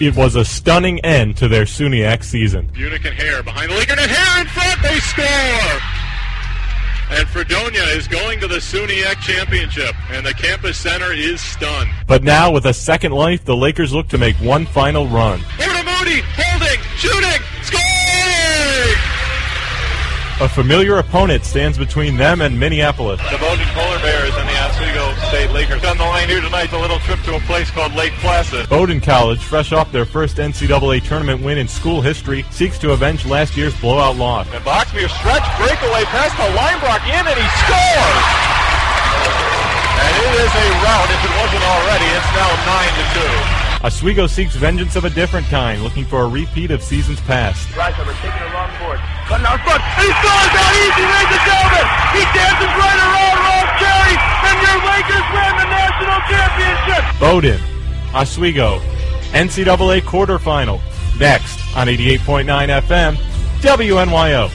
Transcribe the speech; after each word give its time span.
It 0.00 0.16
was 0.16 0.34
a 0.34 0.46
stunning 0.46 0.98
end 1.00 1.36
to 1.36 1.46
their 1.46 1.66
SUNYAC 1.66 2.24
season. 2.24 2.70
Bunick 2.72 3.04
and 3.04 3.14
Hare 3.14 3.42
behind 3.42 3.70
the 3.70 3.74
Laker 3.74 3.92
and 3.92 4.00
Hare 4.00 4.40
in 4.40 4.46
front. 4.46 4.80
They 4.82 4.98
score. 5.00 5.80
And 7.18 7.28
Fredonia 7.28 7.82
is 7.82 8.08
going 8.08 8.40
to 8.40 8.46
the 8.46 8.60
SUNYAC 8.62 9.20
championship, 9.20 9.94
and 10.10 10.24
the 10.24 10.32
campus 10.32 10.78
center 10.78 11.12
is 11.12 11.42
stunned. 11.42 11.90
But 12.06 12.22
now, 12.22 12.50
with 12.50 12.64
a 12.64 12.72
second 12.72 13.12
life, 13.12 13.44
the 13.44 13.54
Lakers 13.54 13.92
look 13.92 14.08
to 14.08 14.16
make 14.16 14.36
one 14.36 14.64
final 14.64 15.06
run. 15.06 15.40
Over 15.60 15.76
to 15.76 15.84
Moody, 15.84 16.22
holding, 16.34 16.80
shooting, 16.96 17.42
scoring! 17.62 17.90
A 20.40 20.48
familiar 20.48 20.96
opponent 20.96 21.44
stands 21.44 21.76
between 21.76 22.16
them 22.16 22.40
and 22.40 22.58
Minneapolis. 22.58 23.20
The 23.30 23.36
Bowdoin 23.36 23.66
Polar 23.74 23.98
Bears 23.98 24.19
and 24.19 24.19
the 24.19 24.19
Oswego 24.19 24.19
State 25.30 25.52
Lakers 25.52 25.84
on 25.84 25.96
the 25.96 26.02
line 26.02 26.26
here 26.26 26.40
tonight. 26.40 26.72
A 26.72 26.78
little 26.78 26.98
trip 27.06 27.22
to 27.22 27.36
a 27.36 27.40
place 27.46 27.70
called 27.70 27.94
Lake 27.94 28.10
Placid. 28.18 28.68
Bowdoin 28.68 29.00
College, 29.00 29.38
fresh 29.38 29.70
off 29.70 29.92
their 29.92 30.04
first 30.04 30.38
NCAA 30.38 31.06
tournament 31.06 31.40
win 31.40 31.56
in 31.56 31.68
school 31.68 32.02
history, 32.02 32.42
seeks 32.50 32.78
to 32.82 32.90
avenge 32.90 33.24
last 33.24 33.56
year's 33.56 33.70
blowout 33.78 34.16
loss. 34.16 34.50
And 34.50 34.64
Boxby 34.64 35.06
a 35.06 35.08
stretch 35.08 35.46
breakaway 35.54 36.02
past 36.10 36.34
the 36.34 36.50
Linebrock 36.50 37.06
in, 37.06 37.22
and 37.22 37.38
he 37.38 37.48
scores! 37.62 38.26
And 40.02 40.12
it 40.18 40.34
is 40.34 40.50
a 40.50 40.66
rout 40.82 41.06
if 41.14 41.22
it 41.22 41.34
wasn't 41.38 41.62
already. 41.62 42.10
It's 42.10 42.30
now 42.34 42.50
9 42.66 42.90
to 42.90 43.86
2. 43.86 43.86
Oswego 43.86 44.26
seeks 44.26 44.56
vengeance 44.56 44.96
of 44.96 45.04
a 45.04 45.10
different 45.10 45.46
kind, 45.46 45.80
looking 45.84 46.04
for 46.04 46.22
a 46.22 46.28
repeat 46.28 46.72
of 46.72 46.82
seasons 46.82 47.20
past. 47.20 47.68
Reichler 47.78 48.18
taking 48.18 48.34
a 48.34 48.52
long 48.52 48.70
board. 48.82 48.98
Cutting 49.30 49.46
out 49.46 49.62
front. 49.62 49.78
And 49.78 50.04
he 50.04 50.10
scores 50.10 50.54
out 50.58 50.74
easy, 50.74 51.06
ladies 51.06 51.38
and 51.38 51.44
gentlemen. 51.46 51.86
He 52.18 52.22
dances 52.34 52.72
right 52.74 52.98
around 52.98 53.10
Ross 53.30 53.30
Carey, 53.30 53.46
and 53.46 53.49
your 54.60 54.78
Lakers 54.84 55.26
win 55.34 55.52
the 55.56 55.68
national 55.68 56.20
championship. 56.30 57.20
Bowdoin, 57.20 57.60
Oswego, 58.14 58.78
NCAA 59.32 60.00
quarterfinal. 60.02 60.80
Next 61.18 61.58
on 61.76 61.86
88.9 61.86 62.46
FM, 62.82 63.16
WNYO. 63.60 64.50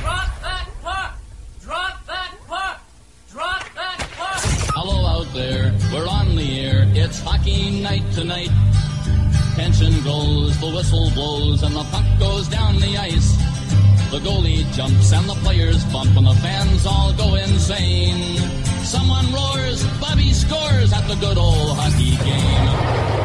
Drop 0.00 0.40
that 0.42 0.68
puck! 0.82 1.18
Drop 1.62 2.06
that 2.06 2.32
puck! 2.46 2.80
Drop 3.32 3.74
that 3.74 3.98
puck! 4.16 4.40
Hello 4.74 5.06
out 5.06 5.34
there, 5.34 5.74
we're 5.92 6.08
on 6.08 6.36
the 6.36 6.60
air. 6.60 6.84
It's 6.94 7.20
hockey 7.20 7.82
night 7.82 8.04
tonight. 8.14 8.50
Tension 9.56 9.92
goes, 10.04 10.58
the 10.60 10.66
whistle 10.66 11.10
blows, 11.14 11.62
and 11.62 11.74
the 11.74 11.82
puck 11.84 12.04
goes 12.18 12.46
down 12.46 12.76
the 12.76 12.96
ice. 12.98 13.45
The 14.10 14.20
goalie 14.20 14.64
jumps 14.72 15.12
and 15.12 15.28
the 15.28 15.34
players 15.42 15.84
bump, 15.86 16.16
and 16.16 16.26
the 16.26 16.34
fans 16.34 16.86
all 16.86 17.12
go 17.12 17.34
insane. 17.34 18.38
Someone 18.84 19.32
roars, 19.32 19.84
Bobby 20.00 20.32
scores 20.32 20.92
at 20.92 21.06
the 21.08 21.16
good 21.16 21.36
old 21.36 21.76
hockey 21.76 22.14
game. 22.24 23.16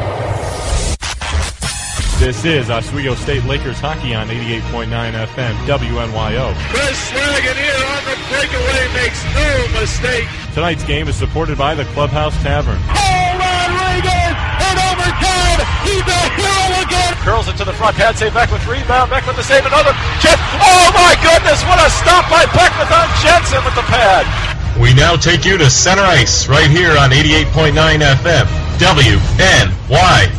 This 2.18 2.44
is 2.44 2.68
Oswego 2.68 3.14
State 3.14 3.44
Lakers 3.44 3.78
hockey 3.78 4.14
on 4.14 4.28
88.9 4.28 4.90
FM, 4.90 5.54
WNYO. 5.66 6.54
Chris 6.70 7.10
Lagunier 7.10 7.82
on 7.96 8.02
the 8.06 8.16
breakaway 8.28 8.82
makes 8.94 9.22
no 9.34 9.80
mistake. 9.80 10.28
Tonight's 10.52 10.84
game 10.84 11.06
is 11.08 11.16
supported 11.16 11.56
by 11.56 11.74
the 11.74 11.84
Clubhouse 11.94 12.34
Tavern. 12.42 12.78
Hold 12.90 13.40
on, 13.40 13.70
Reagan! 13.74 14.34
And 14.34 14.78
overtime! 14.90 15.62
He's 15.86 16.06
a 16.06 16.22
hero 16.36 16.82
again! 16.82 16.91
Curls 17.22 17.46
it 17.46 17.56
to 17.58 17.64
the 17.64 17.72
front. 17.72 17.94
Pad 17.96 18.18
save 18.18 18.34
Beck 18.34 18.50
with 18.50 18.66
rebound. 18.66 19.10
Beck 19.10 19.24
with 19.26 19.36
the 19.36 19.44
save. 19.44 19.64
Another. 19.64 19.94
Jen. 20.18 20.34
Oh 20.58 20.90
my 20.90 21.14
goodness! 21.22 21.62
What 21.70 21.78
a 21.78 21.88
stop 21.88 22.26
by 22.26 22.46
Beckman 22.50 22.90
on 22.90 23.06
Jensen 23.22 23.62
with 23.62 23.76
the 23.78 23.86
pad. 23.86 24.26
We 24.80 24.92
now 24.94 25.14
take 25.14 25.44
you 25.44 25.58
to 25.58 25.68
center 25.70 26.02
ice 26.02 26.48
right 26.48 26.68
here 26.68 26.96
on 26.98 27.10
88.9 27.10 27.74
FM, 28.00 28.46
WNYO. 28.78 30.32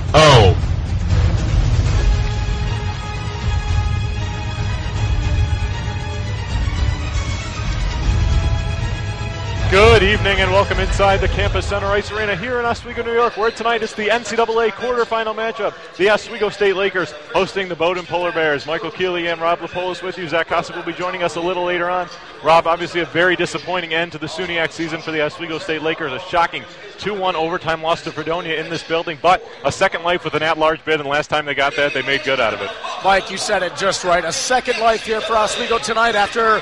Good 9.69 9.92
evening 10.03 10.41
and 10.41 10.51
welcome 10.51 10.79
inside 10.79 11.17
the 11.17 11.29
Campus 11.29 11.65
Center 11.65 11.85
Ice 11.85 12.11
Arena 12.11 12.35
here 12.35 12.59
in 12.59 12.65
Oswego, 12.65 13.03
New 13.03 13.13
York, 13.13 13.37
where 13.37 13.51
tonight 13.51 13.81
is 13.83 13.93
the 13.93 14.07
NCAA 14.07 14.71
quarterfinal 14.71 15.33
matchup. 15.33 15.73
The 15.95 16.09
Oswego 16.09 16.49
State 16.49 16.75
Lakers 16.75 17.13
hosting 17.33 17.69
the 17.69 17.75
Bowdoin 17.75 18.05
Polar 18.05 18.33
Bears. 18.33 18.65
Michael 18.65 18.91
Keeley 18.91 19.27
and 19.27 19.39
Rob 19.39 19.59
Lapolis 19.59 20.03
with 20.03 20.17
you. 20.17 20.27
Zach 20.27 20.49
Kosick 20.49 20.75
will 20.75 20.83
be 20.83 20.91
joining 20.91 21.23
us 21.23 21.37
a 21.37 21.39
little 21.39 21.63
later 21.63 21.89
on. 21.89 22.09
Rob, 22.43 22.67
obviously 22.67 22.99
a 22.99 23.05
very 23.05 23.37
disappointing 23.37 23.93
end 23.93 24.11
to 24.11 24.17
the 24.17 24.27
SUNYAC 24.27 24.71
season 24.71 24.99
for 24.99 25.11
the 25.11 25.21
Oswego 25.21 25.57
State 25.57 25.81
Lakers. 25.81 26.11
A 26.11 26.19
shocking 26.19 26.63
2-1 26.97 27.35
overtime 27.35 27.81
loss 27.81 28.01
to 28.03 28.11
Fredonia 28.11 28.59
in 28.59 28.69
this 28.69 28.83
building, 28.83 29.17
but 29.21 29.41
a 29.63 29.71
second 29.71 30.03
life 30.03 30.25
with 30.25 30.33
an 30.33 30.43
at-large 30.43 30.83
bid, 30.83 30.99
and 30.99 31.07
last 31.07 31.29
time 31.29 31.45
they 31.45 31.55
got 31.55 31.77
that, 31.77 31.93
they 31.93 32.01
made 32.01 32.23
good 32.23 32.41
out 32.41 32.53
of 32.53 32.61
it. 32.61 32.69
Mike, 33.05 33.31
you 33.31 33.37
said 33.37 33.63
it 33.63 33.75
just 33.77 34.03
right. 34.03 34.25
A 34.25 34.33
second 34.33 34.79
life 34.79 35.05
here 35.05 35.21
for 35.21 35.37
Oswego 35.37 35.77
tonight 35.77 36.15
after 36.15 36.59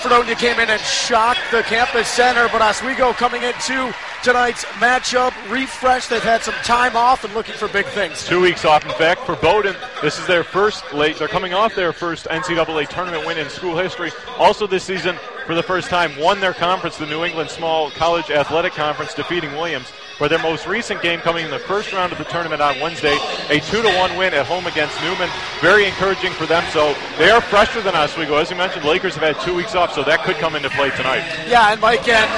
Fredonia 0.00 0.34
came 0.34 0.58
in 0.58 0.70
and 0.70 0.80
shocked 0.80 1.40
the 1.52 1.62
campus 1.62 2.08
center, 2.08 2.48
but 2.48 2.62
Oswego 2.62 2.79
coming 3.20 3.42
into 3.42 3.94
tonight's 4.22 4.64
matchup 4.80 5.32
refreshed. 5.50 6.08
They've 6.08 6.22
had 6.22 6.42
some 6.42 6.54
time 6.64 6.96
off 6.96 7.22
and 7.22 7.34
looking 7.34 7.54
for 7.54 7.68
big 7.68 7.84
things. 7.86 8.26
Two 8.26 8.40
weeks 8.40 8.64
off, 8.64 8.84
in 8.84 8.92
fact, 8.92 9.26
for 9.26 9.36
Bowdoin. 9.36 9.76
This 10.00 10.18
is 10.18 10.26
their 10.26 10.42
first 10.42 10.94
late. 10.94 11.18
They're 11.18 11.28
coming 11.28 11.52
off 11.52 11.74
their 11.74 11.92
first 11.92 12.26
NCAA 12.26 12.88
tournament 12.88 13.26
win 13.26 13.36
in 13.36 13.50
school 13.50 13.76
history. 13.76 14.10
Also, 14.38 14.66
this 14.66 14.84
season, 14.84 15.16
for 15.46 15.54
the 15.54 15.62
first 15.62 15.90
time, 15.90 16.16
won 16.16 16.40
their 16.40 16.54
conference, 16.54 16.96
the 16.96 17.04
New 17.04 17.24
England 17.24 17.50
Small 17.50 17.90
College 17.90 18.30
Athletic 18.30 18.72
Conference, 18.72 19.12
defeating 19.12 19.52
Williams. 19.52 19.92
For 20.20 20.28
their 20.28 20.38
most 20.38 20.66
recent 20.66 21.00
game, 21.00 21.20
coming 21.20 21.46
in 21.46 21.50
the 21.50 21.58
first 21.58 21.94
round 21.94 22.12
of 22.12 22.18
the 22.18 22.24
tournament 22.24 22.60
on 22.60 22.78
Wednesday, 22.78 23.16
a 23.48 23.58
two 23.58 23.80
to 23.80 23.88
one 23.96 24.14
win 24.18 24.34
at 24.34 24.44
home 24.44 24.66
against 24.66 24.94
Neumann. 25.00 25.30
Very 25.62 25.86
encouraging 25.86 26.32
for 26.32 26.44
them. 26.44 26.62
So 26.72 26.94
they 27.16 27.30
are 27.30 27.40
fresher 27.40 27.80
than 27.80 27.94
Oswego. 27.94 28.36
As 28.36 28.50
you 28.50 28.56
mentioned, 28.56 28.84
Lakers 28.84 29.14
have 29.14 29.24
had 29.24 29.42
two 29.42 29.54
weeks 29.54 29.74
off, 29.74 29.94
so 29.94 30.04
that 30.04 30.22
could 30.22 30.36
come 30.36 30.56
into 30.56 30.68
play 30.76 30.90
tonight. 30.90 31.24
Yeah, 31.48 31.72
and 31.72 31.80
Mike, 31.80 32.06
and 32.06 32.28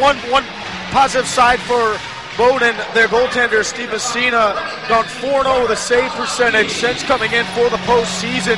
one 0.00 0.16
one 0.32 0.44
positive 0.88 1.28
side 1.28 1.60
for 1.60 2.00
Bowdoin, 2.38 2.72
their 2.94 3.08
goaltender 3.08 3.62
Steve 3.62 3.90
Messina 3.90 4.56
gone 4.88 5.04
4-0 5.04 5.60
with 5.60 5.72
a 5.72 5.76
save 5.76 6.10
percentage 6.12 6.70
since 6.70 7.02
coming 7.02 7.32
in 7.32 7.44
for 7.52 7.68
the 7.68 7.76
postseason. 7.84 8.56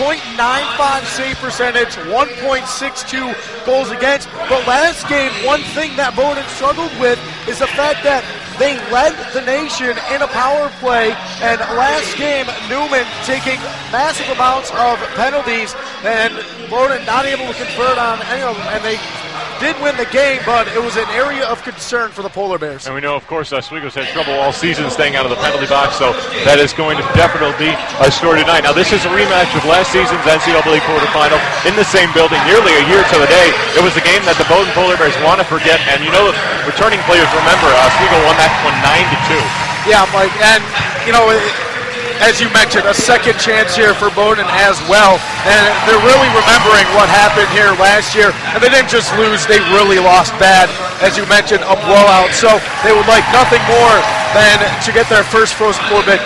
.95 0.00 1.04
save 1.04 1.36
percentage, 1.36 1.92
1.62 2.08 3.66
goals 3.66 3.90
against. 3.90 4.32
But 4.48 4.66
last 4.66 5.06
game, 5.08 5.30
one 5.44 5.60
thing 5.76 5.94
that 5.96 6.16
Bowdoin 6.16 6.48
struggled 6.48 6.92
with 6.96 7.20
is 7.44 7.58
the 7.60 7.68
fact 7.76 8.00
that 8.08 8.24
they 8.56 8.80
led 8.88 9.12
the 9.36 9.44
nation 9.44 9.92
in 10.08 10.22
a 10.24 10.28
power 10.32 10.72
play, 10.80 11.12
and 11.44 11.60
last 11.76 12.16
game 12.16 12.48
Neumann 12.72 13.04
taking 13.28 13.60
massive 13.92 14.28
amounts 14.32 14.72
of 14.72 14.96
penalties, 15.20 15.76
and 16.00 16.32
Bowdoin 16.72 17.04
not 17.04 17.28
able 17.28 17.44
to 17.44 17.56
convert 17.60 18.00
on 18.00 18.20
any 18.32 18.40
of 18.40 18.56
them, 18.56 18.68
and 18.72 18.80
they 18.80 18.96
did 19.60 19.76
win 19.84 19.92
the 20.00 20.08
game, 20.08 20.40
but 20.48 20.64
it 20.72 20.80
was 20.80 20.96
an 20.96 21.04
area 21.12 21.44
of 21.44 21.60
concern 21.60 22.08
for 22.08 22.24
the 22.24 22.32
Polar 22.32 22.56
Bears. 22.56 22.88
And 22.88 22.96
we 22.96 23.04
know, 23.04 23.14
of 23.14 23.28
course, 23.28 23.52
Oswego's 23.52 23.92
had 23.92 24.08
trouble 24.08 24.32
all 24.40 24.56
season 24.56 24.88
staying 24.88 25.20
out 25.20 25.28
of 25.28 25.30
the 25.30 25.36
penalty 25.36 25.68
box, 25.68 26.00
so 26.00 26.16
that 26.48 26.56
is 26.56 26.72
going 26.72 26.96
to 26.96 27.04
definitely 27.12 27.52
be 27.60 27.70
a 28.00 28.08
story 28.08 28.40
tonight. 28.40 28.64
Now, 28.64 28.72
this 28.72 28.88
is 28.96 29.04
a 29.04 29.12
rematch 29.12 29.52
of 29.52 29.62
last 29.68 29.92
season's 29.92 30.24
NCAA 30.24 30.80
quarterfinal 30.88 31.36
in 31.68 31.76
the 31.76 31.84
same 31.84 32.08
building, 32.16 32.40
nearly 32.48 32.72
a 32.72 32.84
year 32.88 33.04
to 33.04 33.16
the 33.20 33.28
day. 33.28 33.52
It 33.76 33.84
was 33.84 33.92
a 34.00 34.04
game 34.04 34.24
that 34.24 34.40
the 34.40 34.48
Bowdoin 34.48 34.72
Polar 34.72 34.96
Bears 34.96 35.14
want 35.20 35.44
to 35.44 35.46
forget, 35.46 35.76
and 35.92 36.00
you 36.00 36.10
know, 36.10 36.32
returning 36.64 36.98
players 37.04 37.28
remember 37.36 37.68
uh, 37.68 37.84
Oswego 37.84 38.16
won 38.24 38.40
that 38.40 38.52
one 38.64 38.76
nine 38.80 39.04
to 39.12 39.18
two. 39.28 39.44
Yeah, 39.84 40.08
Mike, 40.16 40.32
and 40.40 40.64
you 41.04 41.12
know, 41.12 41.28
as 42.20 42.40
you 42.40 42.52
mentioned, 42.52 42.84
a 42.84 42.94
second 42.94 43.40
chance 43.40 43.72
here 43.72 43.96
for 43.96 44.12
Bowdoin 44.12 44.46
as 44.60 44.76
well, 44.86 45.16
and 45.48 45.64
they're 45.88 46.04
really 46.04 46.30
remembering 46.36 46.86
what 46.92 47.08
happened 47.08 47.48
here 47.56 47.72
last 47.80 48.12
year, 48.12 48.30
and 48.52 48.60
they 48.60 48.68
didn't 48.68 48.92
just 48.92 49.08
lose; 49.16 49.44
they 49.48 49.60
really 49.72 49.98
lost 49.98 50.36
bad, 50.36 50.68
as 51.00 51.16
you 51.16 51.24
mentioned, 51.26 51.64
a 51.64 51.76
blowout. 51.88 52.30
So 52.36 52.60
they 52.84 52.92
would 52.92 53.08
like 53.08 53.24
nothing 53.32 53.60
more 53.66 53.96
than 54.36 54.60
to 54.84 54.90
get 54.92 55.08
their 55.08 55.24
first 55.24 55.56
Frozen 55.56 55.82
Four 55.88 56.04
bid. 56.04 56.20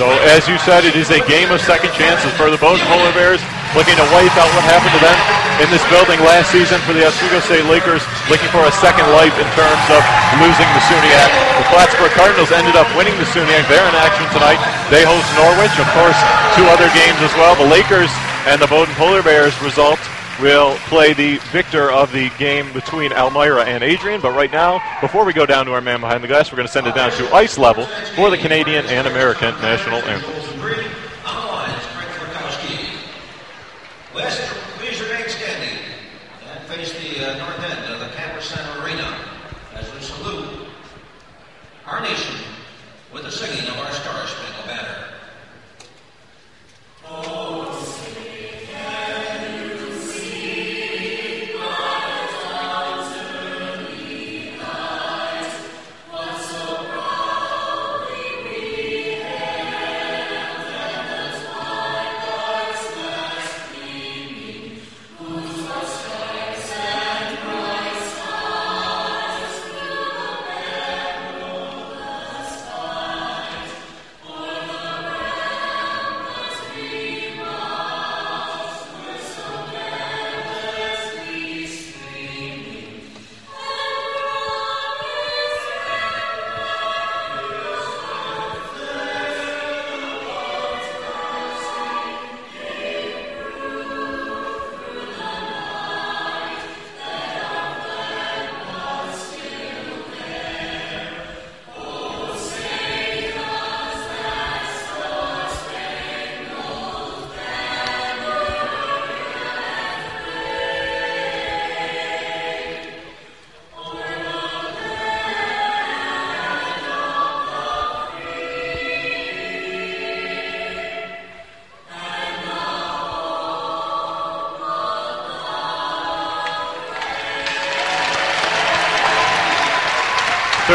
So, 0.00 0.08
as 0.30 0.46
you 0.46 0.56
said, 0.62 0.86
it 0.86 0.94
is 0.94 1.10
a 1.10 1.20
game 1.26 1.50
of 1.50 1.60
second 1.60 1.92
chances 1.92 2.30
for 2.38 2.50
the 2.50 2.58
Bowdoin 2.58 2.86
Polar 2.86 3.12
Bears, 3.12 3.42
looking 3.76 3.96
to 3.96 4.06
wipe 4.14 4.32
out 4.38 4.48
what 4.56 4.64
happened 4.64 4.94
to 4.96 5.02
them 5.02 5.18
in 5.60 5.68
this 5.74 5.82
building 5.90 6.20
last 6.22 6.54
season 6.54 6.78
for 6.86 6.94
the 6.94 7.02
Oswego 7.02 7.42
State 7.42 7.66
Lakers, 7.66 8.04
looking 8.30 8.46
for 8.54 8.62
a 8.62 8.74
second 8.78 9.04
life 9.10 9.34
in 9.34 9.48
terms 9.58 9.84
of 9.90 10.00
losing 10.38 10.68
the 10.70 10.82
SUNYAC. 10.86 11.30
The 11.58 11.66
Plattsburgh 11.74 12.14
Cardinals 12.14 12.54
ended 12.54 12.78
up 12.78 12.86
winning 12.94 13.16
the 13.18 13.26
SUNYAC. 13.34 13.66
They're 13.66 13.82
in 13.82 13.96
action 13.98 14.26
tonight. 14.30 14.60
They 14.88 15.02
host 15.02 15.26
Norwich, 15.34 15.74
of 15.82 15.88
course, 15.98 16.18
two 16.54 16.66
other 16.70 16.86
games 16.94 17.18
as 17.20 17.34
well. 17.34 17.58
The 17.58 17.66
Lakers 17.66 18.10
and 18.46 18.62
the 18.62 18.70
Bowdoin 18.70 18.94
Polar 18.94 19.22
Bears 19.22 19.56
result 19.60 19.98
will 20.40 20.76
play 20.86 21.12
the 21.12 21.38
victor 21.50 21.90
of 21.90 22.12
the 22.12 22.30
game 22.38 22.72
between 22.72 23.12
Elmira 23.12 23.64
and 23.64 23.82
Adrian. 23.82 24.20
But 24.20 24.36
right 24.36 24.52
now, 24.52 24.80
before 25.00 25.24
we 25.24 25.32
go 25.32 25.46
down 25.46 25.66
to 25.66 25.72
our 25.72 25.80
man 25.80 26.00
behind 26.00 26.22
the 26.22 26.28
glass, 26.28 26.52
we're 26.52 26.56
going 26.56 26.68
to 26.68 26.72
send 26.72 26.86
it 26.86 26.94
down 26.94 27.10
to 27.12 27.34
ice 27.34 27.58
level 27.58 27.86
for 28.14 28.30
the 28.30 28.38
Canadian 28.38 28.86
and 28.86 29.06
American 29.06 29.50
national 29.60 29.98
anthems. 30.02 30.37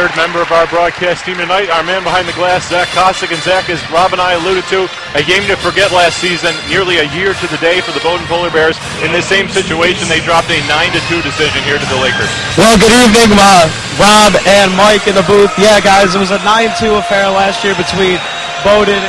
Third 0.04 0.20
member 0.20 0.44
of 0.44 0.52
our 0.52 0.68
broadcast 0.68 1.24
team 1.24 1.40
tonight, 1.40 1.72
our 1.72 1.84
man 1.84 2.04
behind 2.04 2.28
the 2.28 2.36
glass, 2.36 2.68
Zach 2.68 2.92
Kosick. 2.92 3.32
And 3.32 3.40
Zach, 3.40 3.72
as 3.72 3.80
Rob 3.88 4.12
and 4.12 4.20
I 4.20 4.36
alluded 4.36 4.68
to, 4.68 4.84
a 5.16 5.24
game 5.24 5.48
to 5.48 5.56
forget 5.56 5.96
last 5.96 6.20
season, 6.20 6.52
nearly 6.68 7.00
a 7.00 7.08
year 7.16 7.32
to 7.32 7.48
the 7.48 7.56
day 7.64 7.80
for 7.80 7.96
the 7.96 8.04
Bowdoin 8.04 8.28
Polar 8.28 8.52
Bears. 8.52 8.76
In 9.00 9.16
this 9.16 9.24
same 9.24 9.48
situation, 9.48 10.12
they 10.12 10.20
dropped 10.20 10.52
a 10.52 10.60
9-2 10.68 11.24
decision 11.24 11.64
here 11.64 11.80
to 11.80 11.88
the 11.88 11.96
Lakers. 12.04 12.28
Well, 12.60 12.76
good 12.84 12.92
evening, 12.92 13.32
uh, 13.32 13.72
Rob 13.96 14.36
and 14.44 14.76
Mike 14.76 15.08
in 15.08 15.16
the 15.16 15.24
booth. 15.24 15.56
Yeah, 15.56 15.80
guys, 15.80 16.12
it 16.16 16.20
was 16.20 16.36
a 16.36 16.42
9-2 16.44 17.00
affair 17.00 17.32
last 17.32 17.64
year 17.64 17.76
between 17.80 18.20
Bowdoin 18.68 19.00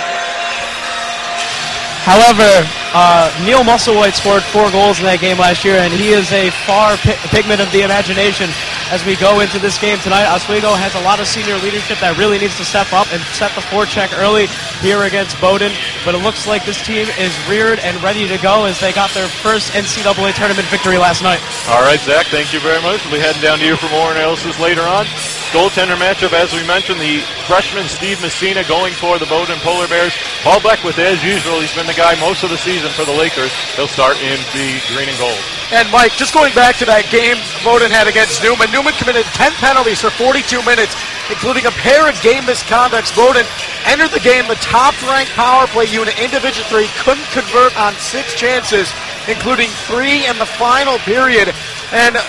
However, 2.04 2.68
uh, 2.92 3.32
Neil 3.48 3.64
Musselwhite 3.64 4.12
scored 4.12 4.44
four 4.52 4.70
goals 4.70 5.00
in 5.00 5.08
that 5.08 5.24
game 5.24 5.40
last 5.40 5.64
year, 5.64 5.80
and 5.80 5.88
he 5.88 6.12
is 6.12 6.28
a 6.36 6.52
far 6.68 7.00
pi- 7.00 7.16
pigment 7.32 7.64
of 7.64 7.72
the 7.72 7.80
imagination 7.80 8.52
as 8.90 9.04
we 9.04 9.16
go 9.16 9.40
into 9.40 9.58
this 9.58 9.78
game 9.78 9.98
tonight. 9.98 10.26
Oswego 10.26 10.74
has 10.74 10.94
a 10.94 11.00
lot 11.00 11.20
of 11.20 11.26
senior 11.26 11.56
leadership 11.58 11.98
that 12.00 12.16
really 12.18 12.38
needs 12.38 12.56
to 12.58 12.64
step 12.64 12.92
up 12.92 13.10
and 13.12 13.22
set 13.32 13.54
the 13.54 13.64
forecheck 13.72 14.12
early 14.16 14.46
here 14.84 15.04
against 15.04 15.40
Bowdoin, 15.40 15.72
but 16.04 16.14
it 16.14 16.22
looks 16.22 16.46
like 16.46 16.64
this 16.64 16.80
team 16.84 17.08
is 17.18 17.32
reared 17.48 17.78
and 17.80 17.96
ready 18.02 18.28
to 18.28 18.38
go 18.38 18.64
as 18.64 18.80
they 18.80 18.92
got 18.92 19.10
their 19.14 19.28
first 19.28 19.72
NCAA 19.72 20.34
tournament 20.34 20.68
victory 20.68 20.98
last 20.98 21.22
night. 21.22 21.40
All 21.68 21.82
right, 21.82 22.00
Zach, 22.00 22.26
thank 22.28 22.52
you 22.52 22.60
very 22.60 22.80
much. 22.82 23.04
We'll 23.04 23.16
be 23.16 23.24
heading 23.24 23.42
down 23.42 23.58
to 23.58 23.66
you 23.66 23.76
for 23.76 23.88
more 23.88 24.12
analysis 24.12 24.58
later 24.60 24.82
on. 24.82 25.06
Goaltender 25.54 25.94
matchup, 25.94 26.34
as 26.34 26.52
we 26.52 26.66
mentioned, 26.66 26.98
the 26.98 27.22
freshman 27.46 27.86
Steve 27.86 28.20
Messina 28.20 28.66
going 28.66 28.92
for 28.92 29.18
the 29.18 29.26
Bowdoin 29.26 29.58
Polar 29.62 29.86
Bears. 29.86 30.12
Paul 30.42 30.60
Beckwith, 30.60 30.98
as 30.98 31.22
usual, 31.22 31.60
he's 31.60 31.74
been 31.74 31.86
the 31.86 31.94
guy 31.94 32.18
most 32.18 32.42
of 32.42 32.50
the 32.50 32.58
season 32.58 32.90
for 32.90 33.04
the 33.04 33.14
Lakers. 33.14 33.52
He'll 33.76 33.86
start 33.86 34.16
in 34.18 34.38
the 34.50 34.82
green 34.92 35.08
and 35.08 35.18
gold. 35.18 35.38
And 35.74 35.90
Mike, 35.90 36.14
just 36.14 36.30
going 36.30 36.54
back 36.54 36.78
to 36.78 36.86
that 36.86 37.10
game 37.10 37.34
Bowdoin 37.66 37.90
had 37.90 38.06
against 38.06 38.38
Neumann, 38.46 38.70
Neumann 38.70 38.94
committed 38.94 39.26
10 39.34 39.58
penalties 39.58 39.98
for 39.98 40.06
42 40.14 40.62
minutes, 40.62 40.94
including 41.26 41.66
a 41.66 41.74
pair 41.82 42.06
of 42.06 42.14
game 42.22 42.46
misconducts. 42.46 43.10
Bowdoin 43.10 43.42
entered 43.90 44.14
the 44.14 44.22
game 44.22 44.46
the 44.46 44.54
top-ranked 44.62 45.34
power 45.34 45.66
play 45.74 45.90
unit 45.90 46.14
in 46.22 46.30
Division 46.30 46.62
Three, 46.70 46.86
couldn't 47.02 47.26
convert 47.34 47.74
on 47.74 47.90
six 47.98 48.38
chances, 48.38 48.86
including 49.26 49.66
three 49.90 50.30
in 50.30 50.38
the 50.38 50.46
final 50.46 50.94
period. 51.02 51.50
And 51.90 52.22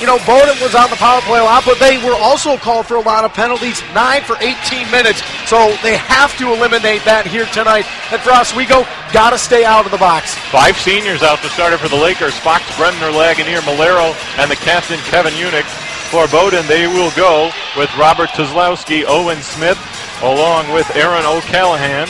you 0.00 0.06
know, 0.06 0.18
Bowdoin 0.26 0.60
was 0.60 0.74
on 0.74 0.90
the 0.90 0.96
power 0.96 1.20
play 1.22 1.40
a 1.40 1.44
lot, 1.44 1.64
but 1.64 1.78
they 1.78 1.96
were 2.04 2.14
also 2.14 2.56
called 2.56 2.86
for 2.86 2.96
a 2.96 3.00
lot 3.00 3.24
of 3.24 3.32
penalties, 3.32 3.82
nine 3.94 4.22
for 4.22 4.36
18 4.40 4.90
minutes. 4.90 5.22
So 5.48 5.72
they 5.82 5.96
have 5.96 6.36
to 6.38 6.52
eliminate 6.52 7.04
that 7.04 7.26
here 7.26 7.46
tonight. 7.46 7.86
And 8.12 8.20
for 8.20 8.30
Oswego, 8.32 8.84
got 9.12 9.30
to 9.30 9.38
stay 9.38 9.64
out 9.64 9.86
of 9.86 9.92
the 9.92 9.98
box. 9.98 10.34
Five 10.52 10.76
seniors 10.76 11.22
out 11.22 11.40
to 11.40 11.48
start 11.48 11.72
it 11.72 11.80
for 11.80 11.88
the 11.88 11.96
Lakers. 11.96 12.36
Fox, 12.36 12.64
Bremner, 12.76 13.08
Lagunier, 13.08 13.64
Malero, 13.64 14.12
and 14.36 14.50
the 14.50 14.56
captain, 14.56 15.00
Kevin 15.08 15.32
Unick. 15.34 15.64
For 16.12 16.28
Bowdoin, 16.28 16.66
they 16.68 16.86
will 16.86 17.10
go 17.16 17.50
with 17.76 17.90
Robert 17.96 18.30
Tuzlowski, 18.30 19.04
Owen 19.08 19.42
Smith, 19.42 19.78
along 20.22 20.72
with 20.72 20.86
Aaron 20.94 21.24
O'Callahan. 21.24 22.06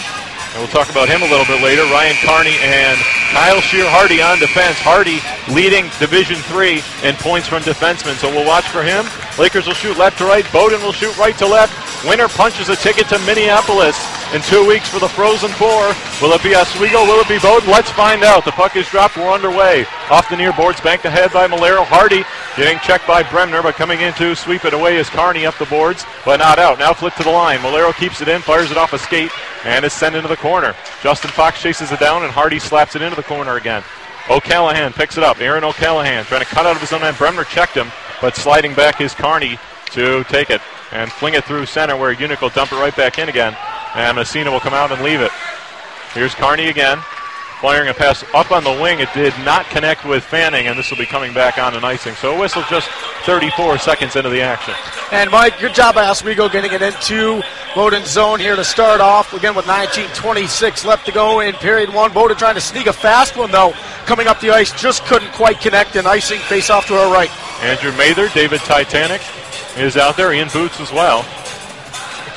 And 0.56 0.64
we'll 0.64 0.72
talk 0.72 0.88
about 0.88 1.04
him 1.04 1.20
a 1.20 1.28
little 1.28 1.44
bit 1.44 1.60
later. 1.60 1.84
Ryan 1.92 2.16
Carney 2.24 2.56
and 2.64 2.96
Kyle 3.28 3.60
Shear 3.60 3.84
Hardy 3.84 4.24
on 4.24 4.40
defense. 4.40 4.80
Hardy 4.80 5.20
leading 5.52 5.92
Division 6.00 6.40
Three 6.48 6.80
in 7.04 7.12
points 7.20 7.44
from 7.44 7.60
defensemen. 7.60 8.16
So 8.16 8.32
we'll 8.32 8.48
watch 8.48 8.64
for 8.64 8.80
him. 8.82 9.04
Lakers 9.36 9.66
will 9.66 9.76
shoot 9.76 10.00
left 10.00 10.16
to 10.16 10.24
right. 10.24 10.50
Bowdoin 10.56 10.80
will 10.80 10.96
shoot 10.96 11.12
right 11.18 11.36
to 11.36 11.46
left. 11.46 11.76
Winner 12.08 12.28
punches 12.28 12.70
a 12.70 12.76
ticket 12.76 13.04
to 13.12 13.18
Minneapolis 13.28 14.00
in 14.34 14.42
two 14.42 14.66
weeks 14.66 14.88
for 14.88 14.98
the 14.98 15.08
Frozen 15.08 15.50
Four. 15.50 15.94
Will 16.20 16.34
it 16.34 16.42
be 16.42 16.54
Oswego? 16.54 17.04
Will 17.04 17.20
it 17.20 17.28
be 17.28 17.38
Bowdoin? 17.38 17.70
Let's 17.70 17.90
find 17.90 18.22
out. 18.22 18.44
The 18.44 18.52
puck 18.52 18.76
is 18.76 18.88
dropped. 18.88 19.16
We're 19.16 19.30
underway. 19.30 19.86
Off 20.10 20.28
the 20.28 20.36
near 20.36 20.52
boards, 20.52 20.80
banked 20.80 21.04
ahead 21.04 21.32
by 21.32 21.46
Malero. 21.46 21.84
Hardy 21.84 22.24
getting 22.56 22.78
checked 22.80 23.06
by 23.06 23.22
Bremner, 23.22 23.62
but 23.62 23.74
coming 23.74 24.00
in 24.00 24.12
to 24.14 24.34
sweep 24.34 24.64
it 24.64 24.74
away 24.74 24.96
is 24.96 25.08
Carney 25.08 25.46
up 25.46 25.56
the 25.58 25.66
boards, 25.66 26.04
but 26.24 26.38
not 26.38 26.58
out. 26.58 26.78
Now 26.78 26.92
flip 26.92 27.14
to 27.14 27.22
the 27.22 27.30
line. 27.30 27.58
Malero 27.58 27.94
keeps 27.94 28.20
it 28.20 28.28
in, 28.28 28.42
fires 28.42 28.70
it 28.70 28.76
off 28.76 28.92
a 28.92 28.98
skate, 28.98 29.30
and 29.64 29.84
is 29.84 29.92
sent 29.92 30.16
into 30.16 30.28
the 30.28 30.36
corner. 30.36 30.74
Justin 31.02 31.30
Fox 31.30 31.60
chases 31.62 31.92
it 31.92 32.00
down, 32.00 32.22
and 32.22 32.32
Hardy 32.32 32.58
slaps 32.58 32.96
it 32.96 33.02
into 33.02 33.16
the 33.16 33.22
corner 33.22 33.56
again. 33.56 33.82
O'Callahan 34.28 34.92
picks 34.92 35.16
it 35.16 35.22
up. 35.22 35.40
Aaron 35.40 35.62
O'Callahan 35.62 36.24
trying 36.24 36.40
to 36.40 36.46
cut 36.46 36.66
out 36.66 36.74
of 36.74 36.80
his 36.80 36.92
own 36.92 37.02
end. 37.02 37.16
Bremner 37.16 37.44
checked 37.44 37.74
him, 37.74 37.92
but 38.20 38.34
sliding 38.34 38.74
back 38.74 39.00
is 39.00 39.14
Carney 39.14 39.58
to 39.92 40.24
take 40.24 40.50
it 40.50 40.60
and 40.90 41.10
fling 41.12 41.34
it 41.34 41.44
through 41.44 41.66
center 41.66 41.96
where 41.96 42.14
Unic 42.14 42.40
will 42.40 42.48
dump 42.48 42.72
it 42.72 42.76
right 42.76 42.94
back 42.96 43.18
in 43.18 43.28
again. 43.28 43.56
And 43.96 44.16
Messina 44.16 44.50
will 44.50 44.60
come 44.60 44.74
out 44.74 44.92
and 44.92 45.02
leave 45.02 45.20
it. 45.20 45.32
Here's 46.12 46.34
Carney 46.34 46.68
again. 46.68 46.98
Firing 47.62 47.88
a 47.88 47.94
pass 47.94 48.22
up 48.34 48.52
on 48.52 48.62
the 48.62 48.70
wing. 48.70 49.00
It 49.00 49.08
did 49.14 49.32
not 49.38 49.64
connect 49.70 50.04
with 50.04 50.22
Fanning, 50.22 50.66
and 50.66 50.78
this 50.78 50.90
will 50.90 50.98
be 50.98 51.06
coming 51.06 51.32
back 51.32 51.56
on 51.56 51.74
and 51.74 51.86
icing. 51.86 52.14
So 52.14 52.36
a 52.36 52.38
whistle 52.38 52.62
just 52.68 52.90
34 53.24 53.78
seconds 53.78 54.14
into 54.14 54.28
the 54.28 54.42
action. 54.42 54.74
And 55.10 55.30
Mike, 55.30 55.58
good 55.58 55.74
job 55.74 55.94
by 55.94 56.06
Oswego 56.06 56.50
getting 56.50 56.72
it 56.72 56.82
into 56.82 57.42
Bowdoin's 57.74 58.10
zone 58.10 58.40
here 58.40 58.56
to 58.56 58.64
start 58.64 59.00
off. 59.00 59.32
Again 59.32 59.54
with 59.54 59.64
19.26 59.64 60.84
left 60.84 61.06
to 61.06 61.12
go 61.12 61.40
in 61.40 61.54
period 61.54 61.92
one. 61.92 62.12
Bowdoin 62.12 62.36
trying 62.36 62.54
to 62.56 62.60
sneak 62.60 62.86
a 62.86 62.92
fast 62.92 63.38
one 63.38 63.50
though. 63.50 63.72
Coming 64.04 64.26
up 64.26 64.38
the 64.40 64.50
ice, 64.50 64.78
just 64.78 65.04
couldn't 65.06 65.32
quite 65.32 65.58
connect 65.60 65.96
and 65.96 66.06
icing 66.06 66.40
face 66.40 66.68
off 66.68 66.86
to 66.88 66.94
our 66.94 67.10
right. 67.10 67.30
Andrew 67.62 67.92
Mather, 67.92 68.28
David 68.34 68.60
Titanic 68.60 69.22
is 69.78 69.96
out 69.96 70.18
there. 70.18 70.34
Ian 70.34 70.48
Boots 70.52 70.80
as 70.80 70.92
well. 70.92 71.24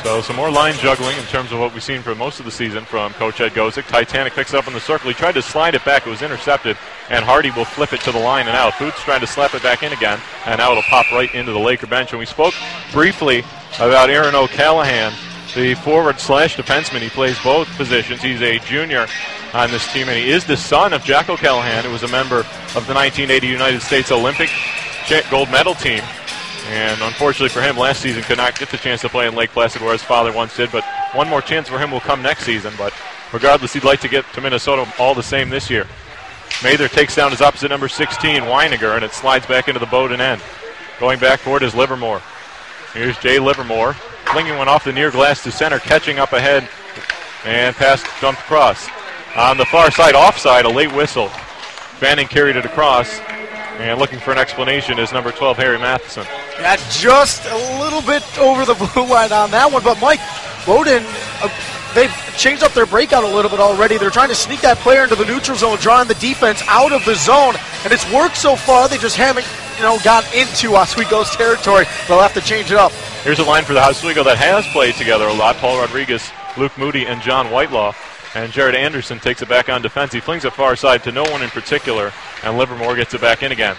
So 0.04 0.22
some 0.22 0.38
more 0.38 0.50
line 0.50 0.76
juggling 0.76 1.18
in 1.18 1.24
terms 1.26 1.52
of 1.52 1.60
what 1.60 1.74
we've 1.74 1.84
seen 1.84 2.02
for 2.02 2.16
most 2.16 2.40
of 2.40 2.46
the 2.46 2.52
season 2.52 2.86
from 2.86 3.12
Coach 3.14 3.42
Ed 3.42 3.52
Gosek. 3.52 3.86
Titanic 3.88 4.34
picks 4.34 4.54
up 4.54 4.66
in 4.66 4.74
the 4.74 4.80
circle. 4.80 5.10
He 5.10 5.14
tried 5.14 5.34
to 5.34 5.42
slide 5.42 5.76
it 5.76 5.84
back. 5.84 6.08
It 6.08 6.10
was 6.10 6.22
intercepted, 6.22 6.78
and 7.10 7.26
Hardy 7.26 7.52
will 7.52 7.66
flip 7.66 7.92
it 7.92 8.00
to 8.02 8.12
the 8.14 8.20
line 8.20 8.48
and 8.48 8.56
out. 8.56 8.80
Boots 8.80 9.02
trying 9.02 9.20
to 9.20 9.28
slap 9.28 9.54
it 9.54 9.62
back 9.62 9.84
in 9.84 9.92
again, 9.92 10.20
and 10.46 10.60
now 10.60 10.72
it'll 10.72 10.84
pop 10.84 11.12
right 11.12 11.34
into 11.36 11.52
the 11.52 11.60
Laker 11.60 11.86
bench. 11.86 12.12
And 12.12 12.20
we 12.20 12.26
spoke 12.26 12.54
briefly 12.94 13.44
about 13.76 14.10
Aaron 14.10 14.36
O'Callahan, 14.36 15.14
the 15.54 15.76
forward 15.76 16.20
slash 16.20 16.56
defenseman. 16.56 17.02
He 17.02 17.10
plays 17.10 17.38
both 17.44 17.68
positions. 17.76 18.22
He's 18.22 18.42
a 18.42 18.58
junior 18.60 19.06
on 19.54 19.70
this 19.70 19.92
team, 19.92 20.08
and 20.08 20.18
he 20.18 20.32
is 20.32 20.46
the 20.46 20.58
son 20.58 20.94
of 20.94 21.04
Jack 21.04 21.30
O'Callahan, 21.30 21.84
who 21.84 21.92
was 21.92 22.04
a 22.04 22.08
member 22.08 22.40
of 22.40 22.88
the 22.88 22.94
1980 22.94 23.48
United 23.48 23.82
States 23.82 24.12
Olympic 24.12 24.50
gold 25.30 25.52
medal 25.52 25.76
team. 25.76 26.04
And 26.68 27.02
unfortunately 27.02 27.50
for 27.50 27.62
him, 27.62 27.78
last 27.78 28.02
season 28.02 28.24
could 28.24 28.38
not 28.38 28.58
get 28.60 28.70
the 28.70 28.78
chance 28.78 29.02
to 29.02 29.10
play 29.10 29.28
in 29.28 29.36
Lake 29.36 29.50
Placid 29.52 29.82
where 29.82 29.94
his 29.94 30.04
father 30.04 30.32
once 30.32 30.56
did. 30.56 30.72
But 30.72 30.84
one 31.14 31.28
more 31.28 31.42
chance 31.42 31.68
for 31.68 31.80
him 31.80 31.92
will 31.92 32.00
come 32.00 32.22
next 32.22 32.44
season. 32.44 32.74
But 32.78 32.94
regardless, 33.34 33.74
he'd 33.74 33.84
like 33.84 34.02
to 34.02 34.08
get 34.08 34.26
to 34.34 34.42
Minnesota 34.42 34.92
all 35.00 35.16
the 35.16 35.24
same 35.24 35.50
this 35.50 35.70
year. 35.70 35.88
Mather 36.64 36.88
takes 36.88 37.16
down 37.16 37.32
his 37.32 37.42
opposite 37.42 37.70
number 37.70 37.88
16, 37.88 38.42
Weiniger, 38.44 38.96
and 38.96 39.06
it 39.06 39.14
slides 39.14 39.46
back 39.46 39.68
into 39.68 39.80
the 39.80 39.86
boat 39.86 40.12
and 40.12 40.22
end. 40.22 40.42
Going 41.00 41.20
back 41.20 41.40
for 41.40 41.58
it 41.58 41.64
is 41.64 41.74
Livermore. 41.74 42.22
Here's 42.94 43.18
Jay 43.20 43.40
Livermore, 43.40 43.94
flinging 44.26 44.58
one 44.58 44.68
off 44.68 44.84
the 44.84 44.92
near 44.92 45.12
glass 45.12 45.44
to 45.44 45.52
center, 45.52 45.80
catching 45.80 46.20
up 46.20 46.34
ahead, 46.34 46.68
and 47.46 47.76
pass 47.76 48.04
dumped 48.20 48.42
across. 48.42 48.90
On 49.36 49.58
the 49.58 49.66
far 49.66 49.92
side, 49.92 50.16
offside, 50.16 50.66
a 50.66 50.70
late 50.70 50.92
whistle. 50.92 51.30
Fanning 52.00 52.28
carried 52.28 52.56
it 52.56 52.66
across, 52.66 53.20
and 53.80 54.00
looking 54.00 54.20
for 54.20 54.32
an 54.32 54.38
explanation 54.38 55.00
is 55.00 55.12
number 55.14 55.32
12, 55.32 55.58
Harry 55.58 55.80
Matheson. 55.80 56.26
Yeah, 56.60 56.76
just 56.92 57.46
a 57.46 57.56
little 57.80 58.02
bit 58.02 58.24
over 58.38 58.66
the 58.66 58.74
blue 58.94 59.08
line 59.08 59.32
on 59.32 59.52
that 59.52 59.72
one. 59.72 59.84
But 59.84 60.00
Mike, 60.02 60.20
Bowdoin, 60.66 61.04
uh, 61.42 61.50
they've 61.96 62.14
changed 62.38 62.64
up 62.64 62.74
their 62.74 62.86
breakout 62.86 63.24
a 63.24 63.28
little 63.28 63.50
bit 63.50 63.60
already. 63.60 63.98
They're 63.98 64.10
trying 64.10 64.30
to 64.30 64.36
sneak 64.36 64.62
that 64.62 64.78
player 64.78 65.04
into 65.04 65.16
the 65.16 65.26
neutral 65.26 65.58
zone, 65.58 65.78
drawing 65.78 66.08
the 66.08 66.16
defense 66.16 66.62
out 66.68 66.92
of 66.92 67.04
the 67.06 67.16
zone, 67.16 67.56
and 67.84 67.94
it's 67.94 68.10
worked 68.12 68.38
so 68.38 68.56
far. 68.56 68.90
They 68.90 68.98
just 68.98 69.16
haven't, 69.16 69.48
you 69.78 69.84
know, 69.84 69.98
got 70.04 70.24
into 70.36 70.76
Oswego's 70.76 71.30
territory. 71.36 71.86
They'll 72.08 72.20
have 72.22 72.34
to 72.34 72.42
change 72.42 72.72
it 72.72 72.78
up. 72.78 72.92
Here's 73.24 73.40
a 73.40 73.44
line 73.44 73.64
for 73.64 73.74
the 73.74 73.82
Oswego 73.82 74.24
that 74.24 74.38
has 74.38 74.68
played 74.68 74.96
together 74.96 75.28
a 75.28 75.34
lot. 75.34 75.56
Paul 75.58 75.80
Rodriguez, 75.80 76.30
Luke 76.58 76.78
Moody, 76.78 77.06
and 77.06 77.22
John 77.22 77.48
Whitelaw. 77.48 77.94
And 78.36 78.52
Jared 78.52 78.76
Anderson 78.76 79.20
takes 79.20 79.42
it 79.42 79.50
back 79.50 79.70
on 79.70 79.82
defense. 79.82 80.14
He 80.14 80.20
flings 80.20 80.46
it 80.46 80.54
far 80.54 80.76
side 80.76 81.04
to 81.04 81.12
no 81.12 81.24
one 81.24 81.42
in 81.42 81.50
particular, 81.50 82.12
and 82.44 82.58
Livermore 82.58 82.96
gets 82.96 83.14
it 83.14 83.22
back 83.22 83.42
in 83.42 83.52
again. 83.52 83.76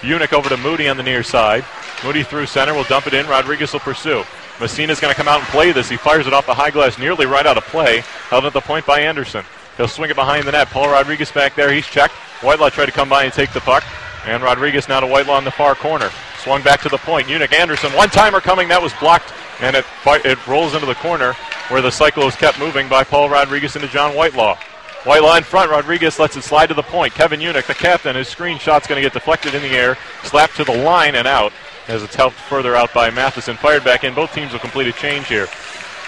Unic 0.00 0.32
over 0.32 0.48
to 0.48 0.56
Moody 0.56 0.88
on 0.88 0.96
the 0.96 1.02
near 1.02 1.22
side. 1.22 1.64
Moody 2.04 2.24
through 2.24 2.46
center 2.46 2.74
will 2.74 2.84
dump 2.84 3.06
it 3.06 3.14
in. 3.14 3.26
Rodriguez 3.26 3.72
will 3.72 3.80
pursue. 3.80 4.24
Messina's 4.58 5.00
going 5.00 5.12
to 5.12 5.16
come 5.16 5.28
out 5.28 5.38
and 5.38 5.48
play 5.48 5.70
this. 5.70 5.88
He 5.88 5.96
fires 5.96 6.26
it 6.26 6.32
off 6.32 6.46
the 6.46 6.54
high 6.54 6.70
glass 6.70 6.98
nearly 6.98 7.26
right 7.26 7.46
out 7.46 7.56
of 7.56 7.64
play. 7.64 8.00
Held 8.28 8.44
at 8.44 8.52
the 8.52 8.60
point 8.60 8.84
by 8.84 9.00
Anderson. 9.00 9.44
He'll 9.76 9.88
swing 9.88 10.10
it 10.10 10.16
behind 10.16 10.46
the 10.46 10.52
net. 10.52 10.68
Paul 10.68 10.90
Rodriguez 10.90 11.30
back 11.30 11.54
there. 11.54 11.72
He's 11.72 11.86
checked. 11.86 12.14
Whitelaw 12.42 12.70
tried 12.70 12.86
to 12.86 12.92
come 12.92 13.08
by 13.08 13.24
and 13.24 13.32
take 13.32 13.52
the 13.52 13.60
puck. 13.60 13.84
And 14.26 14.42
Rodriguez 14.42 14.88
now 14.88 15.00
to 15.00 15.06
Whitelaw 15.06 15.38
in 15.38 15.44
the 15.44 15.50
far 15.50 15.74
corner. 15.74 16.10
Swung 16.42 16.62
back 16.62 16.80
to 16.82 16.88
the 16.88 16.98
point. 16.98 17.28
Unic 17.28 17.52
Anderson. 17.52 17.92
One 17.92 18.08
timer 18.08 18.40
coming. 18.40 18.68
That 18.68 18.82
was 18.82 18.92
blocked. 18.94 19.32
And 19.60 19.76
it, 19.76 19.84
it 20.06 20.46
rolls 20.46 20.74
into 20.74 20.86
the 20.86 20.94
corner 20.96 21.34
where 21.68 21.80
the 21.80 21.92
cycle 21.92 22.24
is 22.24 22.34
kept 22.34 22.58
moving 22.58 22.88
by 22.88 23.04
Paul 23.04 23.30
Rodriguez 23.30 23.76
into 23.76 23.86
John 23.88 24.16
Whitelaw. 24.16 24.56
Whitelaw 25.04 25.36
in 25.36 25.44
front. 25.44 25.70
Rodriguez 25.70 26.18
lets 26.18 26.36
it 26.36 26.42
slide 26.42 26.66
to 26.66 26.74
the 26.74 26.82
point. 26.82 27.14
Kevin 27.14 27.40
Unick, 27.40 27.66
the 27.66 27.74
captain, 27.74 28.16
his 28.16 28.28
screen 28.28 28.58
shot's 28.58 28.86
going 28.86 29.00
to 29.00 29.06
get 29.06 29.12
deflected 29.12 29.54
in 29.54 29.62
the 29.62 29.68
air, 29.68 29.96
slapped 30.24 30.56
to 30.56 30.64
the 30.64 30.76
line 30.76 31.14
and 31.14 31.26
out 31.26 31.52
as 31.88 32.02
it's 32.02 32.14
helped 32.14 32.36
further 32.36 32.74
out 32.74 32.92
by 32.92 33.10
Matheson. 33.10 33.56
Fired 33.56 33.84
back 33.84 34.04
in. 34.04 34.14
Both 34.14 34.32
teams 34.34 34.52
will 34.52 34.60
complete 34.60 34.88
a 34.88 34.92
change 34.92 35.28
here 35.28 35.48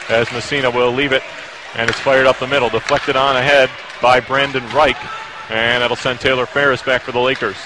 as 0.08 0.30
Messina 0.32 0.70
will 0.70 0.92
leave 0.92 1.12
it. 1.12 1.22
And 1.76 1.88
it's 1.90 1.98
fired 1.98 2.26
up 2.26 2.38
the 2.38 2.46
middle. 2.46 2.70
Deflected 2.70 3.16
on 3.16 3.36
ahead 3.36 3.70
by 4.00 4.20
Brandon 4.20 4.64
Reich. 4.70 4.96
And 5.50 5.82
that'll 5.82 5.96
send 5.96 6.20
Taylor 6.20 6.46
Ferris 6.46 6.82
back 6.82 7.02
for 7.02 7.12
the 7.12 7.20
Lakers. 7.20 7.56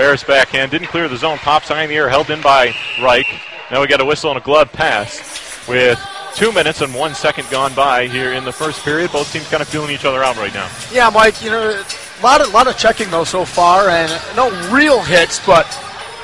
Ferris 0.00 0.24
backhand. 0.24 0.70
Didn't 0.70 0.88
clear 0.88 1.08
the 1.08 1.16
zone. 1.18 1.36
Pops 1.36 1.68
high 1.68 1.82
in 1.82 1.90
the 1.90 1.94
air. 1.94 2.08
Held 2.08 2.30
in 2.30 2.40
by 2.40 2.74
Reich. 3.02 3.26
Now 3.70 3.82
we 3.82 3.86
got 3.86 4.00
a 4.00 4.04
whistle 4.06 4.30
and 4.30 4.38
a 4.38 4.42
glove 4.42 4.72
pass 4.72 5.20
with 5.68 6.00
two 6.34 6.52
minutes 6.52 6.80
and 6.80 6.94
one 6.94 7.12
second 7.12 7.50
gone 7.50 7.74
by 7.74 8.08
here 8.08 8.32
in 8.32 8.46
the 8.46 8.50
first 8.50 8.82
period. 8.82 9.12
Both 9.12 9.30
teams 9.30 9.46
kind 9.48 9.60
of 9.60 9.68
feeling 9.68 9.90
each 9.90 10.06
other 10.06 10.24
out 10.24 10.38
right 10.38 10.54
now. 10.54 10.70
Yeah, 10.90 11.10
Mike, 11.10 11.44
you 11.44 11.50
know, 11.50 11.68
a 11.68 12.22
lot 12.22 12.40
of, 12.40 12.50
lot 12.54 12.66
of 12.66 12.78
checking, 12.78 13.10
though, 13.10 13.24
so 13.24 13.44
far, 13.44 13.90
and 13.90 14.10
no 14.34 14.48
real 14.72 15.02
hits, 15.02 15.44
but 15.44 15.68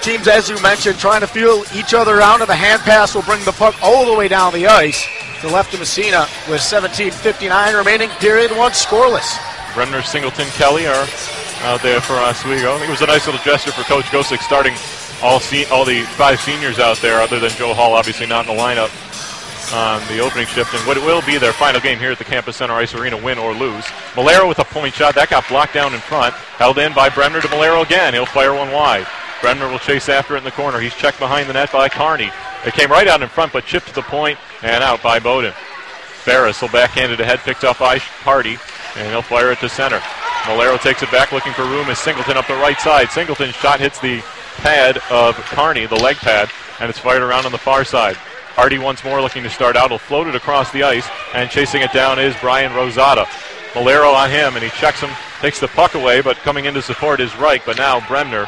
teams, 0.01 0.27
as 0.27 0.49
you 0.49 0.59
mentioned, 0.63 0.99
trying 0.99 1.21
to 1.21 1.27
feel 1.27 1.63
each 1.75 1.93
other 1.93 2.23
out, 2.23 2.41
and 2.41 2.49
the 2.49 2.57
hand 2.57 2.81
pass 2.81 3.15
will 3.15 3.25
bring 3.25 3.45
the 3.45 3.53
puck 3.53 3.75
all 3.83 4.07
the 4.07 4.15
way 4.15 4.27
down 4.27 4.55
the 4.55 4.67
ice 4.67 5.07
to 5.43 5.49
left 5.49 5.75
of 5.75 5.81
Messina 5.81 6.27
with 6.49 6.63
17.59 6.63 7.77
remaining, 7.77 8.09
period 8.21 8.53
one, 8.53 8.73
scoreless. 8.73 9.37
Bremner, 9.75 10.01
Singleton, 10.01 10.47
Kelly 10.53 10.87
are 10.87 11.07
out 11.67 11.83
there 11.83 12.01
for 12.01 12.15
Oswego. 12.15 12.75
I 12.75 12.79
think 12.79 12.89
it 12.89 12.93
was 12.93 13.03
a 13.03 13.07
nice 13.07 13.27
little 13.27 13.43
gesture 13.43 13.73
for 13.73 13.83
Coach 13.83 14.05
Gosek 14.07 14.39
starting 14.39 14.73
all 15.21 15.41
se- 15.41 15.65
all 15.67 15.85
the 15.85 16.03
five 16.15 16.41
seniors 16.41 16.79
out 16.79 16.97
there, 16.99 17.21
other 17.21 17.41
than 17.41 17.51
Joe 17.51 17.75
Hall, 17.75 17.95
obviously 17.95 18.25
not 18.27 18.47
in 18.49 18.55
the 18.57 18.63
lineup 18.63 18.93
on 19.75 20.01
the 20.07 20.21
opening 20.21 20.47
shift, 20.47 20.73
and 20.75 20.87
what 20.87 20.97
it 20.97 21.03
will 21.03 21.23
be 21.23 21.39
their 21.39 21.53
final 21.53 21.81
game 21.81 21.99
here 21.99 22.13
at 22.13 22.19
the 22.19 22.25
Campus 22.25 22.57
Center 22.57 22.75
Ice 22.75 22.95
Arena, 22.95 23.17
win 23.17 23.37
or 23.37 23.53
lose. 23.53 23.85
Malero 24.15 24.49
with 24.49 24.61
a 24.61 24.65
point 24.65 24.95
shot 24.95 25.17
that 25.17 25.29
got 25.29 25.49
blocked 25.49 25.75
down 25.75 25.93
in 25.93 25.99
front, 25.99 26.35
held 26.35 26.79
in 26.79 26.95
by 26.95 27.09
Bremner 27.09 27.41
to 27.41 27.49
Malero 27.49 27.85
again. 27.85 28.15
He'll 28.15 28.27
fire 28.27 28.55
one 28.55 28.71
wide. 28.71 29.07
Bremner 29.41 29.69
will 29.69 29.81
chase 29.81 30.09
after 30.09 30.37
it 30.37 30.39
in 30.39 30.45
the 30.45 30.53
corner. 30.53 30.79
He's 30.79 30.95
checked 30.95 31.19
behind 31.19 31.49
the 31.49 31.53
net 31.55 31.73
by 31.73 31.89
Carney. 31.89 32.31
It 32.65 32.75
came 32.75 32.91
right 32.93 33.09
out 33.09 33.23
in 33.23 33.29
front, 33.29 33.53
but 33.53 33.65
chipped 33.65 33.89
to 33.89 33.95
the 33.95 34.03
point 34.03 34.39
and 34.63 34.85
out 34.85 35.03
by 35.03 35.19
Bowdoin. 35.19 35.53
Ferris 36.23 36.63
will 36.63 36.69
backhand 36.69 37.11
it 37.11 37.19
ahead, 37.21 37.41
picked 37.41 37.65
up 37.65 37.81
by 37.81 37.99
Hardy, 37.99 38.57
and 38.97 39.09
he'll 39.09 39.23
fire 39.23 39.51
it 39.51 39.59
to 39.61 39.69
center. 39.69 40.01
Malero 40.47 40.81
takes 40.81 41.03
it 41.03 41.11
back, 41.11 41.33
looking 41.33 41.53
for 41.53 41.63
room 41.63 41.89
as 41.91 41.99
Singleton 41.99 42.37
up 42.37 42.47
the 42.47 42.55
right 42.55 42.79
side. 42.81 43.11
Singleton's 43.11 43.55
shot 43.55 43.81
hits 43.81 44.01
the 44.01 44.23
pad 44.57 44.99
of 45.11 45.35
Carney, 45.37 45.87
the 45.87 45.97
leg 45.97 46.17
pad, 46.17 46.49
and 46.81 46.89
it's 46.89 46.99
fired 46.99 47.23
around 47.23 47.47
on 47.47 47.53
the 47.53 47.59
far 47.59 47.85
side. 47.85 48.17
Hardy 48.55 48.79
once 48.79 49.05
more 49.05 49.21
looking 49.21 49.43
to 49.43 49.51
start 49.51 49.77
out. 49.77 49.91
He'll 49.91 49.99
float 49.99 50.27
it 50.29 50.35
across 50.35 50.73
the 50.73 50.83
ice, 50.83 51.07
and 51.35 51.51
chasing 51.51 51.83
it 51.83 51.93
down 51.93 52.19
is 52.19 52.35
Brian 52.41 52.73
Rosada. 52.73 53.27
Malero 53.75 54.15
on 54.15 54.31
him, 54.31 54.55
and 54.55 54.65
he 54.65 54.71
checks 54.71 55.01
him, 55.01 55.11
takes 55.41 55.61
the 55.61 55.69
puck 55.69 55.95
away, 55.95 56.23
but 56.23 56.37
coming 56.39 56.65
in 56.65 56.73
to 56.75 56.81
support 56.81 57.21
is 57.21 57.37
Reich. 57.37 57.67
But 57.67 57.77
now 57.77 58.07
Bremner 58.09 58.47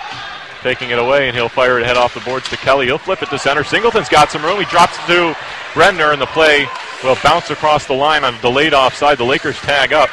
taking 0.63 0.91
it 0.91 0.99
away, 0.99 1.29
and 1.29 1.37
he'll 1.37 1.51
fire 1.51 1.79
it 1.79 1.85
head 1.85 1.97
off 1.97 2.15
the 2.15 2.21
boards 2.21 2.49
to 2.49 2.57
Kelly. 2.57 2.87
He'll 2.87 2.99
flip 2.99 3.23
it 3.23 3.29
to 3.31 3.39
center. 3.39 3.65
Singleton's 3.65 4.09
got 4.09 4.31
some 4.31 4.43
room. 4.43 4.59
He 4.59 4.65
drops 4.67 4.97
it 4.99 5.07
to 5.09 5.37
Bremner, 5.75 6.13
and 6.13 6.23
the 6.23 6.27
play 6.27 6.67
will 7.05 7.19
bounce 7.23 7.51
across 7.51 7.87
the 7.87 7.93
line 7.93 8.25
on 8.25 8.35
a 8.35 8.41
delayed 8.41 8.73
offside. 8.73 9.19
The 9.19 9.25
Lakers 9.25 9.59
tag 9.59 9.93
up, 9.93 10.09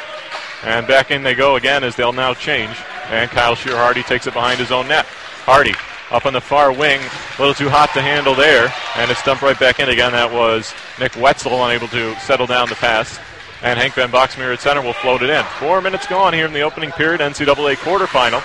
and 0.66 0.86
back 0.86 1.10
in 1.10 1.22
they 1.22 1.34
go 1.34 1.56
again 1.56 1.84
as 1.84 1.96
they'll 1.96 2.12
now 2.12 2.34
change. 2.34 2.76
And 3.08 3.30
Kyle 3.30 3.54
Shear 3.54 3.76
Hardy 3.76 4.02
takes 4.02 4.26
it 4.26 4.34
behind 4.34 4.58
his 4.58 4.72
own 4.72 4.88
net. 4.88 5.06
Hardy 5.06 5.74
up 6.10 6.26
on 6.26 6.32
the 6.32 6.40
far 6.40 6.72
wing, 6.72 7.00
a 7.00 7.40
little 7.40 7.54
too 7.54 7.68
hot 7.68 7.90
to 7.94 8.02
handle 8.02 8.34
there, 8.34 8.72
and 8.96 9.10
it's 9.10 9.22
dumped 9.24 9.42
right 9.42 9.58
back 9.58 9.80
in 9.80 9.88
again. 9.88 10.12
That 10.12 10.32
was 10.32 10.72
Nick 11.00 11.16
Wetzel 11.16 11.64
unable 11.64 11.88
to 11.88 12.14
settle 12.20 12.46
down 12.46 12.68
the 12.68 12.74
pass. 12.76 13.18
And 13.62 13.78
Hank 13.78 13.94
Van 13.94 14.10
Boxmeer 14.10 14.52
at 14.52 14.60
center 14.60 14.82
will 14.82 14.92
float 14.92 15.22
it 15.22 15.30
in. 15.30 15.42
Four 15.58 15.80
minutes 15.80 16.06
gone 16.06 16.34
here 16.34 16.46
in 16.46 16.52
the 16.52 16.60
opening 16.60 16.90
period, 16.92 17.20
NCAA 17.20 17.76
quarterfinal. 17.76 18.42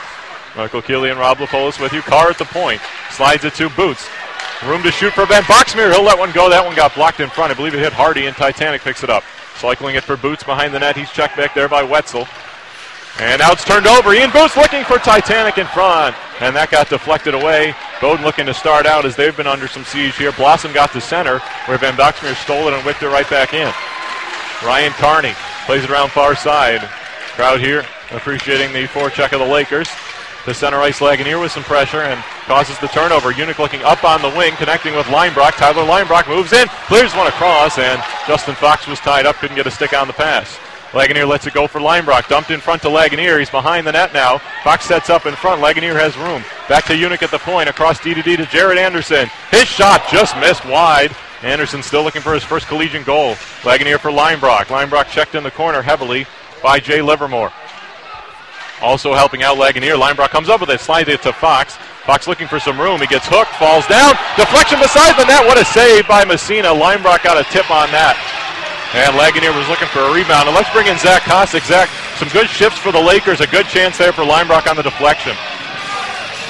Michael 0.55 0.81
Keeley 0.81 1.09
and 1.09 1.19
Rob 1.19 1.37
Lapolis 1.37 1.79
with 1.79 1.93
you. 1.93 2.01
Carr 2.01 2.29
at 2.29 2.37
the 2.37 2.45
point. 2.45 2.81
Slides 3.09 3.45
it 3.45 3.53
to 3.55 3.69
Boots. 3.69 4.07
Room 4.65 4.83
to 4.83 4.91
shoot 4.91 5.13
for 5.13 5.25
Van 5.25 5.43
Boxmeer. 5.43 5.91
He'll 5.91 6.03
let 6.03 6.19
one 6.19 6.31
go. 6.31 6.49
That 6.49 6.65
one 6.65 6.75
got 6.75 6.93
blocked 6.93 7.19
in 7.19 7.29
front. 7.29 7.51
I 7.51 7.55
believe 7.55 7.73
it 7.73 7.79
hit 7.79 7.93
Hardy, 7.93 8.27
and 8.27 8.35
Titanic 8.35 8.81
picks 8.81 9.03
it 9.03 9.09
up. 9.09 9.23
Cycling 9.55 9.95
it 9.95 10.03
for 10.03 10.17
Boots 10.17 10.43
behind 10.43 10.73
the 10.73 10.79
net. 10.79 10.95
He's 10.95 11.11
checked 11.11 11.37
back 11.37 11.53
there 11.53 11.69
by 11.69 11.83
Wetzel. 11.83 12.27
And 13.19 13.39
now 13.39 13.51
it's 13.51 13.65
turned 13.65 13.87
over. 13.87 14.13
Ian 14.13 14.31
Boots 14.31 14.55
looking 14.55 14.83
for 14.83 14.97
Titanic 14.97 15.57
in 15.57 15.67
front. 15.67 16.15
And 16.39 16.55
that 16.55 16.71
got 16.71 16.89
deflected 16.89 17.33
away. 17.33 17.75
Bowdoin 17.99 18.25
looking 18.25 18.45
to 18.47 18.53
start 18.53 18.85
out 18.85 19.05
as 19.05 19.15
they've 19.15 19.35
been 19.35 19.47
under 19.47 19.67
some 19.67 19.83
siege 19.83 20.17
here. 20.17 20.31
Blossom 20.31 20.73
got 20.73 20.91
to 20.93 21.01
center 21.01 21.39
where 21.67 21.77
Van 21.77 21.93
Boxmeer 21.93 22.35
stole 22.35 22.67
it 22.67 22.73
and 22.73 22.83
whipped 22.85 23.03
it 23.03 23.09
right 23.09 23.29
back 23.29 23.53
in. 23.53 23.71
Ryan 24.65 24.91
Carney 24.93 25.33
plays 25.65 25.83
it 25.83 25.89
around 25.89 26.09
far 26.09 26.35
side. 26.35 26.81
Crowd 27.35 27.59
here 27.59 27.85
appreciating 28.11 28.73
the 28.73 28.87
forecheck 28.87 29.33
of 29.33 29.39
the 29.39 29.45
Lakers. 29.45 29.89
The 30.45 30.53
center 30.53 30.77
ice 30.77 30.99
Lagunier 30.99 31.39
with 31.39 31.51
some 31.51 31.63
pressure 31.63 32.01
and 32.01 32.23
causes 32.51 32.77
the 32.79 32.87
turnover. 32.87 33.31
Unic 33.31 33.59
looking 33.59 33.81
up 33.83 34.03
on 34.03 34.21
the 34.21 34.27
wing, 34.37 34.53
connecting 34.57 34.93
with 34.93 35.05
Linebrock. 35.05 35.53
Tyler 35.53 35.85
Linebrock 35.87 36.27
moves 36.27 36.51
in, 36.51 36.67
clears 36.85 37.15
one 37.15 37.27
across, 37.27 37.77
and 37.77 38.03
Justin 38.27 38.55
Fox 38.55 38.85
was 38.87 38.99
tied 38.99 39.25
up, 39.25 39.37
couldn't 39.37 39.55
get 39.55 39.67
a 39.67 39.71
stick 39.71 39.93
on 39.93 40.05
the 40.05 40.11
pass. 40.11 40.59
Lagunier 40.91 41.25
lets 41.25 41.47
it 41.47 41.53
go 41.53 41.65
for 41.65 41.79
Linebrock. 41.79 42.27
Dumped 42.27 42.51
in 42.51 42.59
front 42.59 42.81
to 42.81 42.89
Lagunier. 42.89 43.39
He's 43.39 43.49
behind 43.49 43.87
the 43.87 43.93
net 43.93 44.11
now. 44.11 44.39
Fox 44.65 44.83
sets 44.83 45.09
up 45.09 45.25
in 45.25 45.33
front. 45.33 45.61
Lagunier 45.61 45.97
has 45.97 46.17
room. 46.17 46.43
Back 46.67 46.83
to 46.87 46.93
Unic 46.93 47.23
at 47.23 47.31
the 47.31 47.39
point. 47.39 47.69
Across 47.69 48.01
D 48.01 48.13
to 48.13 48.21
D 48.21 48.35
to 48.35 48.45
Jared 48.47 48.77
Anderson. 48.77 49.29
His 49.49 49.69
shot 49.69 50.01
just 50.11 50.35
missed 50.35 50.65
wide. 50.65 51.15
Anderson 51.43 51.81
still 51.81 52.03
looking 52.03 52.21
for 52.21 52.33
his 52.33 52.43
first 52.43 52.67
collegiate 52.67 53.05
goal. 53.05 53.35
Lagunier 53.61 53.97
for 53.97 54.11
Linebrock. 54.11 54.65
Linebrock 54.65 55.07
checked 55.07 55.35
in 55.35 55.43
the 55.43 55.51
corner 55.51 55.81
heavily 55.81 56.25
by 56.61 56.81
Jay 56.81 57.01
Livermore. 57.01 57.53
Also 58.81 59.13
helping 59.13 59.43
out 59.43 59.57
Lagunier. 59.57 59.99
Linebrock 59.99 60.29
comes 60.29 60.49
up 60.49 60.59
with 60.59 60.69
it, 60.69 60.79
slides 60.81 61.09
it 61.09 61.21
to 61.21 61.31
Fox. 61.33 61.77
Fox 62.05 62.27
looking 62.27 62.47
for 62.47 62.59
some 62.59 62.81
room. 62.81 62.99
He 62.99 63.07
gets 63.07 63.27
hooked, 63.29 63.53
falls 63.61 63.85
down. 63.85 64.17
Deflection 64.33 64.81
beside 64.81 65.13
the 65.21 65.25
net. 65.25 65.45
What 65.45 65.61
a 65.61 65.65
save 65.65 66.07
by 66.07 66.25
Messina. 66.25 66.69
Linebrock 66.73 67.21
got 67.21 67.37
a 67.37 67.45
tip 67.53 67.69
on 67.69 67.93
that. 67.93 68.17
And 68.97 69.13
Lagunier 69.15 69.55
was 69.55 69.69
looking 69.69 69.87
for 69.93 70.01
a 70.03 70.11
rebound. 70.11 70.49
And 70.49 70.55
let's 70.57 70.69
bring 70.73 70.89
in 70.89 70.97
Zach 70.97 71.21
Kosick. 71.23 71.63
Zach, 71.63 71.87
some 72.17 72.27
good 72.33 72.49
shifts 72.49 72.79
for 72.81 72.91
the 72.91 72.99
Lakers. 72.99 73.39
A 73.39 73.47
good 73.47 73.67
chance 73.67 73.97
there 73.97 74.11
for 74.11 74.25
Linebrock 74.25 74.67
on 74.67 74.75
the 74.75 74.83
deflection. 74.83 75.37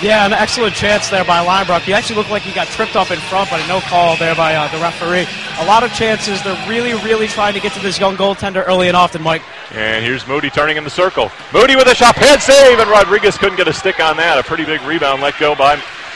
Yeah, 0.02 0.26
an 0.26 0.34
excellent 0.34 0.74
chance 0.74 1.10
there 1.10 1.24
by 1.24 1.46
Linebrook. 1.46 1.82
He 1.82 1.94
actually 1.94 2.16
looked 2.16 2.32
like 2.32 2.42
he 2.42 2.52
got 2.54 2.66
tripped 2.68 2.96
up 2.96 3.12
in 3.12 3.20
front, 3.20 3.52
but 3.52 3.64
a 3.64 3.68
no 3.68 3.82
call 3.82 4.18
there 4.18 4.34
by 4.34 4.56
uh, 4.56 4.68
the 4.72 4.80
referee. 4.80 5.28
A 5.60 5.66
lot 5.68 5.84
of 5.84 5.94
chances. 5.94 6.42
They're 6.42 6.68
really, 6.68 6.94
really 7.06 7.28
trying 7.28 7.54
to 7.54 7.60
get 7.60 7.72
to 7.74 7.80
this 7.80 8.00
young 8.00 8.18
goaltender 8.18 8.68
early 8.68 8.88
and 8.88 8.98
often, 8.98 9.22
Mike. 9.22 9.44
And 9.72 10.04
here's 10.04 10.26
Moody 10.26 10.50
turning 10.50 10.78
in 10.78 10.84
the 10.84 10.90
circle. 10.90 11.30
Moody 11.54 11.76
with 11.76 11.86
a 11.86 11.94
shot, 11.94 12.16
head 12.16 12.42
save, 12.42 12.80
and 12.80 12.90
Rodriguez 12.90 13.38
couldn't 13.38 13.58
get 13.58 13.68
a 13.68 13.74
stick 13.74 14.00
on 14.00 14.18
that. 14.18 14.40
A 14.40 14.44
pretty 14.44 14.66
big 14.66 14.82
rebound 14.82 15.22
let 15.22 15.38
go 15.40 15.54
by 15.54 15.76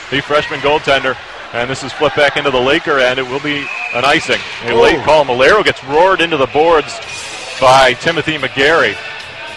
the 0.09 0.19
freshman 0.19 0.61
goaltender. 0.61 1.15
And 1.53 1.69
this 1.69 1.83
is 1.83 1.93
flipped 1.93 2.15
back 2.15 2.37
into 2.37 2.49
the 2.49 2.59
Laker 2.59 2.97
end. 2.97 3.19
It 3.19 3.27
will 3.27 3.39
be 3.39 3.67
an 3.93 4.03
icing. 4.03 4.41
A 4.63 4.73
late 4.73 5.03
call. 5.05 5.25
Malero 5.25 5.63
gets 5.63 5.83
roared 5.83 6.21
into 6.21 6.37
the 6.37 6.47
boards 6.47 6.99
by 7.61 7.93
Timothy 7.93 8.37
McGarry. 8.37 8.97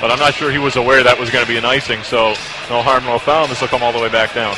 But 0.00 0.10
I'm 0.12 0.18
not 0.18 0.34
sure 0.34 0.50
he 0.50 0.58
was 0.58 0.76
aware 0.76 1.02
that 1.02 1.18
was 1.18 1.30
going 1.30 1.44
to 1.44 1.48
be 1.50 1.56
an 1.58 1.64
icing, 1.64 2.02
so 2.04 2.30
no 2.70 2.82
harm, 2.82 3.04
no 3.04 3.18
foul. 3.18 3.48
This 3.48 3.60
will 3.60 3.68
come 3.68 3.82
all 3.82 3.92
the 3.92 3.98
way 3.98 4.08
back 4.08 4.32
down. 4.34 4.54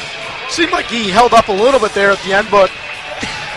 Seemed 0.50 0.72
like 0.72 0.86
he 0.86 1.08
held 1.08 1.32
up 1.32 1.48
a 1.48 1.52
little 1.52 1.80
bit 1.80 1.92
there 1.94 2.10
at 2.10 2.18
the 2.22 2.32
end, 2.34 2.48
but 2.50 2.70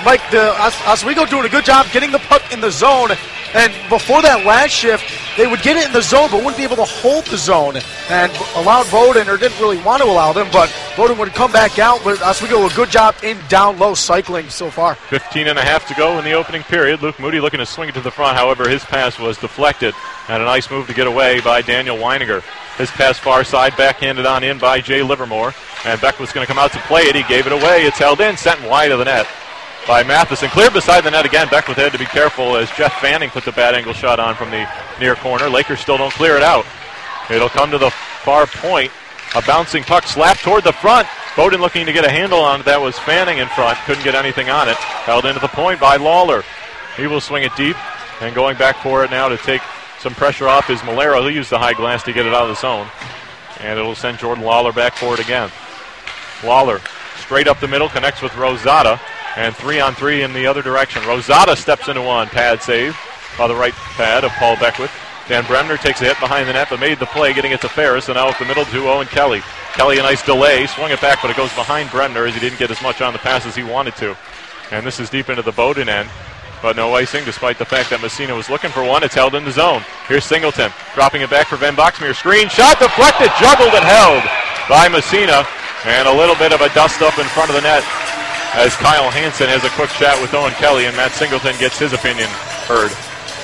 Mike, 0.06 0.22
the 0.32 0.54
Os- 0.62 0.80
Oswego 0.88 1.26
doing 1.26 1.46
a 1.46 1.50
good 1.50 1.66
job 1.66 1.88
getting 1.92 2.12
the 2.12 2.20
puck 2.20 2.54
in 2.54 2.62
the 2.62 2.72
zone. 2.72 3.10
And 3.54 3.72
before 3.88 4.22
that 4.24 4.46
last 4.46 4.72
shift, 4.72 5.04
they 5.38 5.46
would 5.46 5.62
get 5.62 5.78
it 5.78 5.86
in 5.86 5.94
the 5.94 6.02
zone, 6.02 6.30
but 6.32 6.38
wouldn't 6.38 6.58
be 6.58 6.64
able 6.64 6.78
to 6.78 6.86
hold 6.86 7.26
the 7.26 7.38
zone. 7.38 7.76
And 8.10 8.32
allowed 8.56 8.90
Bowdoin, 8.90 9.30
or 9.30 9.38
didn't 9.38 9.60
really 9.60 9.78
want 9.78 10.02
to 10.02 10.08
allow 10.08 10.34
them, 10.34 10.48
but 10.52 10.74
Bowdoin 10.98 11.20
would 11.20 11.34
come 11.34 11.52
back 11.52 11.78
out. 11.78 12.02
But 12.04 12.22
Oswego, 12.22 12.66
a 12.66 12.74
good 12.74 12.90
job 12.90 13.16
in 13.24 13.38
down 13.50 13.78
low 13.78 13.94
cycling 13.94 14.50
so 14.50 14.72
far. 14.72 14.96
15 14.96 15.48
and 15.48 15.60
a 15.60 15.62
half 15.62 15.88
to 15.88 15.94
go 15.94 16.18
in 16.18 16.26
the 16.26 16.34
opening 16.34 16.64
period. 16.64 17.02
Luke 17.02 17.20
Moody 17.20 17.40
looking 17.40 17.60
to 17.60 17.66
swing 17.66 17.90
it 17.90 17.94
to 17.94 18.02
the 18.02 18.12
front. 18.12 18.38
However, 18.38 18.68
his 18.68 18.84
pass 18.84 19.20
was 19.20 19.38
deflected. 19.38 19.94
And 20.30 20.42
a 20.42 20.46
nice 20.46 20.72
move 20.72 20.88
to 20.88 20.94
get 20.94 21.06
away 21.06 21.40
by 21.42 21.62
Daniel 21.62 21.98
Weininger. 21.98 22.44
His 22.78 22.90
pass 22.90 23.20
far 23.20 23.44
side, 23.44 23.78
backhanded 23.78 24.26
on 24.26 24.44
in 24.44 24.58
by 24.58 24.82
Jay 24.82 25.04
Livermore. 25.04 25.54
And 25.86 26.02
Beck 26.02 26.20
was 26.20 26.32
going 26.32 26.46
to 26.46 26.52
come 26.52 26.58
out 26.58 26.72
to 26.72 26.80
play 26.80 27.04
it. 27.04 27.16
He 27.16 27.24
gave 27.24 27.46
it 27.46 27.54
away. 27.54 27.84
It's 27.84 28.00
held 28.00 28.20
in, 28.20 28.36
sent 28.36 28.68
wide 28.68 28.92
of 28.92 29.00
the 29.00 29.06
net 29.06 29.28
by 29.88 30.04
Matheson. 30.04 30.50
Clear 30.50 30.72
beside 30.72 31.04
the 31.04 31.12
net 31.12 31.26
again. 31.26 31.48
Beckwith 31.50 31.78
had 31.78 31.92
to 31.92 32.00
be 32.00 32.06
careful 32.06 32.56
as 32.56 32.70
Jeff 32.72 33.00
Fanning 33.02 33.30
put 33.30 33.46
the 33.46 33.52
bad 33.52 33.76
angle 33.76 33.94
shot 33.94 34.20
on 34.20 34.36
from 34.36 34.50
the 34.52 34.68
near 35.00 35.16
corner. 35.16 35.50
Lakers 35.50 35.80
still 35.80 35.98
don't 35.98 36.14
clear 36.14 36.38
it 36.38 36.44
out. 36.44 36.66
It'll 37.30 37.50
come 37.50 37.72
to 37.72 37.78
the 37.78 37.90
far 37.90 38.48
point. 38.48 38.92
A 39.36 39.42
bouncing 39.42 39.84
puck 39.84 40.06
slapped 40.06 40.42
toward 40.42 40.64
the 40.64 40.74
front. 40.74 41.08
Bowdoin 41.36 41.62
looking 41.62 41.86
to 41.86 41.94
get 41.94 42.06
a 42.06 42.10
handle 42.10 42.40
on 42.40 42.62
it. 42.62 42.66
That 42.66 42.80
was 42.80 42.98
Fanning 43.00 43.40
in 43.40 43.48
front. 43.50 43.78
Couldn't 43.86 44.04
get 44.04 44.16
anything 44.16 44.50
on 44.50 44.70
it. 44.70 44.76
Held 44.76 45.26
into 45.26 45.40
the 45.40 45.48
point 45.48 45.80
by 45.80 45.98
Lawler. 45.98 46.44
He 46.96 47.08
will 47.08 47.22
swing 47.22 47.44
it 47.44 47.56
deep. 47.56 47.76
And 48.22 48.36
going 48.36 48.58
back 48.58 48.78
for 48.78 49.04
it 49.04 49.12
now 49.12 49.28
to 49.28 49.38
take 49.38 49.62
some 50.00 50.14
pressure 50.14 50.48
off 50.48 50.70
is 50.70 50.80
Malero. 50.82 51.22
He'll 51.22 51.32
use 51.32 51.50
the 51.50 51.58
high 51.58 51.74
glass 51.74 52.04
to 52.04 52.14
get 52.14 52.26
it 52.26 52.34
out 52.34 52.44
of 52.44 52.50
the 52.50 52.56
zone. 52.56 52.88
And 53.60 53.80
it'll 53.80 53.96
send 53.96 54.20
Jordan 54.20 54.44
Lawler 54.44 54.72
back 54.72 54.96
for 54.96 55.14
it 55.14 55.20
again. 55.20 55.50
Lawler 56.44 56.82
straight 57.18 57.48
up 57.48 57.60
the 57.60 57.68
middle, 57.68 57.90
connects 57.90 58.22
with 58.22 58.34
Rosada. 58.34 59.00
And 59.36 59.56
three 59.56 59.80
on 59.80 59.96
three 59.96 60.22
in 60.22 60.34
the 60.34 60.46
other 60.46 60.62
direction. 60.62 61.02
Rosada 61.04 61.58
steps 61.58 61.88
into 61.88 62.02
one. 62.02 62.28
Pad 62.28 62.62
save 62.62 62.96
by 63.38 63.48
the 63.48 63.56
right 63.56 63.74
pad 63.74 64.24
of 64.24 64.32
Paul 64.32 64.58
Beckwith. 64.58 64.92
Dan 65.28 65.46
Bremner 65.46 65.78
takes 65.78 66.02
a 66.02 66.06
hit 66.06 66.20
behind 66.20 66.50
the 66.50 66.54
net, 66.54 66.68
but 66.70 66.80
made 66.80 67.00
the 67.00 67.06
play, 67.08 67.34
getting 67.34 67.54
it 67.54 67.62
to 67.62 67.70
Ferris, 67.70 68.10
and 68.10 68.16
now 68.16 68.28
up 68.28 68.38
the 68.38 68.46
middle 68.46 68.66
to 68.66 68.90
Owen 68.90 69.08
Kelly. 69.08 69.42
Kelly, 69.74 69.98
a 69.98 70.04
nice 70.04 70.22
delay, 70.22 70.68
swung 70.68 70.92
it 70.92 71.00
back, 71.00 71.20
but 71.22 71.32
it 71.32 71.38
goes 71.38 71.54
behind 71.56 71.90
Bremner 71.90 72.26
as 72.26 72.34
he 72.34 72.42
didn't 72.42 72.60
get 72.60 72.70
as 72.70 72.82
much 72.82 73.02
on 73.02 73.14
the 73.14 73.20
pass 73.20 73.46
as 73.46 73.56
he 73.56 73.64
wanted 73.64 73.96
to. 73.96 74.18
And 74.72 74.86
this 74.86 75.00
is 75.00 75.10
deep 75.10 75.30
into 75.30 75.42
the 75.42 75.54
Bowdoin 75.54 75.88
end, 75.88 76.10
but 76.62 76.76
no 76.76 76.94
icing, 76.94 77.24
despite 77.24 77.58
the 77.58 77.66
fact 77.66 77.90
that 77.90 78.02
Messina 78.02 78.36
was 78.36 78.50
looking 78.50 78.70
for 78.70 78.84
one. 78.84 79.02
It's 79.02 79.16
held 79.16 79.34
in 79.34 79.46
the 79.46 79.52
zone. 79.52 79.82
Here's 80.08 80.26
Singleton, 80.26 80.72
dropping 80.94 81.22
it 81.22 81.30
back 81.30 81.48
for 81.48 81.56
Van 81.56 81.76
Boxmeer. 81.76 82.14
Screen 82.14 82.50
shot, 82.50 82.78
deflected, 82.80 83.32
juggled, 83.40 83.74
and 83.74 83.86
held 83.88 84.24
by 84.68 84.90
Messina. 84.90 85.48
And 85.86 86.08
a 86.08 86.14
little 86.14 86.36
bit 86.36 86.52
of 86.52 86.60
a 86.60 86.68
dust 86.76 87.02
up 87.02 87.18
in 87.18 87.26
front 87.32 87.50
of 87.50 87.56
the 87.56 87.62
net 87.62 87.84
as 88.56 88.76
Kyle 88.76 89.10
Hansen 89.10 89.50
has 89.50 89.64
a 89.64 89.70
quick 89.72 89.90
chat 89.92 90.20
with 90.22 90.34
Owen 90.34 90.54
Kelly 90.54 90.86
and 90.86 90.96
Matt 90.96 91.12
Singleton 91.12 91.56
gets 91.60 91.78
his 91.78 91.94
opinion 91.94 92.30
heard. 92.70 92.92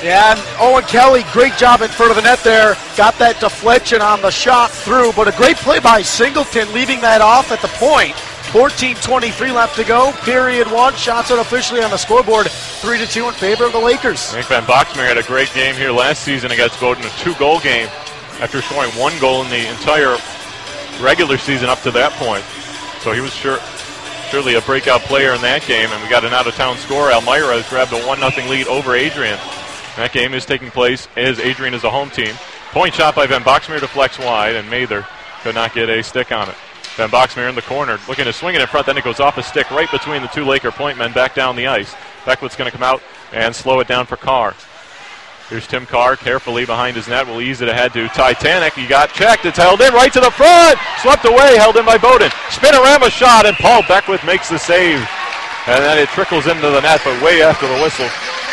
Yeah, 0.03 0.31
and 0.31 0.41
Owen 0.59 0.83
Kelly, 0.85 1.25
great 1.33 1.55
job 1.57 1.81
in 1.81 1.89
front 1.89 2.11
of 2.11 2.15
the 2.15 2.23
net 2.23 2.39
there. 2.39 2.77
Got 2.95 3.19
that 3.19 3.39
deflection 3.39 4.01
on 4.01 4.21
the 4.21 4.31
shot 4.31 4.71
through, 4.71 5.11
but 5.13 5.27
a 5.27 5.35
great 5.35 5.57
play 5.57 5.79
by 5.79 6.01
Singleton, 6.01 6.71
leaving 6.73 7.01
that 7.01 7.21
off 7.21 7.51
at 7.51 7.61
the 7.61 7.67
point. 7.75 8.15
14:23 8.49 9.53
left 9.53 9.75
to 9.75 9.83
go. 9.83 10.11
Period 10.23 10.71
one. 10.71 10.95
Shots 10.95 11.29
unofficially 11.29 11.83
on 11.83 11.91
the 11.91 11.97
scoreboard. 11.97 12.49
Three 12.81 12.97
to 12.97 13.05
two 13.05 13.27
in 13.27 13.33
favor 13.33 13.65
of 13.65 13.73
the 13.73 13.79
Lakers. 13.79 14.31
Hank 14.31 14.47
Van 14.47 14.63
Boxmeer 14.63 15.05
had 15.05 15.17
a 15.19 15.23
great 15.23 15.53
game 15.53 15.75
here 15.75 15.91
last 15.91 16.23
season 16.23 16.49
against 16.49 16.79
Bowdoin, 16.79 17.05
a 17.05 17.09
two-goal 17.19 17.59
game 17.59 17.87
after 18.41 18.61
scoring 18.61 18.89
one 18.91 19.13
goal 19.19 19.43
in 19.43 19.49
the 19.49 19.67
entire 19.69 20.17
regular 20.99 21.37
season 21.37 21.69
up 21.69 21.81
to 21.83 21.91
that 21.91 22.11
point. 22.13 22.43
So 23.01 23.11
he 23.11 23.21
was 23.21 23.33
sure, 23.33 23.59
surely 24.29 24.53
a 24.53 24.61
breakout 24.61 25.01
player 25.01 25.33
in 25.33 25.41
that 25.41 25.65
game, 25.65 25.89
and 25.89 26.03
we 26.03 26.09
got 26.09 26.23
an 26.23 26.33
out-of-town 26.33 26.77
score. 26.77 27.11
Elmira 27.11 27.57
has 27.57 27.67
grabbed 27.67 27.91
a 27.93 28.07
one-nothing 28.07 28.47
lead 28.47 28.67
over 28.67 28.93
Adrian. 28.93 29.39
That 29.95 30.11
game 30.13 30.35
is 30.35 30.45
taking 30.45 30.69
place 30.69 31.07
as 31.17 31.39
Adrian 31.39 31.73
is 31.73 31.83
a 31.83 31.89
home 31.89 32.11
team. 32.11 32.35
Point 32.71 32.93
shot 32.93 33.15
by 33.15 33.25
Van 33.25 33.41
Boxmeer 33.41 33.79
deflects 33.79 34.19
wide, 34.19 34.55
and 34.55 34.69
Mather 34.69 35.07
could 35.41 35.55
not 35.55 35.73
get 35.73 35.89
a 35.89 36.03
stick 36.03 36.31
on 36.31 36.47
it. 36.47 36.55
Van 36.95 37.09
Boxmeer 37.09 37.49
in 37.49 37.55
the 37.55 37.63
corner, 37.63 37.97
looking 38.07 38.25
to 38.25 38.33
swing 38.33 38.53
it 38.53 38.61
in 38.61 38.67
front, 38.67 38.85
then 38.85 38.97
it 38.97 39.03
goes 39.03 39.19
off 39.19 39.37
a 39.39 39.43
stick 39.43 39.71
right 39.71 39.89
between 39.89 40.21
the 40.21 40.27
two 40.27 40.45
Laker 40.45 40.71
point 40.71 40.97
men 40.97 41.11
back 41.11 41.33
down 41.33 41.55
the 41.55 41.65
ice. 41.65 41.95
Beckwith's 42.23 42.55
going 42.55 42.69
to 42.69 42.77
come 42.77 42.83
out 42.83 43.01
and 43.33 43.55
slow 43.55 43.79
it 43.79 43.87
down 43.87 44.05
for 44.05 44.15
Carr. 44.15 44.53
Here's 45.49 45.65
Tim 45.65 45.87
Carr 45.87 46.15
carefully 46.15 46.63
behind 46.63 46.95
his 46.95 47.07
net. 47.07 47.25
Will 47.25 47.41
ease 47.41 47.61
it 47.61 47.69
ahead 47.69 47.91
to 47.93 48.07
Titanic. 48.09 48.77
He 48.77 48.85
got 48.85 49.09
checked. 49.17 49.49
It's 49.49 49.57
held 49.57 49.81
in 49.81 49.91
right 49.97 50.13
to 50.13 50.21
the 50.21 50.29
front. 50.29 50.77
Swept 51.01 51.25
away, 51.25 51.57
held 51.57 51.75
in 51.75 51.89
by 51.89 51.97
Bowdoin. 51.97 52.29
Spinorama 52.53 53.09
shot, 53.09 53.47
and 53.49 53.57
Paul 53.57 53.81
Beckwith 53.89 54.23
makes 54.23 54.47
the 54.47 54.59
save. 54.61 55.01
And 55.65 55.81
then 55.81 55.97
it 55.97 56.07
trickles 56.09 56.45
into 56.45 56.69
the 56.69 56.81
net, 56.81 57.01
but 57.03 57.17
way 57.25 57.41
after 57.41 57.65
the 57.65 57.81
whistle. 57.81 58.05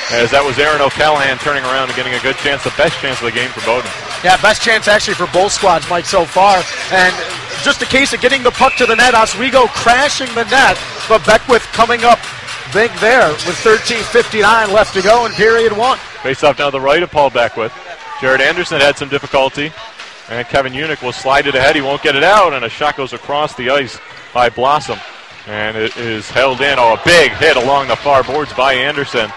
As 0.08 0.32
that 0.32 0.40
was 0.40 0.56
Aaron 0.56 0.80
O'Callahan 0.80 1.36
turning 1.44 1.68
around 1.68 1.92
and 1.92 1.96
getting 2.00 2.16
a 2.16 2.22
good 2.24 2.40
chance, 2.40 2.64
the 2.64 2.72
best 2.80 2.96
chance 3.04 3.20
of 3.20 3.28
the 3.28 3.36
game 3.36 3.52
for 3.52 3.60
Bowdoin. 3.68 3.92
Yeah, 4.24 4.40
best 4.40 4.64
chance 4.64 4.88
actually 4.88 5.20
for 5.20 5.28
both 5.36 5.52
squads, 5.52 5.84
Mike, 5.92 6.08
so 6.08 6.24
far. 6.24 6.64
And 6.96 7.12
just 7.60 7.84
a 7.84 7.88
case 7.92 8.16
of 8.16 8.24
getting 8.24 8.40
the 8.40 8.56
puck 8.56 8.72
to 8.80 8.88
the 8.88 8.96
net. 8.96 9.12
Oswego 9.12 9.68
crashing 9.76 10.32
the 10.32 10.48
net, 10.48 10.80
but 11.12 11.20
Beckwith 11.28 11.68
coming 11.76 12.08
up 12.08 12.24
big 12.72 12.88
there 13.04 13.28
with 13.44 13.60
13.59 13.60 14.72
left 14.72 14.96
to 14.96 15.02
go 15.04 15.28
in 15.28 15.32
period 15.36 15.76
one. 15.76 16.00
Face 16.26 16.42
off 16.42 16.56
down 16.56 16.72
to 16.72 16.78
the 16.78 16.84
right 16.84 17.04
of 17.04 17.10
Paul 17.12 17.30
Beckwith. 17.30 17.72
Jared 18.20 18.40
Anderson 18.40 18.80
had 18.80 18.98
some 18.98 19.08
difficulty, 19.08 19.70
and 20.28 20.44
Kevin 20.48 20.72
Unick 20.72 21.00
will 21.00 21.12
slide 21.12 21.46
it 21.46 21.54
ahead. 21.54 21.76
He 21.76 21.82
won't 21.82 22.02
get 22.02 22.16
it 22.16 22.24
out, 22.24 22.52
and 22.52 22.64
a 22.64 22.68
shot 22.68 22.96
goes 22.96 23.12
across 23.12 23.54
the 23.54 23.70
ice 23.70 23.96
by 24.34 24.50
Blossom. 24.50 24.98
And 25.46 25.76
it 25.76 25.96
is 25.96 26.28
held 26.28 26.62
in. 26.62 26.80
Oh, 26.80 26.94
a 26.94 27.02
big 27.04 27.30
hit 27.30 27.56
along 27.56 27.86
the 27.86 27.94
far 27.94 28.24
boards 28.24 28.52
by 28.54 28.72
Anderson 28.72 29.30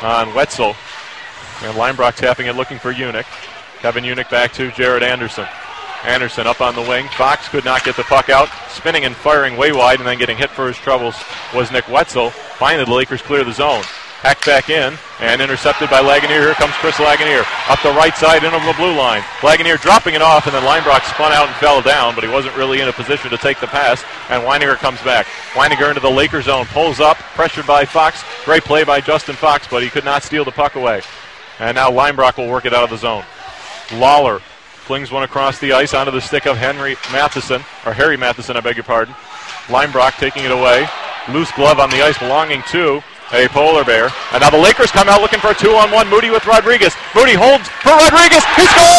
on 0.00 0.32
Wetzel. 0.32 0.76
And 1.64 1.74
Linebrock 1.76 2.14
tapping 2.14 2.46
it, 2.46 2.54
looking 2.54 2.78
for 2.78 2.94
Unick. 2.94 3.26
Kevin 3.80 4.04
Unick 4.04 4.30
back 4.30 4.52
to 4.52 4.70
Jared 4.70 5.02
Anderson. 5.02 5.48
Anderson 6.04 6.46
up 6.46 6.60
on 6.60 6.76
the 6.76 6.82
wing. 6.82 7.08
Fox 7.16 7.48
could 7.48 7.64
not 7.64 7.82
get 7.82 7.96
the 7.96 8.04
puck 8.04 8.28
out. 8.28 8.48
Spinning 8.70 9.06
and 9.06 9.16
firing 9.16 9.56
way 9.56 9.72
wide 9.72 9.98
and 9.98 10.06
then 10.06 10.18
getting 10.18 10.38
hit 10.38 10.50
for 10.50 10.68
his 10.68 10.76
troubles 10.76 11.16
was 11.52 11.72
Nick 11.72 11.88
Wetzel. 11.88 12.30
Finally, 12.30 12.84
the 12.84 12.92
Lakers 12.92 13.22
clear 13.22 13.42
the 13.42 13.52
zone. 13.52 13.82
Hacked 14.22 14.46
back 14.46 14.70
in 14.70 14.94
and 15.18 15.42
intercepted 15.42 15.90
by 15.90 15.98
Lagunier. 15.98 16.46
Here 16.46 16.54
comes 16.54 16.74
Chris 16.74 16.94
Lagunier 16.94 17.42
up 17.68 17.82
the 17.82 17.90
right 17.90 18.14
side 18.14 18.44
in 18.44 18.54
over 18.54 18.64
the 18.64 18.78
blue 18.78 18.94
line. 18.94 19.20
Lagunier 19.42 19.80
dropping 19.82 20.14
it 20.14 20.22
off 20.22 20.46
and 20.46 20.54
then 20.54 20.62
Linebrock 20.62 21.02
spun 21.12 21.32
out 21.32 21.48
and 21.48 21.56
fell 21.56 21.82
down, 21.82 22.14
but 22.14 22.22
he 22.22 22.30
wasn't 22.30 22.56
really 22.56 22.80
in 22.80 22.86
a 22.86 22.92
position 22.92 23.30
to 23.30 23.36
take 23.36 23.58
the 23.58 23.66
pass. 23.66 24.04
And 24.30 24.44
Weininger 24.44 24.76
comes 24.76 25.02
back. 25.02 25.26
Weininger 25.54 25.88
into 25.88 26.00
the 26.00 26.08
Laker 26.08 26.40
zone, 26.40 26.66
pulls 26.66 27.00
up, 27.00 27.16
pressured 27.34 27.66
by 27.66 27.84
Fox. 27.84 28.22
Great 28.44 28.62
play 28.62 28.84
by 28.84 29.00
Justin 29.00 29.34
Fox, 29.34 29.66
but 29.68 29.82
he 29.82 29.90
could 29.90 30.04
not 30.04 30.22
steal 30.22 30.44
the 30.44 30.52
puck 30.52 30.76
away. 30.76 31.02
And 31.58 31.74
now 31.74 31.90
Linebrock 31.90 32.36
will 32.36 32.48
work 32.48 32.64
it 32.64 32.72
out 32.72 32.84
of 32.84 32.90
the 32.90 32.98
zone. 32.98 33.24
Lawler 33.94 34.38
flings 34.38 35.10
one 35.10 35.24
across 35.24 35.58
the 35.58 35.72
ice 35.72 35.94
onto 35.94 36.12
the 36.12 36.20
stick 36.20 36.46
of 36.46 36.56
Henry 36.56 36.94
Matheson, 37.10 37.62
or 37.84 37.92
Harry 37.92 38.16
Matheson, 38.16 38.56
I 38.56 38.60
beg 38.60 38.76
your 38.76 38.84
pardon. 38.84 39.14
Linebrock 39.66 40.12
taking 40.18 40.44
it 40.44 40.52
away. 40.52 40.86
Loose 41.28 41.50
glove 41.52 41.80
on 41.80 41.90
the 41.90 42.02
ice 42.02 42.18
belonging 42.18 42.62
to 42.68 43.02
a 43.32 43.48
polar 43.48 43.84
bear. 43.84 44.12
And 44.32 44.44
now 44.44 44.52
the 44.52 44.60
Lakers 44.60 44.92
come 44.92 45.08
out 45.08 45.20
looking 45.24 45.40
for 45.40 45.50
a 45.50 45.54
two 45.56 45.72
on 45.72 45.90
one. 45.90 46.08
Moody 46.08 46.28
with 46.28 46.44
Rodriguez. 46.46 46.92
Moody 47.16 47.32
holds 47.32 47.68
for 47.80 47.96
Rodriguez. 47.96 48.44
He 48.60 48.64
scores! 48.68 48.92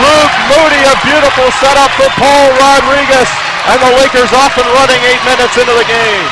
Luke 0.00 0.34
Moody, 0.48 0.82
a 0.88 0.96
beautiful 1.04 1.48
setup 1.60 1.92
for 2.00 2.08
Paul 2.16 2.48
Rodriguez. 2.56 3.28
And 3.68 3.76
the 3.84 3.92
Lakers 4.00 4.32
off 4.32 4.56
and 4.56 4.64
running 4.72 5.00
eight 5.04 5.20
minutes 5.28 5.60
into 5.60 5.76
the 5.76 5.84
game. 5.84 6.28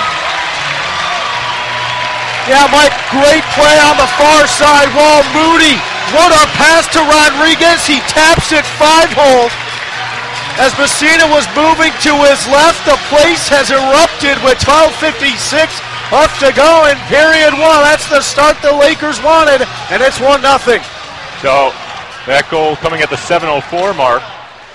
Yeah, 2.48 2.64
Mike, 2.72 2.96
great 3.12 3.44
play 3.52 3.76
on 3.84 4.00
the 4.00 4.08
far 4.16 4.48
side 4.48 4.88
wall. 4.96 5.20
Moody, 5.36 5.76
what 6.16 6.32
a 6.32 6.48
pass 6.56 6.88
to 6.96 7.04
Rodriguez. 7.04 7.84
He 7.84 8.00
taps 8.08 8.56
it 8.56 8.64
five 8.80 9.12
hole. 9.12 9.52
As 10.58 10.74
Messina 10.74 11.22
was 11.30 11.46
moving 11.54 11.94
to 12.02 12.12
his 12.26 12.42
left, 12.50 12.82
the 12.82 12.98
place 13.14 13.46
has 13.46 13.70
erupted 13.70 14.42
with 14.42 14.58
12.56 14.58 15.70
up 16.10 16.34
to 16.42 16.50
go 16.50 16.90
in 16.90 16.98
period 17.06 17.54
one. 17.54 17.78
That's 17.86 18.10
the 18.10 18.20
start 18.20 18.58
the 18.60 18.74
Lakers 18.74 19.22
wanted, 19.22 19.62
and 19.94 20.02
it's 20.02 20.18
1 20.18 20.42
nothing. 20.42 20.82
So 21.46 21.70
that 22.26 22.48
goal 22.50 22.74
coming 22.76 23.02
at 23.02 23.08
the 23.08 23.16
7.04 23.16 23.96
mark 23.96 24.22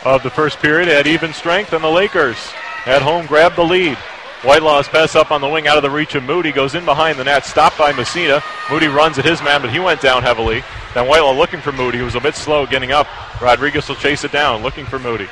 of 0.06 0.24
the 0.24 0.30
first 0.30 0.60
period 0.60 0.88
at 0.88 1.06
even 1.06 1.34
strength, 1.34 1.74
and 1.74 1.84
the 1.84 1.92
Lakers 1.92 2.38
at 2.86 3.02
home 3.02 3.26
grab 3.26 3.56
the 3.56 3.64
lead. 3.64 3.98
Whitelaw's 4.44 4.88
pass 4.88 5.16
up 5.16 5.32
on 5.32 5.42
the 5.42 5.50
wing 5.50 5.68
out 5.68 5.76
of 5.76 5.84
the 5.84 5.90
reach 5.90 6.16
of 6.16 6.24
Moody 6.24 6.54
goes 6.54 6.76
in 6.76 6.86
behind 6.86 7.20
the 7.20 7.26
net, 7.26 7.46
stopped 7.46 7.78
by 7.78 7.92
Messina. 7.92 8.42
Moody 8.70 8.88
runs 8.88 9.20
at 9.20 9.26
his 9.26 9.42
man, 9.44 9.62
but 9.62 9.70
he 9.70 9.80
went 9.80 10.00
down 10.00 10.24
heavily. 10.24 10.64
Then 10.94 11.08
Whitelaw 11.08 11.34
looking 11.34 11.60
for 11.60 11.72
Moody, 11.72 11.98
who 11.98 12.06
was 12.06 12.16
a 12.16 12.22
bit 12.22 12.36
slow 12.36 12.66
getting 12.66 12.92
up. 12.92 13.08
Rodriguez 13.42 13.90
will 13.90 13.96
chase 13.96 14.24
it 14.24 14.32
down, 14.32 14.62
looking 14.62 14.86
for 14.86 15.00
Moody. 15.00 15.28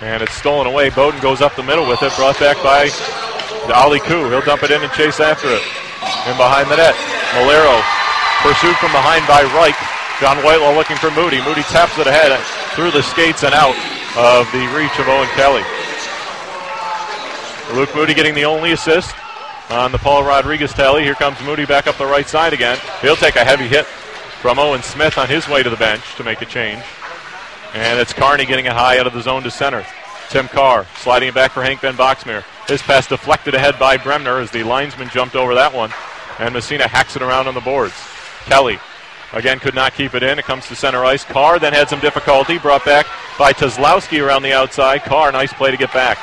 And 0.00 0.22
it's 0.22 0.34
stolen 0.34 0.66
away. 0.66 0.90
Bowdoin 0.90 1.20
goes 1.20 1.40
up 1.40 1.56
the 1.56 1.62
middle 1.62 1.88
with 1.88 2.02
it, 2.02 2.14
brought 2.14 2.38
back 2.38 2.56
by 2.62 2.88
Ali 3.74 3.98
Koo. 4.00 4.30
He'll 4.30 4.42
dump 4.42 4.62
it 4.62 4.70
in 4.70 4.82
and 4.82 4.92
chase 4.92 5.18
after 5.18 5.48
it. 5.48 5.62
And 6.30 6.38
behind 6.38 6.70
the 6.70 6.76
net, 6.76 6.94
Malero 7.34 7.74
pursued 8.46 8.76
from 8.76 8.92
behind 8.92 9.26
by 9.26 9.42
Reich. 9.58 9.74
John 10.20 10.38
Whitelaw 10.38 10.74
looking 10.74 10.96
for 10.96 11.10
Moody. 11.10 11.42
Moody 11.42 11.62
taps 11.62 11.98
it 11.98 12.06
ahead 12.06 12.38
through 12.74 12.90
the 12.90 13.02
skates 13.02 13.42
and 13.42 13.54
out 13.54 13.74
of 14.16 14.50
the 14.52 14.66
reach 14.74 14.94
of 14.98 15.08
Owen 15.08 15.28
Kelly. 15.34 15.62
Luke 17.74 17.94
Moody 17.94 18.14
getting 18.14 18.34
the 18.34 18.44
only 18.44 18.72
assist 18.72 19.14
on 19.70 19.92
the 19.92 19.98
Paul 19.98 20.24
Rodriguez 20.24 20.72
tally. 20.72 21.02
Here 21.02 21.14
comes 21.14 21.40
Moody 21.42 21.66
back 21.66 21.86
up 21.86 21.98
the 21.98 22.06
right 22.06 22.26
side 22.26 22.52
again. 22.52 22.78
He'll 23.02 23.16
take 23.16 23.36
a 23.36 23.44
heavy 23.44 23.68
hit 23.68 23.84
from 23.84 24.58
Owen 24.58 24.82
Smith 24.82 25.18
on 25.18 25.28
his 25.28 25.48
way 25.48 25.62
to 25.62 25.70
the 25.70 25.76
bench 25.76 26.14
to 26.16 26.24
make 26.24 26.40
a 26.40 26.46
change. 26.46 26.82
And 27.74 28.00
it's 28.00 28.12
Carney 28.12 28.46
getting 28.46 28.66
it 28.66 28.72
high 28.72 28.98
out 28.98 29.06
of 29.06 29.12
the 29.12 29.22
zone 29.22 29.42
to 29.42 29.50
center. 29.50 29.86
Tim 30.30 30.48
Carr 30.48 30.86
sliding 30.96 31.30
it 31.30 31.34
back 31.34 31.52
for 31.52 31.62
Hank 31.62 31.80
Van 31.80 31.96
Boxmeer. 31.96 32.44
His 32.66 32.82
pass 32.82 33.06
deflected 33.06 33.54
ahead 33.54 33.78
by 33.78 33.96
Bremner 33.96 34.40
as 34.40 34.50
the 34.50 34.62
linesman 34.62 35.08
jumped 35.08 35.36
over 35.36 35.54
that 35.54 35.72
one. 35.72 35.90
And 36.38 36.54
Messina 36.54 36.86
hacks 36.86 37.16
it 37.16 37.22
around 37.22 37.48
on 37.48 37.54
the 37.54 37.60
boards. 37.60 37.94
Kelly 38.44 38.78
again 39.32 39.58
could 39.58 39.74
not 39.74 39.94
keep 39.94 40.14
it 40.14 40.22
in. 40.22 40.38
It 40.38 40.44
comes 40.44 40.66
to 40.68 40.76
center 40.76 41.04
ice. 41.04 41.24
Carr 41.24 41.58
then 41.58 41.72
had 41.72 41.88
some 41.88 42.00
difficulty. 42.00 42.58
Brought 42.58 42.84
back 42.84 43.06
by 43.38 43.52
Tazlowski 43.52 44.24
around 44.24 44.42
the 44.42 44.52
outside. 44.52 45.02
Carr, 45.02 45.32
nice 45.32 45.52
play 45.52 45.70
to 45.70 45.76
get 45.76 45.92
back. 45.92 46.18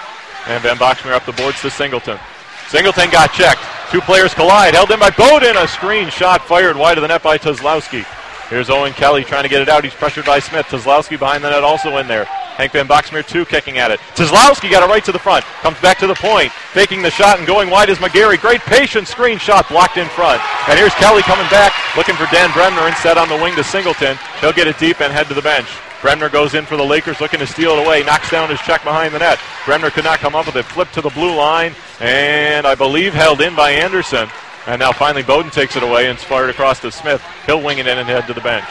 And 0.48 0.62
Van 0.62 0.78
Boxmeer 0.78 1.14
up 1.14 1.26
the 1.26 1.34
boards 1.34 1.62
to 1.62 1.70
Singleton. 1.70 2.20
Singleton 2.68 3.10
got 3.10 3.34
checked. 3.34 3.62
Two 3.92 4.02
players 4.02 4.34
collide. 4.34 4.74
Held 4.74 4.92
in 4.92 5.00
by 5.00 5.12
Bowdoin. 5.12 5.58
A 5.58 5.68
screen 5.68 6.10
shot 6.10 6.46
fired 6.46 6.76
wide 6.76 6.98
of 6.98 7.02
the 7.02 7.08
net 7.08 7.24
by 7.24 7.38
Tazlowski. 7.38 8.06
Here's 8.50 8.70
Owen 8.70 8.94
Kelly 8.94 9.24
trying 9.24 9.44
to 9.44 9.50
get 9.50 9.62
it 9.62 9.70
out. 9.70 9.84
He's 9.84 9.94
pressured 9.94 10.26
by 10.26 10.40
Smith. 10.40 10.68
Tazlowski 10.68 11.18
behind 11.18 11.44
the 11.44 11.50
net 11.50 11.64
also 11.64 11.98
in 11.98 12.08
there. 12.08 12.26
Hank 12.26 12.72
Van 12.72 12.88
Boxmeer, 12.88 13.26
two, 13.26 13.44
kicking 13.44 13.80
at 13.80 13.92
it. 13.92 14.00
Tazlowski 14.16 14.70
got 14.70 14.82
it 14.82 14.92
right 14.92 15.04
to 15.04 15.12
the 15.12 15.20
front. 15.20 15.44
Comes 15.62 15.80
back 15.82 15.98
to 16.00 16.08
the 16.08 16.16
point. 16.16 16.52
Faking 16.72 17.02
the 17.02 17.10
shot 17.10 17.38
and 17.38 17.48
going 17.48 17.70
wide 17.70 17.90
is 17.90 17.98
McGarry. 17.98 18.40
Great 18.40 18.62
patient 18.62 19.08
screen 19.08 19.40
shot 19.40 19.68
blocked 19.68 19.98
in 19.98 20.08
front. 20.10 20.42
And 20.70 20.78
here's 20.78 20.94
Kelly 20.94 21.24
coming 21.24 21.50
back, 21.50 21.74
looking 21.98 22.16
for 22.16 22.28
Dan 22.32 22.52
Bremner 22.54 22.88
instead 22.88 23.18
on 23.18 23.28
the 23.30 23.36
wing 23.36 23.56
to 23.56 23.64
Singleton. 23.64 24.18
He'll 24.40 24.54
get 24.54 24.68
it 24.68 24.78
deep 24.78 25.02
and 25.02 25.12
head 25.12 25.28
to 25.28 25.34
the 25.34 25.42
bench. 25.42 25.68
Bremner 26.02 26.30
goes 26.30 26.54
in 26.54 26.66
for 26.66 26.78
the 26.78 26.86
Lakers, 26.86 27.20
looking 27.20 27.40
to 27.40 27.48
steal 27.48 27.72
it 27.72 27.86
away. 27.86 28.04
Knocks 28.04 28.30
down 28.30 28.50
his 28.50 28.60
check 28.60 28.84
behind 28.84 29.14
the 29.14 29.20
net. 29.20 29.40
Bremner 29.66 29.90
could 29.90 30.04
not 30.04 30.20
come 30.20 30.36
up 30.36 30.46
with 30.46 30.56
it. 30.56 30.66
Flip 30.66 30.90
to 30.92 31.02
the 31.02 31.10
blue 31.10 31.36
line, 31.36 31.74
and 32.00 32.68
I 32.68 32.76
believe 32.76 33.14
held 33.14 33.42
in 33.42 33.56
by 33.56 33.72
Anderson. 33.72 34.30
And 34.68 34.80
now 34.80 34.92
finally 34.92 35.24
Bowdoin 35.24 35.52
takes 35.52 35.76
it 35.76 35.84
away 35.84 36.10
and 36.10 36.18
fired 36.18 36.50
across 36.50 36.80
to 36.80 36.92
Smith. 36.92 37.24
He'll 37.46 37.62
wing 37.62 37.78
it 37.78 37.88
in 37.88 37.98
and 37.98 38.08
head 38.08 38.26
to 38.28 38.34
the 38.34 38.42
bench. 38.42 38.68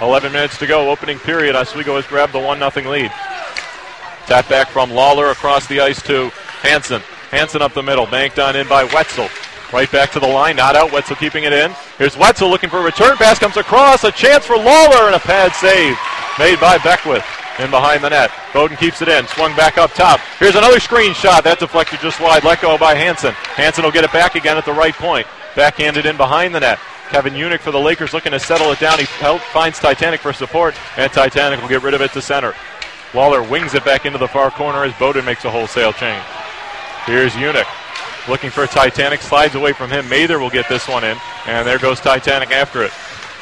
11 0.00 0.32
minutes 0.32 0.56
to 0.58 0.66
go, 0.66 0.90
opening 0.90 1.18
period. 1.18 1.54
Oswego 1.54 1.96
has 1.96 2.06
grabbed 2.06 2.32
the 2.32 2.40
1 2.40 2.58
0 2.58 2.90
lead. 2.90 3.10
Tap 4.26 4.48
back 4.48 4.68
from 4.68 4.90
Lawler 4.90 5.30
across 5.30 5.66
the 5.66 5.80
ice 5.80 6.00
to 6.02 6.30
Hanson. 6.62 7.02
Hanson 7.30 7.60
up 7.60 7.74
the 7.74 7.82
middle, 7.82 8.06
banked 8.06 8.38
on 8.38 8.56
in 8.56 8.66
by 8.66 8.84
Wetzel. 8.84 9.28
Right 9.72 9.90
back 9.92 10.10
to 10.12 10.20
the 10.20 10.26
line, 10.26 10.56
not 10.56 10.74
out. 10.74 10.90
Wetzel 10.90 11.16
keeping 11.16 11.44
it 11.44 11.52
in. 11.52 11.72
Here's 11.98 12.16
Wetzel 12.16 12.48
looking 12.48 12.70
for 12.70 12.78
a 12.78 12.82
return 12.82 13.16
pass, 13.16 13.38
comes 13.38 13.56
across, 13.56 14.04
a 14.04 14.10
chance 14.10 14.46
for 14.46 14.56
Lawler, 14.56 15.06
and 15.06 15.14
a 15.14 15.20
pad 15.20 15.52
save 15.52 15.96
made 16.38 16.58
by 16.58 16.78
Beckwith. 16.78 17.24
In 17.58 17.70
behind 17.70 18.02
the 18.02 18.10
net. 18.10 18.30
Bowdoin 18.54 18.78
keeps 18.78 19.02
it 19.02 19.08
in, 19.08 19.26
swung 19.26 19.54
back 19.54 19.76
up 19.76 19.92
top. 19.92 20.20
Here's 20.38 20.54
another 20.54 20.80
screen 20.80 21.12
shot. 21.12 21.44
That 21.44 21.58
deflected 21.58 22.00
just 22.00 22.20
wide. 22.20 22.44
Let 22.44 22.62
go 22.62 22.78
by 22.78 22.94
Hanson. 22.94 23.32
Hanson 23.32 23.84
will 23.84 23.90
get 23.90 24.04
it 24.04 24.12
back 24.12 24.34
again 24.34 24.56
at 24.56 24.64
the 24.64 24.72
right 24.72 24.94
point. 24.94 25.26
Backhanded 25.56 26.06
in 26.06 26.16
behind 26.16 26.54
the 26.54 26.60
net. 26.60 26.78
Kevin 27.10 27.34
Unick 27.34 27.60
for 27.60 27.72
the 27.72 27.80
Lakers 27.80 28.14
looking 28.14 28.32
to 28.32 28.40
settle 28.40 28.70
it 28.70 28.78
down. 28.78 28.98
He 28.98 29.04
finds 29.04 29.78
Titanic 29.78 30.20
for 30.20 30.32
support, 30.32 30.74
and 30.96 31.12
Titanic 31.12 31.60
will 31.60 31.68
get 31.68 31.82
rid 31.82 31.92
of 31.92 32.00
it 32.00 32.12
to 32.12 32.22
center. 32.22 32.54
Waller 33.12 33.42
wings 33.42 33.74
it 33.74 33.84
back 33.84 34.06
into 34.06 34.18
the 34.18 34.28
far 34.28 34.50
corner 34.50 34.84
as 34.84 34.94
Bowdoin 34.94 35.24
makes 35.24 35.44
a 35.44 35.50
wholesale 35.50 35.92
change. 35.92 36.24
Here's 37.04 37.32
Unick 37.32 37.66
looking 38.28 38.50
for 38.50 38.66
Titanic, 38.66 39.20
slides 39.20 39.54
away 39.54 39.72
from 39.72 39.90
him. 39.90 40.08
Mather 40.08 40.38
will 40.38 40.50
get 40.50 40.68
this 40.68 40.86
one 40.88 41.04
in, 41.04 41.18
and 41.46 41.66
there 41.66 41.78
goes 41.78 42.00
Titanic 42.00 42.50
after 42.50 42.82
it. 42.82 42.92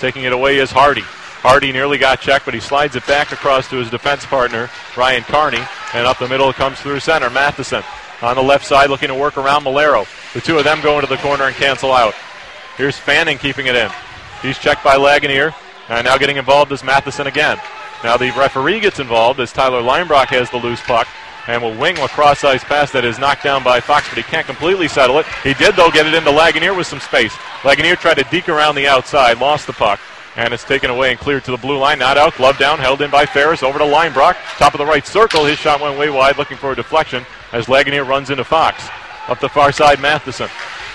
Taking 0.01 0.25
it 0.25 0.33
away 0.33 0.59
is 0.59 0.71
Hardy. 0.71 1.05
Hardy 1.41 1.73
nearly 1.73 1.99
got 1.99 2.21
checked, 2.21 2.45
but 2.45 2.55
he 2.55 2.61
slides 2.61 2.97
it 2.97 3.07
back 3.07 3.33
across 3.33 3.69
to 3.71 3.77
his 3.77 3.91
defense 3.91 4.27
partner, 4.27 4.69
Ryan 4.97 5.23
Carney, 5.23 5.63
and 5.95 6.07
up 6.07 6.19
the 6.19 6.29
middle 6.29 6.53
comes 6.53 6.81
through 6.81 7.01
center. 7.01 7.31
Matheson 7.31 7.83
on 8.23 8.37
the 8.37 8.43
left 8.43 8.67
side 8.67 8.91
looking 8.91 9.09
to 9.09 9.15
work 9.15 9.37
around 9.37 9.65
Malero. 9.65 10.07
The 10.35 10.41
two 10.41 10.59
of 10.59 10.65
them 10.65 10.81
go 10.81 10.99
into 10.99 11.09
the 11.09 11.21
corner 11.23 11.45
and 11.45 11.55
cancel 11.55 11.93
out. 11.93 12.15
Here's 12.77 12.99
Fanning 12.99 13.39
keeping 13.39 13.67
it 13.67 13.77
in. 13.77 13.91
He's 14.43 14.59
checked 14.59 14.83
by 14.83 14.97
Lagunier, 14.97 15.55
and 15.89 16.05
now 16.05 16.19
getting 16.19 16.37
involved 16.37 16.73
is 16.73 16.83
Matheson 16.83 17.27
again. 17.27 17.59
Now 18.03 18.17
the 18.17 18.31
referee 18.33 18.81
gets 18.81 19.01
involved 19.01 19.41
as 19.41 19.53
Tyler 19.53 19.83
Leinbrock 19.83 20.27
has 20.29 20.51
the 20.51 20.57
loose 20.57 20.81
puck 20.83 21.09
and 21.49 21.63
will 21.63 21.75
wing 21.75 21.99
a 21.99 22.09
cross 22.09 22.45
ice 22.45 22.63
pass 22.63 22.93
that 22.93 23.05
is 23.05 23.19
knocked 23.19 23.43
down 23.43 23.65
by 23.65 23.81
Fox, 23.81 24.09
but 24.09 24.19
he 24.19 24.23
can't 24.23 24.47
completely 24.47 24.87
settle 24.87 25.19
it. 25.19 25.27
He 25.43 25.55
did, 25.55 25.77
though, 25.77 25.91
get 25.91 26.07
it 26.07 26.15
into 26.15 26.31
Lagunier 26.31 26.77
with 26.77 26.87
some 26.87 27.01
space. 27.01 27.33
Lagunier 27.63 27.97
tried 27.97 28.19
to 28.19 28.25
deke 28.25 28.49
around 28.49 28.75
the 28.75 28.87
outside, 28.87 29.39
lost 29.39 29.67
the 29.67 29.73
puck, 29.73 29.99
and 30.39 30.55
it's 30.55 30.63
taken 30.63 30.89
away 30.89 31.11
and 31.11 31.19
cleared 31.19 31.45
to 31.45 31.51
the 31.51 31.57
blue 31.57 31.79
line. 31.79 31.99
Not 31.99 32.17
out, 32.17 32.35
glove 32.37 32.59
down, 32.59 32.79
held 32.79 33.03
in 33.03 33.11
by 33.11 33.27
Ferris, 33.27 33.65
over 33.65 33.79
to 33.79 33.85
Leinbrock. 33.85 34.37
Top 34.57 34.73
of 34.73 34.79
the 34.79 34.87
right 34.87 35.05
circle, 35.05 35.45
his 35.45 35.59
shot 35.59 35.81
went 35.81 35.99
way 35.99 36.11
wide, 36.11 36.39
looking 36.39 36.57
for 36.57 36.71
a 36.71 36.77
deflection 36.77 37.27
as 37.53 37.67
Lagunier 37.67 38.07
runs 38.07 38.31
into 38.31 38.45
Fox. 38.45 38.89
Up 39.27 39.41
the 39.41 39.49
far 39.49 39.73
side, 39.73 40.01
Matheson. 40.01 40.49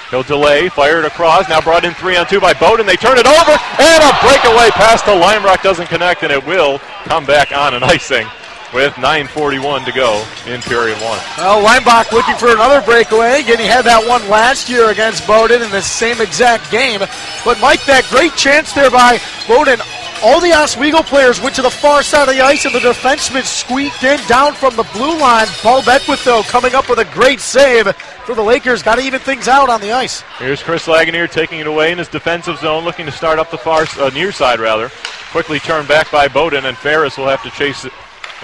He'll 0.09 0.23
delay, 0.23 0.69
fire 0.69 0.99
it 0.99 1.05
across, 1.05 1.49
now 1.49 1.59
brought 1.59 1.83
in 1.83 1.93
three 1.95 2.15
on 2.15 2.25
two 2.25 2.39
by 2.39 2.53
Bowdoin. 2.53 2.87
They 2.87 2.95
turn 2.95 3.17
it 3.17 3.27
over, 3.27 3.51
and 3.51 4.03
a 4.03 4.11
breakaway 4.23 4.69
pass 4.71 5.01
to 5.03 5.11
Leinbrock 5.11 5.61
doesn't 5.61 5.87
connect, 5.87 6.23
and 6.23 6.31
it 6.31 6.45
will 6.45 6.79
come 7.03 7.25
back 7.25 7.51
on 7.51 7.73
an 7.73 7.83
icing 7.83 8.25
with 8.73 8.93
9.41 8.95 9.85
to 9.85 9.91
go 9.91 10.25
in 10.47 10.61
period 10.61 10.97
one. 10.97 11.19
Well, 11.37 11.61
Leinbach 11.61 12.11
looking 12.11 12.35
for 12.35 12.49
another 12.49 12.81
breakaway. 12.81 13.41
Again, 13.41 13.59
he 13.59 13.65
had 13.65 13.85
that 13.85 14.07
one 14.07 14.27
last 14.29 14.69
year 14.69 14.89
against 14.89 15.27
Bowdoin 15.27 15.61
in 15.61 15.71
the 15.71 15.81
same 15.81 16.19
exact 16.19 16.71
game. 16.71 16.99
But 17.45 17.61
Mike, 17.61 17.85
that 17.85 18.05
great 18.09 18.35
chance 18.35 18.73
there 18.73 18.89
by 18.89 19.19
Bowdoin. 19.47 19.79
All 20.23 20.39
the 20.39 20.53
Oswego 20.53 21.01
players 21.03 21.41
went 21.41 21.53
to 21.55 21.61
the 21.61 21.69
far 21.69 22.01
side 22.01 22.29
of 22.29 22.33
the 22.33 22.41
ice, 22.41 22.63
and 22.63 22.73
the 22.73 22.79
defenseman 22.79 23.43
squeaked 23.43 24.03
in 24.03 24.17
down 24.25 24.53
from 24.53 24.73
the 24.77 24.87
blue 24.93 25.19
line. 25.19 25.47
Paul 25.59 25.83
Beckwith, 25.83 26.23
though, 26.23 26.43
coming 26.43 26.73
up 26.73 26.89
with 26.89 26.99
a 26.99 27.05
great 27.13 27.41
save 27.41 27.93
for 28.25 28.33
the 28.33 28.41
Lakers. 28.41 28.81
Got 28.81 28.95
to 28.95 29.01
even 29.01 29.19
things 29.19 29.49
out 29.49 29.69
on 29.69 29.81
the 29.81 29.91
ice. 29.91 30.23
Here's 30.39 30.63
Chris 30.63 30.87
Lagunier 30.87 31.29
taking 31.29 31.59
it 31.59 31.67
away 31.67 31.91
in 31.91 31.97
his 31.97 32.07
defensive 32.07 32.57
zone, 32.59 32.85
looking 32.85 33.05
to 33.05 33.11
start 33.11 33.37
up 33.37 33.51
the 33.51 33.57
far 33.57 33.85
uh, 33.99 34.09
near 34.13 34.31
side, 34.31 34.61
rather. 34.61 34.89
Quickly 35.31 35.59
turned 35.59 35.89
back 35.89 36.09
by 36.09 36.29
Bowdoin, 36.29 36.65
and 36.65 36.77
Ferris 36.77 37.17
will 37.17 37.27
have 37.27 37.43
to 37.43 37.49
chase 37.51 37.83
it 37.83 37.91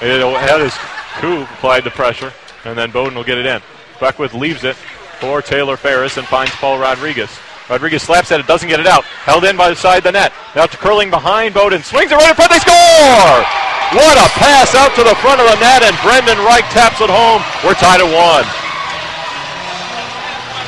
it 0.02 0.40
had 0.40 0.62
his 0.62 0.74
coup 1.20 1.44
applied 1.44 1.84
the 1.84 1.92
pressure, 1.92 2.32
and 2.66 2.78
then 2.78 2.92
Bowdoin 2.92 3.16
will 3.16 3.24
get 3.24 3.38
it 3.38 3.46
in. 3.46 3.62
Beckwith 4.00 4.34
leaves 4.34 4.64
it 4.64 4.76
for 5.20 5.42
Taylor 5.42 5.76
Ferris 5.76 6.18
and 6.18 6.26
finds 6.28 6.52
Paul 6.56 6.80
Rodriguez. 6.80 7.30
Rodriguez 7.70 8.02
slaps 8.02 8.32
at 8.32 8.40
it, 8.40 8.48
doesn't 8.48 8.70
get 8.70 8.80
it 8.80 8.88
out. 8.88 9.04
Held 9.28 9.44
in 9.46 9.56
by 9.56 9.70
the 9.70 9.76
side 9.76 10.00
of 10.00 10.04
the 10.06 10.12
net. 10.12 10.34
Now 10.56 10.66
to 10.66 10.78
curling 10.78 11.12
behind 11.12 11.54
Bowden. 11.54 11.84
Swings 11.84 12.12
it 12.12 12.16
right 12.16 12.32
in 12.32 12.36
front. 12.36 12.50
They 12.50 12.58
score! 12.60 13.46
What 13.94 14.18
a 14.18 14.30
pass 14.38 14.74
out 14.74 14.94
to 14.98 15.04
the 15.06 15.18
front 15.22 15.42
of 15.42 15.46
the 15.50 15.60
net, 15.62 15.86
and 15.86 15.94
Brendan 16.02 16.38
Reich 16.46 16.66
taps 16.74 17.02
it 17.02 17.10
home. 17.10 17.46
We're 17.62 17.78
tied 17.78 18.02
at 18.02 18.10
one. 18.10 18.46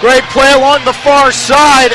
Great 0.01 0.25
play 0.33 0.53
along 0.53 0.85
the 0.85 0.97
far 1.05 1.31
side. 1.31 1.93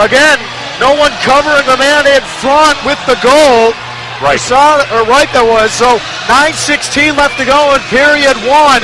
Again, 0.00 0.40
no 0.80 0.96
one 0.96 1.12
covering 1.24 1.64
the 1.68 1.76
man 1.76 2.08
in 2.08 2.24
front 2.40 2.76
with 2.84 3.00
the 3.04 3.16
goal. 3.20 3.76
Right. 4.20 4.40
Saw, 4.40 4.82
or 4.90 5.06
right 5.06 5.30
that 5.30 5.46
was. 5.46 5.70
So 5.70 5.98
9.16 6.26 7.14
left 7.14 7.38
to 7.38 7.46
go 7.46 7.74
in 7.74 7.80
period 7.86 8.34
one. 8.50 8.82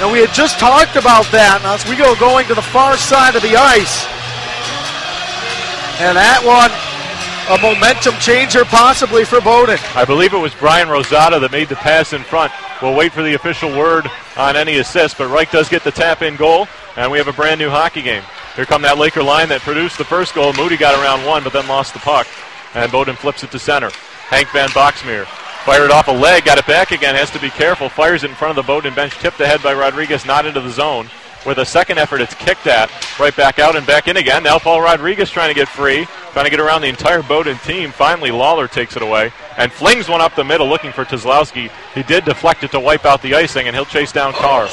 And 0.00 0.12
we 0.12 0.20
had 0.20 0.32
just 0.32 0.58
talked 0.58 0.96
about 0.96 1.28
that. 1.32 1.60
Now, 1.64 1.76
as 1.76 1.84
we 1.88 1.96
go 1.96 2.16
going 2.16 2.48
to 2.48 2.54
the 2.54 2.64
far 2.64 2.96
side 2.96 3.36
of 3.36 3.42
the 3.42 3.56
ice. 3.56 4.04
And 6.00 6.16
that 6.16 6.40
one, 6.40 6.72
a 7.52 7.60
momentum 7.60 8.14
changer 8.20 8.64
possibly 8.64 9.24
for 9.24 9.40
Bowdoin. 9.40 9.76
I 9.94 10.04
believe 10.04 10.32
it 10.32 10.38
was 10.38 10.54
Brian 10.54 10.88
Rosada 10.88 11.40
that 11.40 11.52
made 11.52 11.68
the 11.68 11.76
pass 11.76 12.12
in 12.12 12.22
front. 12.22 12.52
We'll 12.80 12.94
wait 12.94 13.12
for 13.12 13.22
the 13.22 13.34
official 13.34 13.76
word 13.76 14.10
on 14.36 14.56
any 14.56 14.78
assist, 14.78 15.18
but 15.18 15.28
Reich 15.28 15.50
does 15.50 15.68
get 15.68 15.84
the 15.84 15.90
tap 15.90 16.22
in 16.22 16.36
goal, 16.36 16.68
and 16.96 17.10
we 17.12 17.18
have 17.18 17.28
a 17.28 17.32
brand 17.32 17.60
new 17.60 17.68
hockey 17.68 18.00
game. 18.00 18.22
Here 18.56 18.64
come 18.64 18.80
that 18.82 18.96
Laker 18.96 19.22
line 19.22 19.48
that 19.50 19.60
produced 19.60 19.98
the 19.98 20.04
first 20.04 20.34
goal. 20.34 20.52
Moody 20.54 20.76
got 20.76 20.98
around 20.98 21.26
one, 21.26 21.44
but 21.44 21.52
then 21.52 21.68
lost 21.68 21.92
the 21.92 22.00
puck, 22.00 22.26
and 22.74 22.90
Bowden 22.90 23.16
flips 23.16 23.44
it 23.44 23.50
to 23.50 23.58
center. 23.58 23.90
Hank 24.30 24.48
Van 24.50 24.68
Boxmeer 24.68 25.26
fired 25.64 25.90
off 25.90 26.08
a 26.08 26.12
leg, 26.12 26.44
got 26.44 26.56
it 26.56 26.66
back 26.66 26.92
again, 26.92 27.14
has 27.14 27.30
to 27.30 27.40
be 27.40 27.50
careful, 27.50 27.88
fires 27.88 28.24
it 28.24 28.30
in 28.30 28.36
front 28.36 28.56
of 28.56 28.64
the 28.64 28.66
Bowdoin 28.66 28.94
bench, 28.94 29.12
tipped 29.18 29.40
ahead 29.40 29.62
by 29.62 29.74
Rodriguez, 29.74 30.24
not 30.24 30.46
into 30.46 30.60
the 30.60 30.70
zone. 30.70 31.08
With 31.46 31.58
a 31.58 31.64
second 31.64 31.98
effort, 31.98 32.20
it's 32.20 32.34
kicked 32.34 32.66
at, 32.66 32.90
right 33.18 33.34
back 33.34 33.58
out 33.58 33.74
and 33.74 33.86
back 33.86 34.08
in 34.08 34.16
again. 34.18 34.42
Now 34.42 34.58
Paul 34.58 34.82
Rodriguez 34.82 35.30
trying 35.30 35.48
to 35.48 35.54
get 35.54 35.68
free, 35.68 36.06
trying 36.32 36.44
to 36.44 36.50
get 36.50 36.60
around 36.60 36.82
the 36.82 36.88
entire 36.88 37.22
Bowdoin 37.22 37.56
team. 37.58 37.92
Finally, 37.92 38.30
Lawler 38.30 38.68
takes 38.68 38.94
it 38.94 39.02
away 39.02 39.32
and 39.56 39.72
flings 39.72 40.08
one 40.08 40.20
up 40.20 40.34
the 40.34 40.44
middle 40.44 40.68
looking 40.68 40.92
for 40.92 41.04
Kozlowski. 41.04 41.70
He 41.94 42.02
did 42.02 42.24
deflect 42.24 42.62
it 42.62 42.70
to 42.72 42.80
wipe 42.80 43.04
out 43.04 43.22
the 43.22 43.34
icing, 43.34 43.66
and 43.66 43.74
he'll 43.74 43.86
chase 43.86 44.12
down 44.12 44.32
Carr. 44.34 44.68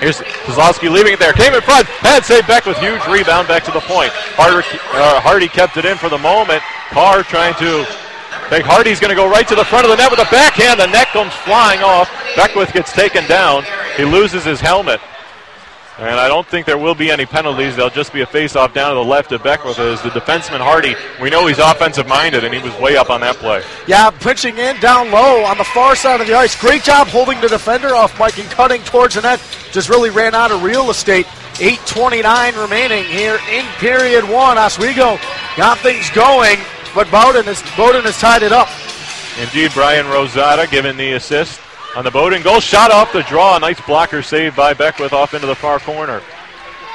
Here's 0.00 0.18
Kozlowski 0.18 0.90
leaving 0.90 1.12
it 1.12 1.18
there. 1.18 1.32
Came 1.32 1.54
in 1.54 1.60
front. 1.60 1.86
Had 1.86 2.24
saved 2.24 2.48
back 2.48 2.66
with 2.66 2.76
huge 2.78 3.04
rebound 3.06 3.48
back 3.48 3.64
to 3.64 3.70
the 3.70 3.80
point. 3.80 4.10
Harder, 4.34 4.62
uh, 4.92 5.20
Hardy 5.20 5.48
kept 5.48 5.76
it 5.76 5.84
in 5.84 5.96
for 5.98 6.08
the 6.08 6.18
moment. 6.18 6.62
Carr 6.90 7.22
trying 7.22 7.54
to 7.56 7.86
think 8.50 8.64
Hardy's 8.64 8.98
going 8.98 9.10
to 9.10 9.16
go 9.16 9.30
right 9.30 9.46
to 9.46 9.54
the 9.54 9.64
front 9.64 9.84
of 9.86 9.90
the 9.90 9.96
net 9.96 10.10
with 10.10 10.18
a 10.18 10.28
backhand. 10.30 10.80
The 10.80 10.86
net 10.86 11.06
comes 11.08 11.32
flying 11.32 11.80
off. 11.82 12.10
Beckwith 12.34 12.72
gets 12.72 12.92
taken 12.92 13.24
down. 13.26 13.64
He 13.96 14.04
loses 14.04 14.44
his 14.44 14.60
helmet. 14.60 15.00
And 15.98 16.18
I 16.18 16.28
don't 16.28 16.46
think 16.46 16.66
there 16.66 16.78
will 16.78 16.94
be 16.94 17.10
any 17.10 17.26
penalties. 17.26 17.76
There'll 17.76 17.90
just 17.90 18.12
be 18.12 18.22
a 18.22 18.26
face-off 18.26 18.72
down 18.72 18.90
to 18.90 18.94
the 18.94 19.04
left 19.04 19.32
of 19.32 19.42
Beckwith 19.42 19.78
as 19.78 20.00
the 20.02 20.08
defenseman 20.08 20.58
Hardy. 20.58 20.96
We 21.20 21.28
know 21.30 21.46
he's 21.46 21.58
offensive-minded, 21.58 22.42
and 22.42 22.54
he 22.54 22.60
was 22.60 22.74
way 22.80 22.96
up 22.96 23.10
on 23.10 23.20
that 23.20 23.36
play. 23.36 23.62
Yeah, 23.86 24.10
pinching 24.10 24.56
in 24.56 24.80
down 24.80 25.10
low 25.10 25.44
on 25.44 25.58
the 25.58 25.64
far 25.64 25.94
side 25.94 26.20
of 26.20 26.26
the 26.26 26.34
ice. 26.34 26.58
Great 26.58 26.82
job 26.82 27.06
holding 27.08 27.40
the 27.40 27.48
defender 27.48 27.94
off, 27.94 28.18
Mike, 28.18 28.38
and 28.38 28.48
cutting 28.50 28.82
towards 28.82 29.14
the 29.14 29.20
net. 29.20 29.42
Just 29.72 29.90
really 29.90 30.10
ran 30.10 30.34
out 30.34 30.50
of 30.50 30.62
real 30.62 30.90
estate. 30.90 31.26
8.29 31.60 32.60
remaining 32.62 33.04
here 33.04 33.38
in 33.52 33.66
period 33.76 34.24
one. 34.24 34.56
Oswego 34.56 35.18
got 35.58 35.76
things 35.78 36.08
going, 36.10 36.58
but 36.94 37.10
Bowdoin 37.10 37.44
has, 37.44 37.62
Bowdoin 37.76 38.04
has 38.04 38.18
tied 38.18 38.42
it 38.42 38.52
up. 38.52 38.68
Indeed, 39.40 39.72
Brian 39.74 40.06
Rosada 40.06 40.70
giving 40.70 40.96
the 40.96 41.12
assist 41.12 41.60
on 41.96 42.04
the 42.04 42.10
Bowdoin 42.10 42.42
goal. 42.42 42.60
Shot 42.60 42.90
off 42.90 43.12
the 43.12 43.22
draw. 43.22 43.56
Nice 43.58 43.80
blocker 43.82 44.22
save 44.22 44.56
by 44.56 44.74
Beckwith 44.74 45.12
off 45.12 45.34
into 45.34 45.46
the 45.46 45.54
far 45.54 45.78
corner. 45.78 46.20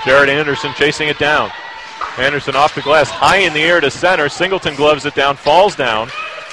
Jared 0.04 0.30
Anderson 0.30 0.74
chasing 0.76 1.10
it 1.10 1.18
down. 1.18 1.50
Anderson 2.18 2.56
off 2.56 2.76
the 2.76 2.82
glass, 2.82 3.10
high 3.10 3.38
in 3.38 3.54
the 3.54 3.62
air 3.62 3.82
to 3.82 3.92
center. 3.92 4.30
Singleton 4.30 4.76
gloves 4.76 5.06
it 5.06 5.16
down, 5.16 5.36
falls 5.36 5.76
down, 5.76 6.10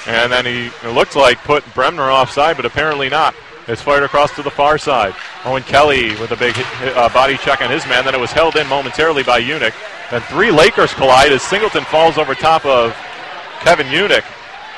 and 0.07 0.31
then 0.31 0.45
he 0.45 0.69
looked 0.89 1.15
like 1.15 1.37
put 1.43 1.63
Bremner 1.73 2.09
offside, 2.11 2.57
but 2.57 2.65
apparently 2.65 3.09
not. 3.09 3.33
It's 3.67 3.81
fired 3.81 4.03
across 4.03 4.35
to 4.35 4.43
the 4.43 4.51
far 4.51 4.77
side. 4.77 5.15
Owen 5.45 5.63
Kelly 5.63 6.09
with 6.19 6.31
a 6.31 6.35
big 6.35 6.53
uh, 6.81 7.07
body 7.13 7.37
check 7.37 7.61
on 7.61 7.71
his 7.71 7.85
man. 7.87 8.03
Then 8.03 8.13
it 8.13 8.19
was 8.19 8.31
held 8.31 8.57
in 8.57 8.67
momentarily 8.67 9.23
by 9.23 9.41
Unick. 9.41 9.73
Then 10.11 10.21
three 10.23 10.51
Lakers 10.51 10.93
collide 10.93 11.31
as 11.31 11.41
Singleton 11.41 11.85
falls 11.85 12.17
over 12.17 12.35
top 12.35 12.65
of 12.65 12.93
Kevin 13.63 13.87
Unick. 13.87 14.25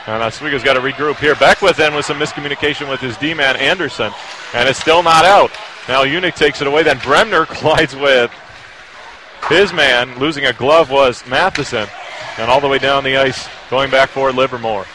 And 0.08 0.21
Oswego's 0.21 0.63
got 0.63 0.74
to 0.74 0.80
regroup 0.80 1.17
here. 1.17 1.34
Beckwith 1.34 1.78
then 1.78 1.95
with 1.95 2.06
some 2.06 2.19
miscommunication 2.19 2.88
with 2.88 3.02
his 3.02 3.17
D-man 3.17 3.56
Anderson, 3.56 4.13
and 4.54 4.69
it's 4.69 4.80
still 4.80 5.02
not 5.02 5.26
out. 5.26 5.50
Now 5.88 6.04
Unick 6.04 6.36
takes 6.36 6.62
it 6.62 6.67
away. 6.67 6.84
Then 6.84 7.00
Bremner 7.00 7.45
collides 7.50 7.95
with 7.95 8.32
his 9.50 9.74
man. 9.74 10.19
Losing 10.19 10.45
a 10.45 10.54
glove 10.54 10.91
was 10.91 11.26
Matheson, 11.26 11.88
and 12.38 12.52
all 12.52 12.62
the 12.62 12.67
way 12.67 12.78
down 12.78 13.04
the 13.04 13.17
ice, 13.17 13.50
going 13.71 13.89
back 13.89 14.10
for 14.10 14.32
Livermore. 14.32 14.86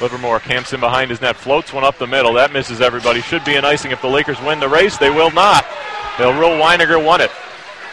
Livermore 0.00 0.40
camps 0.40 0.72
in 0.72 0.80
behind 0.80 1.10
his 1.10 1.20
net, 1.20 1.36
floats 1.36 1.72
one 1.72 1.84
up 1.84 1.96
the 1.96 2.06
middle. 2.08 2.32
That 2.32 2.52
misses 2.52 2.80
everybody. 2.80 3.20
Should 3.22 3.44
be 3.44 3.54
an 3.54 3.64
icing 3.64 3.92
if 3.92 4.02
the 4.02 4.08
Lakers 4.08 4.40
win 4.42 4.58
the 4.58 4.68
race. 4.68 4.98
They 4.98 5.10
will 5.10 5.30
not. 5.30 5.64
They'll 6.18 6.38
rule 6.38 6.50
Weiniger 6.50 7.02
won 7.02 7.20
it. 7.20 7.30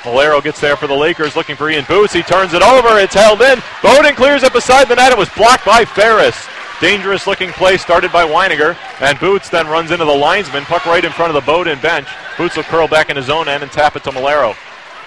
Malero 0.03 0.43
gets 0.43 0.59
there 0.59 0.75
for 0.75 0.87
the 0.87 0.93
Lakers, 0.93 1.35
looking 1.35 1.55
for 1.55 1.69
Ian 1.69 1.85
Boots. 1.85 2.13
He 2.13 2.21
turns 2.23 2.53
it 2.53 2.61
over. 2.61 2.99
It's 2.99 3.13
held 3.13 3.41
in. 3.41 3.61
Bowdoin 3.81 4.15
clears 4.15 4.43
it 4.43 4.51
beside 4.53 4.87
the 4.89 4.95
net. 4.95 5.11
It 5.11 5.17
was 5.17 5.29
blocked 5.29 5.65
by 5.65 5.85
Ferris. 5.85 6.35
Dangerous 6.81 7.25
looking 7.25 7.49
play 7.51 7.77
started 7.77 8.11
by 8.11 8.25
Weiniger. 8.27 8.75
And 8.99 9.17
Boots 9.19 9.49
then 9.49 9.67
runs 9.67 9.91
into 9.91 10.03
the 10.03 10.11
linesman. 10.13 10.65
Puck 10.65 10.85
right 10.85 11.03
in 11.05 11.11
front 11.11 11.33
of 11.33 11.41
the 11.41 11.45
Bowdoin 11.49 11.79
bench. 11.79 12.07
Boots 12.37 12.57
will 12.57 12.63
curl 12.63 12.87
back 12.89 13.09
in 13.09 13.15
his 13.15 13.29
own 13.29 13.47
end 13.47 13.63
and 13.63 13.71
tap 13.71 13.95
it 13.95 14.03
to 14.03 14.11
Malero. 14.11 14.55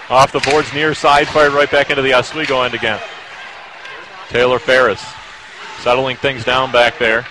Off 0.09 0.33
the 0.33 0.41
boards 0.51 0.73
near 0.73 0.95
side, 0.95 1.29
fired 1.29 1.53
right 1.53 1.71
back 1.71 1.91
into 1.91 2.01
the 2.01 2.15
Oswego 2.15 2.63
end 2.63 2.75
again. 2.75 3.01
Taylor 4.29 4.59
Ferris 4.59 5.05
settling 5.81 6.17
things 6.17 6.45
down 6.45 6.73
back 6.73 6.99
there. 6.99 7.27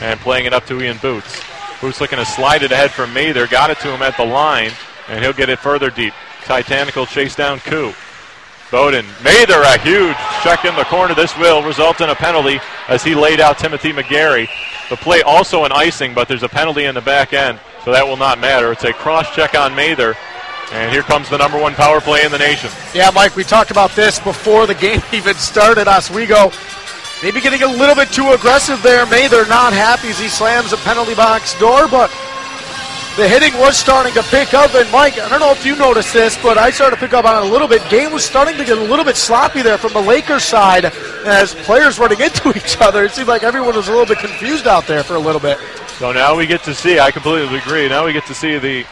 and 0.00 0.18
playing 0.20 0.46
it 0.46 0.52
up 0.52 0.66
to 0.66 0.80
Ian 0.82 0.98
Boots. 0.98 1.40
Boots 1.80 2.00
looking 2.00 2.18
to 2.18 2.24
slide 2.26 2.62
it 2.62 2.72
ahead 2.72 2.90
from 2.90 3.12
Mather. 3.14 3.46
Got 3.46 3.70
it 3.70 3.78
to 3.80 3.88
him 3.94 4.02
at 4.02 4.16
the 4.16 4.24
line, 4.24 4.72
and 5.08 5.22
he'll 5.22 5.32
get 5.32 5.48
it 5.48 5.58
further 5.58 5.90
deep. 5.90 6.12
Titanical 6.46 7.06
chase 7.06 7.34
down 7.34 7.58
Koo. 7.58 7.92
Bowdoin, 8.70 9.04
Mather, 9.22 9.60
a 9.62 9.78
huge 9.78 10.16
check 10.42 10.64
in 10.64 10.74
the 10.76 10.84
corner. 10.84 11.12
This 11.12 11.36
will 11.36 11.62
result 11.62 12.00
in 12.00 12.08
a 12.08 12.14
penalty 12.14 12.60
as 12.88 13.02
he 13.02 13.14
laid 13.16 13.40
out 13.40 13.58
Timothy 13.58 13.92
McGarry. 13.92 14.48
The 14.88 14.96
play 14.96 15.22
also 15.22 15.64
an 15.64 15.72
icing, 15.72 16.14
but 16.14 16.28
there's 16.28 16.44
a 16.44 16.48
penalty 16.48 16.84
in 16.84 16.94
the 16.94 17.00
back 17.00 17.32
end, 17.32 17.58
so 17.84 17.90
that 17.90 18.06
will 18.06 18.16
not 18.16 18.38
matter. 18.38 18.70
It's 18.70 18.84
a 18.84 18.92
cross 18.92 19.32
check 19.34 19.56
on 19.56 19.74
Mather. 19.74 20.16
And 20.72 20.92
here 20.92 21.02
comes 21.02 21.28
the 21.28 21.38
number 21.38 21.60
one 21.60 21.74
power 21.74 22.00
play 22.00 22.24
in 22.24 22.30
the 22.30 22.38
nation. 22.38 22.70
Yeah, 22.94 23.10
Mike, 23.12 23.34
we 23.34 23.42
talked 23.42 23.70
about 23.72 23.90
this 23.92 24.20
before 24.20 24.66
the 24.66 24.74
game 24.74 25.00
even 25.12 25.34
started. 25.34 25.88
Oswego 25.88 26.50
maybe 27.22 27.40
getting 27.40 27.62
a 27.62 27.68
little 27.68 27.94
bit 27.94 28.10
too 28.10 28.30
aggressive 28.30 28.82
there. 28.82 29.04
Mather 29.06 29.46
not 29.46 29.72
happy 29.72 30.08
as 30.08 30.18
he 30.18 30.28
slams 30.28 30.70
the 30.70 30.76
penalty 30.78 31.14
box 31.14 31.58
door, 31.58 31.88
but 31.88 32.10
the 33.16 33.26
hitting 33.26 33.58
was 33.58 33.76
starting 33.76 34.12
to 34.12 34.22
pick 34.24 34.52
up. 34.52 34.74
And 34.74 34.90
Mike, 34.92 35.18
I 35.18 35.28
don't 35.28 35.40
know 35.40 35.50
if 35.50 35.64
you 35.64 35.74
noticed 35.76 36.12
this, 36.12 36.36
but 36.42 36.58
I 36.58 36.70
started 36.70 36.96
to 36.96 37.00
pick 37.00 37.14
up 37.14 37.24
on 37.24 37.42
it 37.42 37.48
a 37.48 37.50
little 37.50 37.66
bit. 37.66 37.82
Game 37.88 38.12
was 38.12 38.24
starting 38.24 38.56
to 38.58 38.64
get 38.64 38.76
a 38.76 38.80
little 38.80 39.04
bit 39.04 39.16
sloppy 39.16 39.62
there 39.62 39.78
from 39.78 39.94
the 39.94 40.00
Lakers 40.00 40.44
side 40.44 40.84
as 40.84 41.54
players 41.54 41.98
running 41.98 42.20
into 42.26 42.50
each 42.50 42.80
other. 42.80 43.04
It 43.04 43.12
seemed 43.12 43.28
like 43.28 43.42
everyone 43.42 43.74
was 43.74 43.88
a 43.88 43.90
little 43.90 44.06
bit 44.06 44.18
confused 44.18 44.66
out 44.66 44.86
there 44.86 45.02
for 45.02 45.14
a 45.14 45.18
little 45.18 45.40
bit. 45.40 45.58
So 45.98 46.12
now 46.12 46.36
we 46.36 46.46
get 46.46 46.62
to 46.64 46.74
see, 46.74 46.98
I 46.98 47.10
completely 47.10 47.56
agree, 47.56 47.88
now 47.88 48.04
we 48.04 48.12
get 48.12 48.26
to 48.26 48.34
see 48.34 48.58
the 48.58 48.84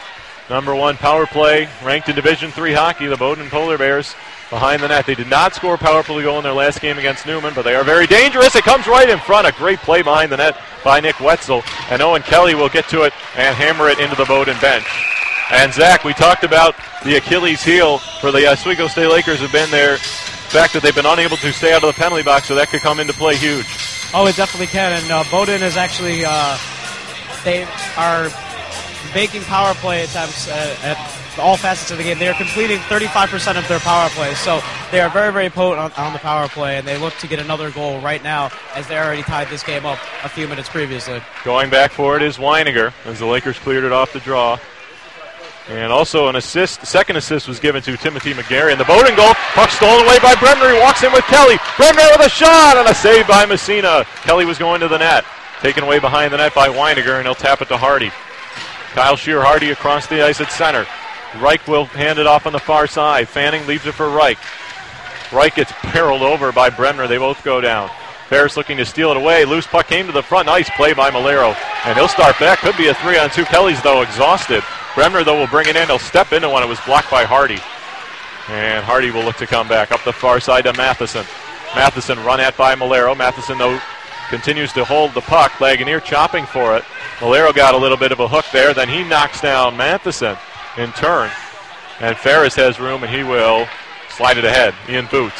number 0.49 0.75
one 0.75 0.97
power 0.97 1.27
play 1.27 1.69
ranked 1.83 2.09
in 2.09 2.15
Division 2.15 2.49
Three 2.49 2.73
hockey, 2.73 3.05
the 3.05 3.17
Bowdoin 3.17 3.49
Polar 3.49 3.77
Bears 3.77 4.15
behind 4.49 4.81
the 4.81 4.87
net. 4.87 5.05
They 5.05 5.15
did 5.15 5.29
not 5.29 5.53
score 5.53 5.77
power 5.77 6.03
play 6.03 6.23
goal 6.23 6.37
in 6.37 6.43
their 6.43 6.53
last 6.53 6.81
game 6.81 6.97
against 6.97 7.25
Neumann, 7.25 7.53
but 7.53 7.63
they 7.63 7.75
are 7.75 7.83
very 7.83 8.07
dangerous. 8.07 8.55
It 8.55 8.63
comes 8.63 8.87
right 8.87 9.09
in 9.09 9.19
front. 9.19 9.47
A 9.47 9.51
great 9.53 9.79
play 9.79 10.01
behind 10.01 10.31
the 10.31 10.37
net 10.37 10.57
by 10.83 10.99
Nick 10.99 11.19
Wetzel. 11.19 11.63
And 11.89 12.01
Owen 12.01 12.21
Kelly 12.21 12.55
will 12.55 12.69
get 12.69 12.87
to 12.89 13.03
it 13.03 13.13
and 13.35 13.55
hammer 13.55 13.89
it 13.89 13.99
into 13.99 14.15
the 14.15 14.25
Bowdoin 14.25 14.59
bench. 14.59 14.85
And 15.51 15.73
Zach, 15.73 16.03
we 16.03 16.13
talked 16.13 16.43
about 16.43 16.75
the 17.03 17.17
Achilles 17.17 17.63
heel 17.63 17.99
for 18.19 18.31
the 18.31 18.51
Oswego 18.51 18.87
State 18.87 19.07
Lakers 19.07 19.39
have 19.39 19.51
been 19.51 19.69
their 19.69 19.97
fact 19.97 20.73
that 20.73 20.81
they've 20.81 20.95
been 20.95 21.05
unable 21.05 21.37
to 21.37 21.53
stay 21.53 21.73
out 21.73 21.83
of 21.83 21.93
the 21.93 21.99
penalty 22.01 22.23
box, 22.23 22.47
so 22.47 22.55
that 22.55 22.69
could 22.69 22.81
come 22.81 22.99
into 22.99 23.13
play 23.13 23.35
huge. 23.35 23.67
Oh, 24.13 24.25
it 24.27 24.35
definitely 24.35 24.67
can. 24.67 24.93
And 24.93 25.11
uh, 25.11 25.23
Bowdoin 25.29 25.61
is 25.61 25.77
actually 25.77 26.23
uh, 26.25 26.57
they 27.43 27.67
are 27.97 28.29
making 29.13 29.43
power 29.43 29.73
play 29.75 30.03
attempts 30.03 30.47
uh, 30.47 30.77
at 30.81 30.97
all 31.39 31.57
facets 31.57 31.91
of 31.91 31.97
the 31.97 32.03
game. 32.03 32.19
They 32.19 32.27
are 32.27 32.33
completing 32.33 32.77
35% 32.79 33.57
of 33.57 33.67
their 33.67 33.79
power 33.79 34.09
plays, 34.09 34.37
so 34.39 34.61
they 34.91 34.99
are 35.01 35.09
very, 35.09 35.31
very 35.31 35.49
potent 35.49 35.79
on, 35.79 35.91
on, 36.05 36.13
the 36.13 36.19
power 36.19 36.47
play, 36.47 36.77
and 36.77 36.87
they 36.87 36.97
look 36.97 37.13
to 37.17 37.27
get 37.27 37.39
another 37.39 37.71
goal 37.71 37.99
right 38.01 38.23
now 38.23 38.51
as 38.75 38.87
they 38.87 38.97
already 38.97 39.23
tied 39.23 39.49
this 39.49 39.63
game 39.63 39.85
up 39.85 39.99
a 40.23 40.29
few 40.29 40.47
minutes 40.47 40.69
previously. 40.69 41.21
Going 41.43 41.69
back 41.69 41.91
for 41.91 42.15
it 42.15 42.21
is 42.21 42.37
Weiniger 42.37 42.93
as 43.05 43.19
the 43.19 43.25
Lakers 43.25 43.59
cleared 43.59 43.83
it 43.83 43.91
off 43.91 44.13
the 44.13 44.19
draw. 44.19 44.57
And 45.67 45.91
also 45.91 46.27
an 46.27 46.35
assist, 46.35 46.85
second 46.85 47.15
assist 47.15 47.47
was 47.47 47.59
given 47.59 47.81
to 47.83 47.97
Timothy 47.97 48.33
McGarry. 48.33 48.71
And 48.71 48.79
the 48.79 48.85
Bowdoin 48.85 49.15
goal, 49.15 49.33
puck 49.33 49.71
stolen 49.71 50.05
away 50.05 50.19
by 50.21 50.35
Bremner. 50.35 50.71
He 50.71 50.79
walks 50.79 51.01
in 51.01 51.11
with 51.11 51.23
Kelly. 51.23 51.57
Bremner 51.75 52.03
with 52.11 52.27
a 52.27 52.29
shot 52.29 52.77
and 52.77 52.87
a 52.87 52.93
save 52.93 53.27
by 53.27 53.47
Messina. 53.47 54.05
Kelly 54.21 54.45
was 54.45 54.59
going 54.59 54.79
to 54.81 54.87
the 54.87 54.99
net. 54.99 55.25
Taken 55.61 55.83
away 55.83 55.97
behind 55.97 56.31
the 56.31 56.37
net 56.37 56.53
by 56.53 56.67
Weiniger, 56.67 57.17
and 57.17 57.25
he'll 57.25 57.33
tap 57.33 57.63
it 57.63 57.67
to 57.69 57.77
Hardy. 57.77 58.11
Kyle 58.93 59.15
Shear 59.15 59.41
Hardy 59.41 59.71
across 59.71 60.05
the 60.05 60.23
ice 60.23 60.39
at 60.39 60.51
center. 60.51 60.85
Reich 61.41 61.67
will 61.67 61.85
hand 61.85 62.19
it 62.19 62.27
off 62.27 62.45
on 62.45 62.53
the 62.53 62.59
far 62.59 62.87
side. 62.87 63.27
Fanning 63.27 63.65
leaves 63.67 63.85
it 63.85 63.93
for 63.93 64.09
Reich. 64.09 64.37
Reich 65.31 65.55
gets 65.55 65.73
barreled 65.83 66.21
over 66.21 66.51
by 66.51 66.69
Bremner. 66.69 67.07
They 67.07 67.17
both 67.17 67.43
go 67.43 67.61
down. 67.61 67.89
Ferris 68.27 68.57
looking 68.57 68.77
to 68.77 68.85
steal 68.85 69.11
it 69.11 69.17
away. 69.17 69.45
Loose 69.45 69.67
puck 69.67 69.87
came 69.87 70.07
to 70.07 70.11
the 70.11 70.23
front. 70.23 70.47
Nice 70.47 70.69
play 70.71 70.93
by 70.93 71.11
Malero. 71.11 71.55
And 71.85 71.97
he'll 71.97 72.07
start 72.07 72.39
back. 72.39 72.59
Could 72.59 72.77
be 72.77 72.87
a 72.87 72.93
three 72.95 73.17
on 73.17 73.29
two. 73.29 73.45
Kelly's, 73.45 73.81
though, 73.83 74.01
exhausted. 74.01 74.63
Bremner, 74.95 75.23
though, 75.23 75.39
will 75.39 75.47
bring 75.47 75.67
it 75.67 75.75
in. 75.75 75.87
He'll 75.87 75.99
step 75.99 76.33
into 76.33 76.49
one. 76.49 76.63
It 76.63 76.69
was 76.69 76.79
blocked 76.81 77.11
by 77.11 77.23
Hardy. 77.23 77.59
And 78.47 78.83
Hardy 78.83 79.11
will 79.11 79.23
look 79.23 79.37
to 79.37 79.47
come 79.47 79.67
back 79.67 79.91
up 79.91 80.03
the 80.03 80.13
far 80.13 80.39
side 80.39 80.63
to 80.65 80.73
Matheson. 80.73 81.25
Matheson 81.75 82.23
run 82.23 82.39
at 82.39 82.55
by 82.57 82.75
Malero. 82.75 83.15
Matheson, 83.15 83.57
though, 83.57 83.79
continues 84.29 84.73
to 84.73 84.85
hold 84.85 85.13
the 85.13 85.21
puck. 85.21 85.51
Lagunier 85.53 86.03
chopping 86.03 86.45
for 86.45 86.75
it. 86.77 86.83
Malero 87.19 87.53
got 87.53 87.73
a 87.73 87.77
little 87.77 87.97
bit 87.97 88.11
of 88.11 88.19
a 88.19 88.27
hook 88.27 88.45
there. 88.51 88.73
Then 88.73 88.89
he 88.89 89.03
knocks 89.03 89.41
down 89.41 89.77
Matheson 89.77 90.37
in 90.77 90.91
turn. 90.93 91.29
And 91.99 92.17
Ferris 92.17 92.55
has 92.55 92.79
room, 92.79 93.03
and 93.03 93.13
he 93.13 93.23
will 93.23 93.67
slide 94.09 94.37
it 94.37 94.45
ahead. 94.45 94.73
Ian 94.89 95.07
Boots. 95.07 95.39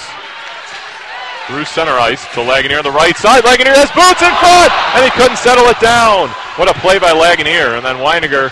Through 1.47 1.65
center 1.65 1.91
ice 1.91 2.23
to 2.33 2.41
Lagunier 2.41 2.79
on 2.79 2.83
the 2.83 2.91
right 2.91 3.15
side. 3.17 3.43
Lagunier 3.43 3.75
has 3.75 3.91
Boots 3.91 4.21
in 4.23 4.33
front, 4.41 4.71
and 4.95 5.03
he 5.03 5.11
couldn't 5.11 5.37
settle 5.37 5.65
it 5.65 5.79
down. 5.79 6.29
What 6.57 6.69
a 6.69 6.79
play 6.79 6.97
by 6.97 7.11
Lagunier. 7.11 7.77
And 7.77 7.85
then 7.85 7.97
Weiniger 7.97 8.51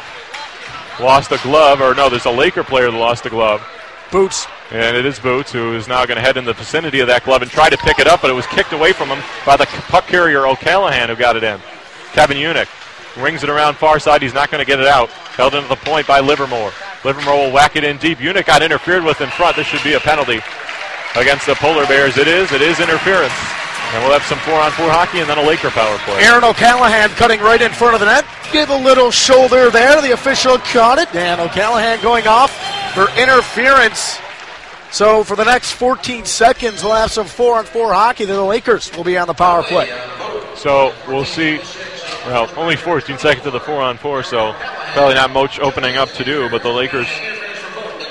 lost 0.99 1.31
a 1.31 1.39
glove, 1.41 1.81
or 1.81 1.95
no, 1.95 2.09
there's 2.09 2.25
a 2.25 2.31
Laker 2.31 2.63
player 2.63 2.91
that 2.91 2.97
lost 2.97 3.25
a 3.25 3.29
glove. 3.29 3.65
Boots. 4.11 4.45
And 4.69 4.95
it 4.95 5.05
is 5.05 5.19
Boots 5.19 5.51
who 5.51 5.75
is 5.75 5.87
now 5.87 6.05
going 6.05 6.17
to 6.17 6.21
head 6.21 6.37
in 6.37 6.45
the 6.45 6.53
vicinity 6.53 6.99
of 6.99 7.07
that 7.07 7.23
glove 7.23 7.41
and 7.41 7.49
try 7.49 7.69
to 7.69 7.77
pick 7.77 7.99
it 7.99 8.07
up, 8.07 8.21
but 8.21 8.29
it 8.29 8.33
was 8.33 8.45
kicked 8.47 8.73
away 8.73 8.93
from 8.93 9.09
him 9.09 9.23
by 9.45 9.57
the 9.57 9.65
puck 9.65 10.05
carrier 10.07 10.45
O'Callahan 10.45 11.09
who 11.09 11.15
got 11.15 11.35
it 11.35 11.43
in. 11.43 11.59
Kevin 12.11 12.37
Unick 12.37 12.67
rings 13.17 13.43
it 13.43 13.49
around 13.49 13.75
far 13.75 13.99
side. 13.99 14.21
He's 14.21 14.33
not 14.33 14.49
going 14.49 14.63
to 14.63 14.65
get 14.65 14.79
it 14.79 14.87
out. 14.87 15.09
Held 15.09 15.55
into 15.55 15.67
the 15.67 15.75
point 15.75 16.07
by 16.07 16.19
Livermore. 16.19 16.71
Livermore 17.03 17.35
will 17.35 17.51
whack 17.51 17.75
it 17.75 17.83
in 17.83 17.97
deep. 17.97 18.19
Unick 18.19 18.45
got 18.45 18.61
interfered 18.61 19.03
with 19.03 19.21
in 19.21 19.29
front. 19.29 19.55
This 19.55 19.67
should 19.67 19.83
be 19.83 19.93
a 19.93 19.99
penalty 19.99 20.41
against 21.15 21.45
the 21.45 21.55
Polar 21.55 21.85
Bears. 21.85 22.17
It 22.17 22.27
is. 22.27 22.51
It 22.51 22.61
is 22.61 22.79
interference. 22.79 23.33
And 23.93 24.03
we'll 24.03 24.13
have 24.13 24.23
some 24.23 24.39
four-on-four 24.39 24.89
hockey 24.89 25.19
and 25.19 25.29
then 25.29 25.37
a 25.37 25.43
Laker 25.43 25.69
power 25.69 25.97
play. 25.99 26.23
Aaron 26.23 26.43
O'Callahan 26.43 27.09
cutting 27.11 27.39
right 27.41 27.61
in 27.61 27.71
front 27.71 27.93
of 27.93 27.99
the 27.99 28.07
net. 28.07 28.25
Give 28.51 28.69
a 28.69 28.75
little 28.75 29.11
shoulder 29.11 29.69
there. 29.69 30.01
The 30.01 30.13
official 30.13 30.57
caught 30.57 30.97
it. 30.97 31.13
And 31.13 31.39
O'Callahan 31.39 32.01
going 32.01 32.25
off 32.25 32.51
for 32.95 33.07
interference. 33.19 34.17
So 34.89 35.23
for 35.23 35.35
the 35.35 35.43
next 35.43 35.73
14 35.73 36.25
seconds, 36.25 36.83
we'll 36.83 36.95
have 36.95 37.11
some 37.11 37.27
four-on-four 37.27 37.93
hockey. 37.93 38.25
Then 38.25 38.35
the 38.35 38.43
Lakers 38.43 38.91
will 38.95 39.03
be 39.03 39.17
on 39.17 39.27
the 39.27 39.33
power 39.33 39.61
play. 39.61 39.89
So 40.55 40.93
we'll 41.07 41.25
see. 41.25 41.59
Well, 42.25 42.49
only 42.55 42.77
14 42.77 43.17
seconds 43.17 43.45
of 43.45 43.53
the 43.53 43.59
four-on-four, 43.59 44.23
so 44.23 44.53
probably 44.93 45.15
not 45.15 45.31
much 45.31 45.59
opening 45.59 45.97
up 45.97 46.09
to 46.11 46.23
do. 46.23 46.49
But 46.49 46.63
the 46.63 46.69
Lakers, 46.69 47.07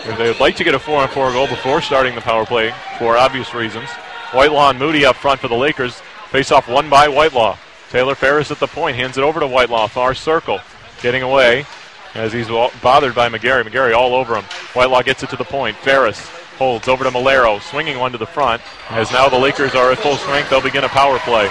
if 0.05 0.19
they 0.19 0.29
would 0.29 0.41
like 0.41 0.57
to 0.57 0.65
get 0.65 0.75
a 0.75 0.79
four-on-four 0.79 1.33
goal 1.33 1.47
before 1.47 1.81
starting 1.81 2.15
the 2.15 2.21
power 2.21 2.45
play, 2.45 2.75
for 2.99 3.17
obvious 3.17 3.55
reasons, 3.55 3.89
Whitelaw 4.35 4.71
and 4.71 4.79
Moody 4.79 5.07
up 5.07 5.17
front 5.17 5.41
for 5.41 5.49
the 5.49 5.57
Lakers. 5.57 6.01
Face 6.31 6.53
off 6.53 6.69
one 6.69 6.91
by 6.91 7.09
Whitelaw. 7.09 7.57
Taylor 7.91 8.15
Ferris 8.15 8.51
at 8.51 8.59
the 8.59 8.67
point 8.67 8.97
hands 8.97 9.19
it 9.19 9.25
over 9.25 9.41
to 9.41 9.47
Whitelaw, 9.47 9.87
far 9.89 10.15
circle, 10.15 10.61
getting 11.03 11.23
away 11.23 11.67
as 12.15 12.33
he's 12.33 12.49
bothered 12.49 13.15
by 13.15 13.29
McGarry. 13.29 13.63
McGarry 13.65 13.95
all 13.95 14.15
over 14.15 14.37
him. 14.37 14.45
Whitelaw 14.75 15.03
gets 15.03 15.23
it 15.23 15.31
to 15.31 15.37
the 15.37 15.45
point. 15.45 15.77
Ferris 15.79 16.21
holds 16.59 16.87
over 16.87 17.05
to 17.05 17.11
Malero, 17.11 17.61
swinging 17.63 17.99
one 17.99 18.13
to 18.13 18.19
the 18.19 18.27
front. 18.27 18.61
As 18.91 19.11
now 19.11 19.29
the 19.29 19.39
Lakers 19.39 19.75
are 19.75 19.91
at 19.91 19.99
full 19.99 20.17
strength, 20.17 20.51
they'll 20.51 20.61
begin 20.61 20.85
a 20.85 20.89
power 20.89 21.19
play. 21.21 21.51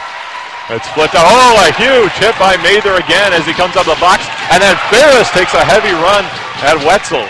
It's 0.72 0.88
flipped 0.96 1.16
out. 1.16 1.28
Oh, 1.28 1.60
a 1.60 1.70
huge 1.76 2.16
hit 2.16 2.32
by 2.40 2.56
Mather 2.64 2.96
again 2.96 3.36
as 3.36 3.46
he 3.46 3.52
comes 3.52 3.76
up 3.76 3.84
the 3.84 4.00
box. 4.00 4.24
And 4.56 4.64
then 4.64 4.80
Ferris 4.88 5.28
takes 5.36 5.54
a 5.54 5.64
heavy 5.64 5.92
run 5.92 6.24
at 6.64 6.80
Wetzel. 6.88 7.28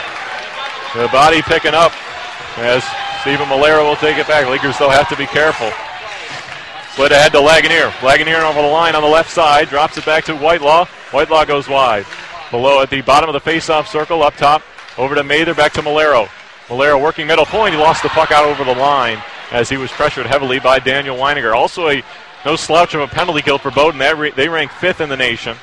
The 0.93 1.09
body 1.09 1.41
picking 1.41 1.73
up 1.73 1.91
as 2.61 2.85
Stephen 3.21 3.47
Malero 3.47 3.81
will 3.81 3.95
take 3.95 4.17
it 4.17 4.27
back. 4.27 4.45
Lakers, 4.45 4.77
though, 4.77 4.89
have 4.89 5.09
to 5.09 5.17
be 5.17 5.25
careful. 5.25 5.71
Split 6.93 7.13
ahead 7.13 7.31
to 7.31 7.39
Lagunier. 7.39 7.89
Lagunier 8.05 8.43
over 8.43 8.61
the 8.61 8.67
line 8.67 8.95
on 8.95 9.01
the 9.01 9.09
left 9.09 9.31
side. 9.31 9.69
Drops 9.69 9.97
it 9.97 10.05
back 10.05 10.25
to 10.25 10.35
Whitelaw. 10.35 10.85
Whitelaw 11.11 11.45
goes 11.45 11.67
wide. 11.67 12.05
Below 12.51 12.81
at 12.81 12.89
the 12.89 13.01
bottom 13.01 13.29
of 13.29 13.33
the 13.33 13.39
face-off 13.39 13.87
circle, 13.87 14.21
up 14.21 14.35
top. 14.35 14.61
Over 14.97 15.15
to 15.15 15.23
Mather, 15.23 15.55
back 15.55 15.71
to 15.73 15.81
Malero. 15.81 16.27
Malero 16.67 17.01
working 17.01 17.25
middle 17.25 17.45
point. 17.45 17.73
He 17.73 17.79
lost 17.79 18.03
the 18.03 18.09
puck 18.09 18.31
out 18.31 18.45
over 18.45 18.63
the 18.65 18.77
line 18.77 19.23
as 19.51 19.69
he 19.69 19.77
was 19.77 19.89
pressured 19.91 20.25
heavily 20.25 20.59
by 20.59 20.79
Daniel 20.79 21.15
Weiniger. 21.15 21.55
Also 21.55 21.87
a 21.87 22.03
no 22.45 22.55
slouch 22.55 22.93
of 22.93 23.01
a 23.01 23.07
penalty 23.07 23.41
kill 23.41 23.57
for 23.57 23.71
Bowdoin. 23.71 23.99
They, 23.99 24.31
they 24.31 24.49
rank 24.49 24.71
fifth 24.71 25.01
in 25.01 25.09
the 25.09 25.17
nation 25.17 25.57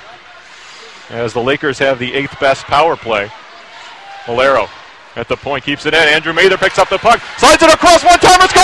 as 1.11 1.33
the 1.33 1.43
Lakers 1.43 1.79
have 1.79 1.99
the 1.99 2.13
eighth 2.15 2.39
best 2.39 2.65
power 2.65 2.97
play. 2.97 3.31
Malero 4.25 4.69
at 5.17 5.27
the 5.27 5.37
point 5.37 5.65
keeps 5.65 5.87
it 5.87 5.95
in. 5.95 6.01
Andrew 6.01 6.33
Mather 6.33 6.59
picks 6.59 6.79
up 6.79 6.89
the 6.89 6.99
puck, 6.99 7.21
slides 7.39 7.63
it 7.63 7.73
across 7.73 8.05
one 8.05 8.19
time. 8.21 8.41
It's 8.43 8.53
goal! 8.53 8.63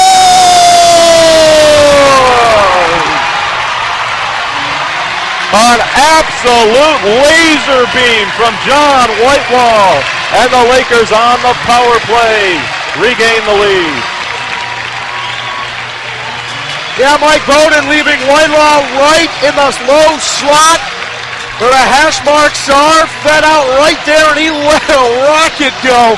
An 5.55 5.81
absolute 5.81 7.01
laser 7.25 7.87
beam 7.95 8.27
from 8.35 8.53
John 8.67 9.07
Whitelaw, 9.23 10.03
and 10.39 10.51
the 10.51 10.65
Lakers 10.71 11.11
on 11.11 11.39
the 11.43 11.55
power 11.67 11.97
play 12.07 12.59
regain 12.99 13.43
the 13.47 13.57
lead. 13.59 14.14
Yeah, 16.95 17.19
Mike 17.19 17.43
Bowdoin 17.43 17.91
leaving 17.91 18.23
Whitelaw 18.31 18.87
right 19.03 19.33
in 19.43 19.51
the 19.59 19.71
low 19.91 20.15
slot 20.23 20.79
where 21.59 21.71
the 21.71 21.87
hash 21.91 22.23
marks 22.23 22.71
are. 22.71 23.07
Fed 23.27 23.43
out 23.43 23.67
right 23.83 23.99
there, 24.07 24.23
and 24.31 24.39
he 24.39 24.51
let 24.71 24.87
a 24.91 25.03
rocket 25.27 25.75
go. 25.83 26.15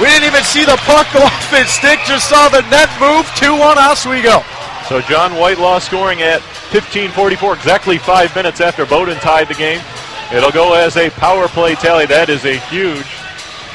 We 0.00 0.08
didn't 0.08 0.32
even 0.32 0.44
see 0.44 0.64
the 0.64 0.80
puck 0.88 1.04
go 1.12 1.20
off 1.28 1.52
his 1.52 1.68
stick, 1.68 2.00
just 2.08 2.28
saw 2.28 2.48
the 2.48 2.62
net 2.72 2.88
move. 3.00 3.28
2 3.36 3.52
1 3.52 3.78
Oswego. 3.78 4.40
So 4.88 5.02
John 5.02 5.32
Whitelaw 5.36 5.80
scoring 5.80 6.22
at 6.22 6.40
15:44, 6.72 7.56
exactly 7.56 7.98
five 7.98 8.34
minutes 8.34 8.60
after 8.60 8.86
Bowdoin 8.86 9.16
tied 9.16 9.48
the 9.48 9.54
game. 9.54 9.80
It'll 10.32 10.50
go 10.50 10.74
as 10.74 10.96
a 10.96 11.10
power 11.10 11.48
play 11.48 11.74
tally. 11.74 12.06
That 12.06 12.28
is 12.28 12.44
a 12.44 12.56
huge 12.72 13.06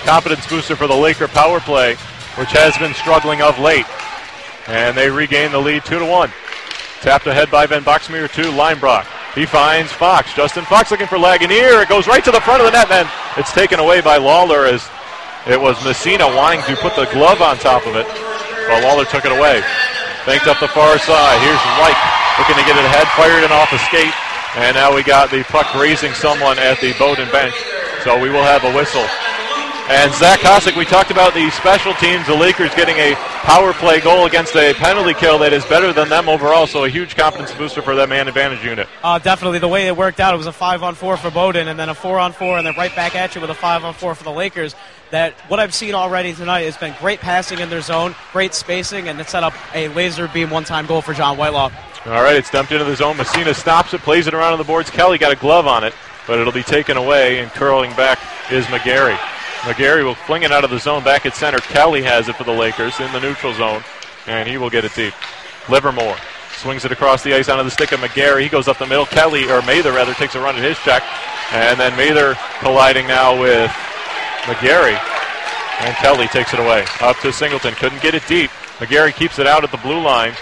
confidence 0.06 0.48
booster 0.48 0.76
for 0.76 0.88
the 0.88 0.96
Laker 0.96 1.28
power 1.28 1.60
play, 1.60 1.96
which 2.38 2.52
has 2.52 2.78
been 2.78 2.94
struggling 2.94 3.42
of 3.42 3.60
late. 3.60 3.86
And 4.68 4.96
they 4.96 5.10
regain 5.10 5.52
the 5.52 5.60
lead 5.60 5.86
two 5.86 6.00
to 6.00 6.06
one. 6.06 6.32
Tapped 7.02 7.28
ahead 7.28 7.52
by 7.52 7.66
Van 7.66 7.84
Boxmeer 7.84 8.32
to 8.32 8.44
Linebrock. 8.44 9.06
He 9.36 9.46
finds 9.46 9.92
Fox. 9.92 10.34
Justin 10.34 10.64
Fox 10.64 10.92
looking 10.92 11.08
for 11.08 11.18
Lagunier. 11.18 11.82
It 11.82 11.90
goes 11.90 12.08
right 12.08 12.24
to 12.24 12.32
the 12.32 12.40
front 12.42 12.62
of 12.62 12.72
the 12.72 12.72
net, 12.72 12.90
and 12.92 13.10
it's 13.36 13.52
taken 13.52 13.80
away 13.80 14.00
by 14.00 14.18
Lawler 14.18 14.66
as 14.66 14.88
it 15.48 15.60
was 15.60 15.76
Messina 15.84 16.24
wanting 16.24 16.62
to 16.70 16.76
put 16.80 16.96
the 16.96 17.04
glove 17.12 17.42
on 17.42 17.58
top 17.58 17.84
of 17.86 17.98
it, 17.98 18.08
but 18.70 18.80
Lawler 18.84 19.04
took 19.04 19.26
it 19.26 19.34
away. 19.36 19.60
Banked 20.26 20.48
up 20.48 20.60
the 20.62 20.72
far 20.72 20.96
side. 20.96 21.38
Here's 21.44 21.60
Reich 21.76 22.00
looking 22.40 22.56
to 22.56 22.64
get 22.64 22.80
it 22.80 22.86
ahead, 22.88 23.10
fired 23.20 23.44
it 23.44 23.52
off 23.52 23.74
a 23.74 23.80
skate, 23.92 24.14
and 24.56 24.76
now 24.80 24.96
we 24.96 25.04
got 25.04 25.30
the 25.32 25.44
puck 25.52 25.68
raising 25.76 26.14
someone 26.14 26.58
at 26.60 26.80
the 26.80 26.94
Bowdoin 26.96 27.30
bench. 27.32 27.56
So 28.06 28.20
we 28.22 28.30
will 28.30 28.44
have 28.44 28.64
a 28.64 28.72
whistle. 28.72 29.04
And 29.90 30.14
Zach 30.14 30.40
Kosick, 30.40 30.78
we 30.78 30.86
talked 30.86 31.12
about 31.12 31.34
the 31.34 31.50
special 31.50 31.94
teams, 31.96 32.26
the 32.26 32.34
Lakers 32.34 32.74
getting 32.74 32.96
a 32.96 33.16
power 33.44 33.74
play 33.74 34.00
goal 34.00 34.26
against 34.26 34.56
a 34.56 34.74
penalty 34.76 35.14
kill 35.14 35.38
that 35.40 35.52
is 35.52 35.66
better 35.66 35.92
than 35.92 36.08
them 36.08 36.30
overall, 36.30 36.66
so 36.66 36.86
a 36.86 36.90
huge 36.90 37.18
confidence 37.18 37.54
booster 37.54 37.82
for 37.82 37.94
that 37.96 38.08
man 38.08 38.30
advantage 38.30 38.64
unit. 38.64 38.88
Uh, 39.04 39.20
definitely, 39.20 39.60
the 39.60 39.68
way 39.68 39.88
it 39.88 39.98
worked 39.98 40.22
out, 40.22 40.34
it 40.34 40.38
was 40.38 40.48
a 40.48 40.54
five 40.54 40.84
on 40.84 40.96
four 40.96 41.18
for 41.18 41.30
Bowdoin, 41.30 41.68
and 41.68 41.78
then 41.78 41.90
a 41.90 41.94
four 41.94 42.18
on 42.18 42.32
four, 42.32 42.58
and 42.58 42.66
then 42.66 42.74
right 42.78 42.96
back 42.96 43.14
at 43.14 43.36
you 43.36 43.42
with 43.42 43.50
a 43.50 43.56
five 43.56 43.84
on 43.84 43.94
four 43.94 44.16
for 44.16 44.24
the 44.24 44.32
Lakers. 44.32 44.74
That 45.12 45.34
what 45.50 45.60
I've 45.60 45.74
seen 45.74 45.94
already 45.96 46.34
tonight 46.34 46.62
has 46.62 46.78
been 46.78 46.96
great 47.00 47.20
passing 47.20 47.60
in 47.60 47.70
their 47.70 47.82
zone, 47.82 48.16
great 48.32 48.54
spacing, 48.54 49.10
and 49.10 49.20
it 49.20 49.28
set 49.28 49.44
up 49.44 49.54
a 49.76 49.90
laser 49.90 50.30
beam 50.30 50.50
one 50.50 50.64
time 50.64 50.86
goal 50.86 51.02
for 51.02 51.14
John 51.14 51.38
Whitelaw. 51.38 51.72
All 52.06 52.24
right, 52.24 52.38
it's 52.38 52.50
dumped 52.50 52.72
into 52.72 52.86
the 52.86 52.96
zone. 52.96 53.18
Messina 53.18 53.54
stops 53.54 53.94
it, 53.94 54.00
plays 54.02 54.28
it 54.28 54.34
around 54.34 54.54
on 54.54 54.60
the 54.60 54.66
boards. 54.66 54.90
Kelly 54.90 55.18
got 55.18 55.34
a 55.34 55.36
glove 55.36 55.68
on 55.68 55.84
it, 55.84 55.94
but 56.26 56.40
it'll 56.40 56.54
be 56.54 56.64
taken 56.64 56.96
away, 56.96 57.40
and 57.40 57.52
curling 57.52 57.94
back 57.96 58.18
is 58.50 58.66
McGarry. 58.68 59.20
McGarry 59.64 60.04
will 60.04 60.14
fling 60.14 60.44
it 60.44 60.52
out 60.52 60.66
of 60.66 60.72
the 60.72 60.78
zone 60.78 61.06
back 61.06 61.26
at 61.26 61.38
center. 61.38 61.58
Kelly 61.60 62.02
has 62.02 62.28
it 62.28 62.36
for 62.36 62.44
the 62.44 62.52
Lakers 62.52 63.00
in 63.00 63.10
the 63.14 63.22
neutral 63.22 63.54
zone, 63.54 63.82
and 64.28 64.48
he 64.48 64.58
will 64.58 64.70
get 64.70 64.84
it 64.84 64.94
deep. 64.94 65.14
Livermore 65.70 66.18
swings 66.58 66.84
it 66.84 66.92
across 66.92 67.24
the 67.24 67.34
ice 67.34 67.48
onto 67.48 67.64
the 67.64 67.72
stick 67.72 67.94
of 67.94 68.02
McGarry. 68.02 68.42
He 68.42 68.50
goes 68.50 68.68
up 68.68 68.78
the 68.78 68.86
middle. 68.86 69.06
Kelly, 69.06 69.46
or 69.50 69.62
Mather 69.62 69.94
rather, 69.94 70.14
takes 70.16 70.36
a 70.36 70.42
run 70.42 70.58
at 70.58 70.62
his 70.62 70.78
check, 70.80 71.02
and 71.54 71.80
then 71.80 71.96
Mather 71.96 72.38
colliding 72.60 73.08
now 73.08 73.40
with 73.40 73.72
McGarry, 74.42 75.00
and 75.80 75.96
Kelly 75.96 76.28
takes 76.28 76.54
it 76.54 76.60
away. 76.60 76.84
Up 77.00 77.18
to 77.20 77.32
Singleton. 77.32 77.74
Couldn't 77.76 78.02
get 78.02 78.16
it 78.16 78.28
deep. 78.28 78.52
McGarry 78.80 79.16
keeps 79.16 79.40
it 79.40 79.48
out 79.48 79.64
at 79.64 79.72
the 79.72 79.78
blue 79.78 80.02
line, 80.02 80.34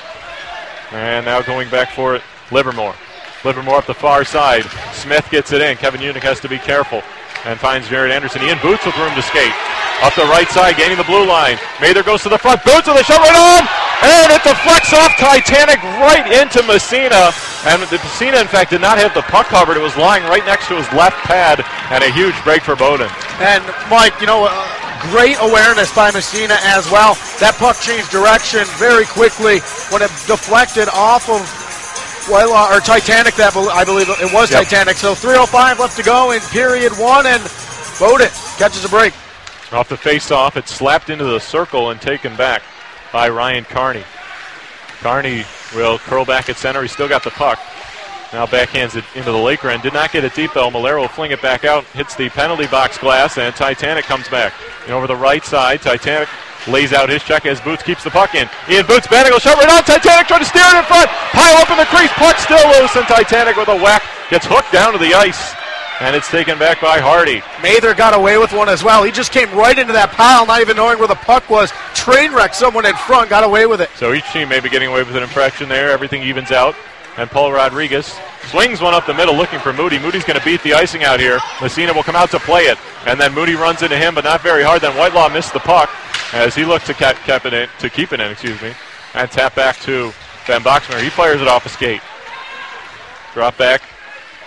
and 0.94 1.28
now 1.28 1.44
going 1.44 1.70
back 1.70 1.92
for 1.92 2.16
it, 2.16 2.24
Livermore. 2.52 2.96
Livermore 3.46 3.76
up 3.76 3.86
the 3.86 3.94
far 3.94 4.26
side. 4.26 4.64
Smith 4.94 5.28
gets 5.30 5.52
it 5.52 5.62
in. 5.62 5.78
Kevin 5.78 6.02
Unick 6.02 6.24
has 6.24 6.40
to 6.40 6.50
be 6.50 6.58
careful 6.58 7.04
and 7.46 7.60
finds 7.60 7.90
Jared 7.90 8.12
Anderson. 8.12 8.42
Ian 8.44 8.60
Boots 8.62 8.86
with 8.86 8.98
room 8.98 9.14
to 9.16 9.22
skate. 9.22 9.54
Up 10.02 10.14
the 10.18 10.26
right 10.34 10.50
side, 10.50 10.78
gaining 10.78 10.98
the 10.98 11.06
blue 11.06 11.26
line. 11.26 11.58
Mather 11.80 12.02
goes 12.02 12.24
to 12.24 12.30
the 12.30 12.38
front. 12.38 12.64
Boots 12.66 12.88
with 12.90 12.98
a 12.98 13.04
shot 13.06 13.22
right 13.22 13.38
on! 13.38 13.64
And 14.02 14.34
it 14.34 14.42
deflects 14.42 14.94
off 14.98 15.14
Titanic 15.22 15.78
right 16.02 16.26
into 16.42 16.66
Messina. 16.66 17.30
And 17.70 17.82
the 17.86 18.02
Messina, 18.02 18.42
in 18.42 18.50
fact, 18.50 18.72
did 18.72 18.82
not 18.82 18.98
have 18.98 19.14
the 19.14 19.22
puck 19.30 19.46
covered. 19.54 19.78
It 19.78 19.86
was 19.86 19.96
lying 19.98 20.24
right 20.26 20.46
next 20.46 20.68
to 20.70 20.76
his 20.76 20.90
left 20.98 21.18
pad. 21.30 21.62
And 21.94 22.04
a 22.04 22.10
huge 22.10 22.34
break 22.44 22.64
for 22.64 22.76
Bowdoin. 22.76 23.14
And 23.38 23.62
Mike, 23.94 24.18
you 24.20 24.26
know, 24.26 24.50
uh, 24.50 24.82
great 25.14 25.38
awareness 25.38 25.94
by 25.94 26.10
Messina 26.10 26.58
as 26.66 26.90
well. 26.90 27.14
That 27.38 27.54
puck 27.62 27.78
changed 27.78 28.10
direction 28.10 28.66
very 28.82 29.06
quickly 29.06 29.62
when 29.94 30.02
it 30.02 30.10
deflected 30.26 30.90
off 30.90 31.30
of 31.30 31.46
well, 32.30 32.54
uh, 32.54 32.76
or 32.76 32.80
Titanic, 32.80 33.36
that 33.36 33.56
I 33.56 33.84
believe 33.84 34.10
it 34.10 34.34
was 34.34 34.52
Yep. 34.52 34.64
Titanic. 34.64 34.98
So 34.98 35.16
3:05 35.16 35.80
left 35.80 35.98
to 35.98 36.04
go 36.04 36.32
in 36.32 36.42
period 36.52 36.98
one, 36.98 37.26
and 37.26 37.42
Bowdoin 38.00 38.30
catches 38.58 38.84
a 38.86 38.90
break. 38.90 39.14
Off 39.72 39.88
the 39.88 39.98
face-off, 39.98 40.58
it's 40.58 40.74
slapped 40.74 41.10
into 41.10 41.24
the 41.24 41.40
circle 41.40 41.92
and 41.92 42.02
taken 42.02 42.36
back 42.36 42.62
by 43.14 43.30
Ryan 43.30 43.64
Carney. 43.64 44.04
Carney 45.02 45.46
will 45.74 45.98
curl 45.98 46.26
back 46.26 46.50
at 46.50 46.58
center. 46.58 46.82
He's 46.82 46.92
still 46.92 47.08
got 47.08 47.24
the 47.24 47.32
puck. 47.32 47.60
Now 48.34 48.46
backhands 48.46 48.96
it 48.96 49.04
into 49.14 49.32
the 49.32 49.38
Laker 49.38 49.70
end. 49.70 49.84
Did 49.84 49.94
not 49.94 50.12
get 50.12 50.24
it 50.24 50.34
deep 50.34 50.54
though. 50.54 50.70
Malero 50.70 51.02
will 51.02 51.08
fling 51.10 51.32
it 51.32 51.42
back 51.42 51.66
out, 51.66 51.84
hits 51.92 52.16
the 52.16 52.30
penalty 52.30 52.68
box 52.68 52.98
glass, 52.98 53.38
and 53.38 53.54
Titanic 53.54 54.06
comes 54.06 54.30
back. 54.30 54.54
And 54.84 54.92
over 54.92 55.06
the 55.06 55.16
right 55.16 55.44
side, 55.44 55.82
Titanic 55.82 56.30
lays 56.68 56.94
out 56.94 57.10
his 57.10 57.24
check 57.24 57.46
as 57.46 57.60
Boots 57.60 57.84
keeps 57.84 58.04
the 58.04 58.10
puck 58.10 58.36
in. 58.36 58.48
Ian 58.70 58.86
Boots, 58.86 59.08
Bannigal 59.08 59.42
shot 59.42 59.58
right 59.58 59.70
on. 59.70 59.84
Titanic 59.84 60.28
trying 60.28 60.40
to 60.40 60.46
steer 60.46 60.64
it 60.64 60.78
in 60.78 60.86
front. 60.86 61.10
Pile 61.34 61.58
up 61.58 61.70
in 61.72 61.78
the 61.78 61.86
crease. 61.86 62.12
Puck 62.14 62.38
still 62.38 62.64
loose, 62.80 62.96
and 62.96 63.06
Titanic 63.06 63.58
with 63.58 63.68
a 63.68 63.76
whack 63.76 64.04
gets 64.30 64.46
hooked 64.46 64.72
down 64.72 64.94
to 64.94 65.00
the 65.00 65.14
ice. 65.14 65.54
And 66.00 66.16
it's 66.16 66.30
taken 66.30 66.58
back 66.58 66.82
by 66.82 67.00
Hardy. 67.00 67.44
Mather 67.62 67.94
got 67.94 68.16
away 68.16 68.38
with 68.40 68.54
one 68.54 68.70
as 68.70 68.84
well. 68.84 69.04
He 69.04 69.12
just 69.12 69.32
came 69.32 69.54
right 69.54 69.78
into 69.78 69.94
that 69.94 70.12
pile, 70.12 70.48
not 70.48 70.62
even 70.62 70.76
knowing 70.76 70.98
where 70.98 71.08
the 71.08 71.16
puck 71.16 71.48
was. 71.50 71.72
Train 71.94 72.34
wreck 72.34 72.56
someone 72.56 72.88
in 72.88 72.96
front, 72.96 73.30
got 73.30 73.44
away 73.44 73.68
with 73.68 73.82
it. 73.82 73.90
So 73.98 74.14
each 74.14 74.26
team 74.32 74.50
may 74.50 74.60
be 74.60 74.70
getting 74.70 74.90
away 74.90 75.04
with 75.04 75.16
an 75.16 75.22
infraction 75.22 75.70
there. 75.70 75.92
Everything 75.92 76.24
evens 76.24 76.52
out. 76.52 76.76
And 77.18 77.30
Paul 77.30 77.52
Rodriguez 77.52 78.18
swings 78.50 78.82
one 78.82 78.94
up 78.94 79.06
the 79.06 79.14
middle 79.14 79.36
looking 79.36 79.60
for 79.60 79.74
Moody. 79.74 80.00
Moody's 80.00 80.24
going 80.24 80.40
to 80.40 80.46
beat 80.46 80.64
the 80.64 80.74
icing 80.74 81.04
out 81.04 81.20
here. 81.20 81.40
Messina 81.62 81.94
will 81.94 82.04
come 82.04 82.16
out 82.16 82.32
to 82.32 82.40
play 82.40 82.64
it. 82.64 82.78
And 83.06 83.20
then 83.20 83.34
Moody 83.34 83.56
runs 83.56 83.82
into 83.82 83.98
him, 83.98 84.16
but 84.16 84.24
not 84.24 84.42
very 84.42 84.64
hard. 84.64 84.82
Then 84.82 84.96
Whitelaw 84.98 85.30
missed 85.30 85.54
the 85.54 85.60
puck 85.60 85.90
as 86.34 86.56
he 86.56 86.64
looked 86.64 86.86
to, 86.86 86.96
it 86.98 87.54
in, 87.54 87.70
to 87.80 87.90
keep 87.90 88.14
it 88.14 88.20
in, 88.20 88.32
excuse 88.32 88.62
me. 88.62 88.74
And 89.14 89.30
tap 89.30 89.56
back 89.56 89.78
to 89.82 90.14
Van 90.46 90.62
Boxmeer. 90.62 91.02
He 91.02 91.10
fires 91.10 91.42
it 91.42 91.48
off 91.48 91.66
a 91.66 91.70
skate. 91.70 92.02
Drop 93.34 93.58
back. 93.58 93.82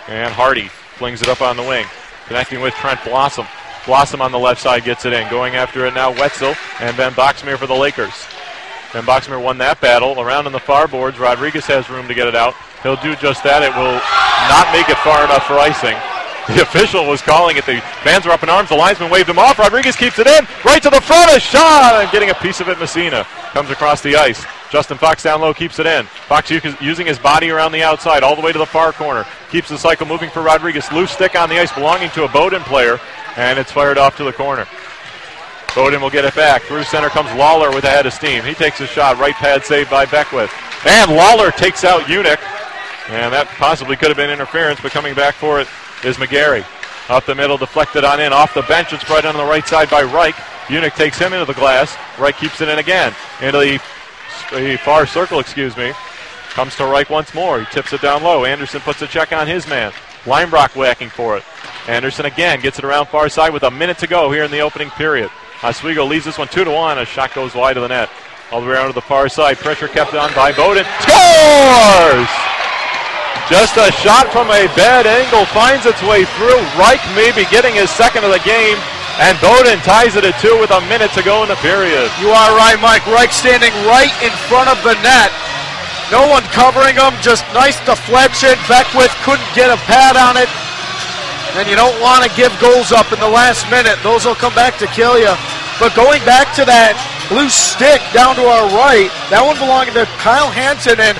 And 0.07 0.33
Hardy 0.33 0.69
flings 0.97 1.21
it 1.21 1.27
up 1.27 1.41
on 1.41 1.57
the 1.57 1.63
wing. 1.63 1.85
Connecting 2.27 2.61
with 2.61 2.73
Trent 2.75 3.03
Blossom. 3.03 3.45
Blossom 3.85 4.21
on 4.21 4.31
the 4.31 4.39
left 4.39 4.61
side 4.61 4.83
gets 4.83 5.05
it 5.05 5.13
in. 5.13 5.29
Going 5.29 5.55
after 5.55 5.85
it 5.85 5.93
now, 5.93 6.11
Wetzel 6.11 6.55
and 6.79 6.95
Van 6.95 7.11
Boxmeer 7.11 7.57
for 7.57 7.67
the 7.67 7.75
Lakers. 7.75 8.25
Van 8.95 9.03
Boxmeer 9.03 9.43
won 9.43 9.57
that 9.57 9.81
battle. 9.81 10.21
Around 10.21 10.45
on 10.45 10.53
the 10.53 10.59
far 10.59 10.87
boards, 10.87 11.19
Rodriguez 11.19 11.65
has 11.65 11.89
room 11.89 12.07
to 12.07 12.13
get 12.13 12.29
it 12.29 12.35
out. 12.35 12.55
He'll 12.81 12.95
do 12.95 13.13
just 13.17 13.43
that. 13.43 13.59
It 13.59 13.75
will 13.75 13.99
not 14.47 14.71
make 14.71 14.87
it 14.87 14.95
far 15.03 15.19
enough 15.25 15.45
for 15.45 15.59
icing. 15.59 15.97
The 16.45 16.61
official 16.61 17.07
was 17.07 17.23
calling 17.23 17.57
it. 17.57 17.65
The 17.65 17.81
fans 18.03 18.23
were 18.23 18.31
up 18.31 18.43
in 18.43 18.49
arms. 18.51 18.69
The 18.69 18.75
linesman 18.75 19.09
waved 19.09 19.27
him 19.27 19.39
off. 19.39 19.57
Rodriguez 19.57 19.95
keeps 19.95 20.19
it 20.19 20.27
in. 20.27 20.45
Right 20.63 20.79
to 20.83 20.91
the 20.91 21.01
front. 21.01 21.35
A 21.35 21.39
shot. 21.39 21.95
And 21.95 22.11
getting 22.11 22.29
a 22.29 22.35
piece 22.35 22.61
of 22.61 22.69
it, 22.69 22.77
Messina. 22.77 23.23
Comes 23.51 23.71
across 23.71 24.03
the 24.03 24.15
ice. 24.15 24.45
Justin 24.69 24.99
Fox 24.99 25.23
down 25.23 25.41
low 25.41 25.55
keeps 25.55 25.79
it 25.79 25.87
in. 25.87 26.05
Fox 26.05 26.51
using 26.51 27.07
his 27.07 27.17
body 27.17 27.49
around 27.49 27.71
the 27.71 27.81
outside 27.81 28.21
all 28.21 28.35
the 28.35 28.43
way 28.43 28.51
to 28.51 28.59
the 28.59 28.65
far 28.65 28.93
corner. 28.93 29.25
Keeps 29.49 29.69
the 29.69 29.77
cycle 29.79 30.05
moving 30.05 30.29
for 30.29 30.43
Rodriguez. 30.43 30.91
Loose 30.91 31.09
stick 31.09 31.35
on 31.35 31.49
the 31.49 31.57
ice 31.57 31.73
belonging 31.73 32.11
to 32.11 32.25
a 32.25 32.27
Bowdoin 32.27 32.61
player. 32.61 32.99
And 33.37 33.57
it's 33.57 33.71
fired 33.71 33.97
off 33.97 34.15
to 34.17 34.23
the 34.23 34.33
corner. 34.33 34.67
Bowdoin 35.75 36.01
will 36.01 36.09
get 36.09 36.23
it 36.23 36.33
back. 36.35 36.63
Through 36.63 36.83
center 36.83 37.09
comes 37.09 37.31
Lawler 37.37 37.69
with 37.69 37.83
a 37.83 37.89
head 37.89 38.05
of 38.05 38.13
steam. 38.13 38.43
He 38.43 38.53
takes 38.53 38.79
a 38.79 38.87
shot. 38.87 39.19
Right 39.19 39.35
pad 39.35 39.65
saved 39.65 39.89
by 39.89 40.05
Beckwith. 40.05 40.51
And 40.87 41.11
Lawler 41.11 41.51
takes 41.51 41.83
out 41.83 42.03
Unick. 42.03 42.39
And 43.09 43.33
that 43.33 43.47
possibly 43.57 43.95
could 43.95 44.07
have 44.07 44.17
been 44.17 44.29
interference, 44.29 44.79
but 44.81 44.91
coming 44.91 45.13
back 45.13 45.35
for 45.35 45.59
it 45.59 45.67
is 46.03 46.17
McGarry. 46.17 46.65
Up 47.09 47.25
the 47.25 47.35
middle, 47.35 47.57
deflected 47.57 48.03
on 48.03 48.19
in. 48.19 48.33
Off 48.33 48.53
the 48.53 48.63
bench, 48.63 48.93
it's 48.93 49.03
spread 49.03 49.25
on 49.25 49.35
the 49.35 49.43
right 49.43 49.67
side 49.67 49.89
by 49.91 50.01
Reich. 50.01 50.33
Unick 50.67 50.95
takes 50.95 51.19
him 51.19 51.33
into 51.33 51.45
the 51.45 51.53
glass. 51.53 51.95
Reich 52.17 52.37
keeps 52.37 52.61
it 52.61 52.69
in 52.69 52.79
again. 52.79 53.13
Into 53.41 53.59
the, 53.59 53.81
the 54.51 54.77
far 54.77 55.05
circle, 55.05 55.39
excuse 55.39 55.75
me. 55.77 55.93
Comes 56.51 56.75
to 56.77 56.85
Reich 56.85 57.09
once 57.09 57.33
more. 57.33 57.59
He 57.59 57.65
tips 57.67 57.93
it 57.93 58.01
down 58.01 58.23
low. 58.23 58.45
Anderson 58.45 58.79
puts 58.79 59.01
a 59.01 59.07
check 59.07 59.33
on 59.33 59.45
his 59.45 59.67
man. 59.67 59.91
Linebrock 60.23 60.75
whacking 60.75 61.09
for 61.09 61.37
it. 61.37 61.43
Anderson 61.87 62.25
again 62.25 62.61
gets 62.61 62.79
it 62.79 62.85
around 62.85 63.07
far 63.07 63.29
side 63.29 63.53
with 63.53 63.63
a 63.63 63.69
minute 63.69 63.99
to 63.99 64.07
go 64.07 64.31
here 64.31 64.43
in 64.43 64.51
the 64.51 64.61
opening 64.61 64.89
period. 64.91 65.29
Oswego 65.65 66.05
leads 66.05 66.29
this 66.29 66.37
one 66.37 66.47
two 66.47 66.61
to 66.61 66.69
one. 66.69 67.01
A 67.01 67.05
shot 67.09 67.33
goes 67.33 67.57
wide 67.57 67.73
of 67.73 67.81
the 67.81 67.89
net. 67.89 68.05
All 68.53 68.61
the 68.61 68.69
way 68.69 68.77
around 68.77 68.93
to 68.93 68.93
the 68.93 69.01
far 69.01 69.25
side. 69.25 69.57
Pressure 69.57 69.89
kept 69.89 70.13
on 70.13 70.29
by 70.37 70.53
Bowdoin. 70.53 70.85
Scores! 71.01 72.29
Just 73.49 73.73
a 73.73 73.89
shot 74.05 74.29
from 74.29 74.45
a 74.53 74.69
bad 74.77 75.09
angle 75.09 75.41
finds 75.49 75.89
its 75.89 75.97
way 76.05 76.29
through. 76.37 76.61
Reich 76.77 77.01
maybe 77.17 77.49
getting 77.49 77.73
his 77.73 77.89
second 77.89 78.21
of 78.21 78.29
the 78.29 78.45
game. 78.45 78.77
And 79.17 79.33
Bowdoin 79.41 79.81
ties 79.81 80.13
it 80.13 80.21
at 80.21 80.37
two 80.37 80.53
with 80.61 80.69
a 80.69 80.85
minute 80.85 81.09
to 81.17 81.25
go 81.25 81.41
in 81.41 81.49
the 81.49 81.57
period. 81.65 82.13
You 82.21 82.29
are 82.29 82.53
right, 82.53 82.77
Mike. 82.77 83.01
Reich 83.09 83.33
standing 83.33 83.73
right 83.89 84.13
in 84.21 84.29
front 84.45 84.69
of 84.69 84.77
the 84.85 84.93
net. 85.01 85.33
No 86.13 86.29
one 86.29 86.45
covering 86.53 86.93
him. 86.93 87.17
Just 87.25 87.41
nice 87.57 87.81
deflection. 87.89 88.53
Beckwith 88.69 89.17
couldn't 89.25 89.49
get 89.57 89.73
a 89.73 89.81
pad 89.89 90.13
on 90.13 90.37
it. 90.37 90.49
And 91.57 91.65
you 91.65 91.73
don't 91.73 91.97
want 91.97 92.21
to 92.21 92.29
give 92.37 92.53
goals 92.61 92.93
up 92.93 93.09
in 93.09 93.17
the 93.17 93.29
last 93.29 93.65
minute. 93.73 93.97
Those 94.05 94.29
will 94.29 94.37
come 94.37 94.53
back 94.53 94.77
to 94.77 94.85
kill 94.93 95.17
you. 95.17 95.33
But 95.79 95.93
going 95.93 96.23
back 96.23 96.55
to 96.55 96.63
that 96.63 96.95
blue 97.27 97.49
stick 97.49 97.99
down 98.13 98.35
to 98.35 98.43
our 98.47 98.63
right, 98.71 99.11
that 99.27 99.43
one 99.43 99.59
belonged 99.59 99.91
to 99.91 100.05
Kyle 100.23 100.49
Hansen, 100.49 100.99
and 101.03 101.19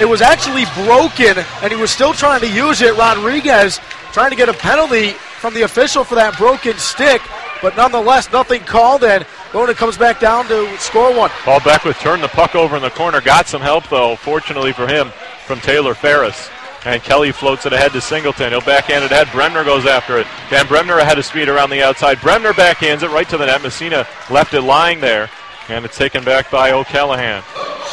it 0.00 0.06
was 0.06 0.22
actually 0.22 0.62
broken, 0.86 1.42
and 1.62 1.72
he 1.72 1.76
was 1.76 1.90
still 1.90 2.14
trying 2.14 2.40
to 2.40 2.48
use 2.48 2.82
it. 2.82 2.94
Rodriguez 2.94 3.80
trying 4.12 4.30
to 4.30 4.36
get 4.36 4.48
a 4.48 4.54
penalty 4.54 5.10
from 5.42 5.54
the 5.54 5.62
official 5.62 6.04
for 6.04 6.14
that 6.14 6.38
broken 6.38 6.78
stick, 6.78 7.20
but 7.60 7.76
nonetheless, 7.76 8.30
nothing 8.30 8.62
called, 8.62 9.02
and 9.02 9.26
Bowdoin 9.52 9.74
comes 9.74 9.96
back 9.96 10.20
down 10.20 10.46
to 10.48 10.78
score 10.78 11.12
one. 11.16 11.30
Paul 11.42 11.60
Beckwith 11.60 11.98
turned 11.98 12.22
the 12.22 12.28
puck 12.28 12.54
over 12.54 12.76
in 12.76 12.82
the 12.82 12.90
corner, 12.90 13.20
got 13.20 13.48
some 13.48 13.62
help 13.62 13.88
though. 13.88 14.14
Fortunately 14.14 14.72
for 14.72 14.86
him, 14.86 15.10
from 15.46 15.60
Taylor 15.60 15.94
Ferris. 15.94 16.48
And 16.86 17.02
Kelly 17.02 17.32
floats 17.32 17.66
it 17.66 17.72
ahead 17.72 17.90
to 17.92 18.00
Singleton. 18.00 18.50
He'll 18.50 18.60
backhand 18.60 19.02
it 19.02 19.10
ahead. 19.10 19.28
Bremner 19.32 19.64
goes 19.64 19.86
after 19.86 20.18
it. 20.18 20.26
Dan 20.50 20.68
Bremner 20.68 20.98
ahead 20.98 21.18
of 21.18 21.24
speed 21.24 21.48
around 21.48 21.70
the 21.70 21.82
outside. 21.82 22.20
Bremner 22.20 22.52
backhands 22.52 23.02
it 23.02 23.10
right 23.10 23.28
to 23.28 23.36
the 23.36 23.44
net. 23.44 23.60
Messina 23.60 24.06
left 24.30 24.54
it 24.54 24.60
lying 24.60 25.00
there. 25.00 25.28
And 25.68 25.84
it's 25.84 25.98
taken 25.98 26.22
back 26.22 26.48
by 26.48 26.70
O'Callahan. 26.70 27.42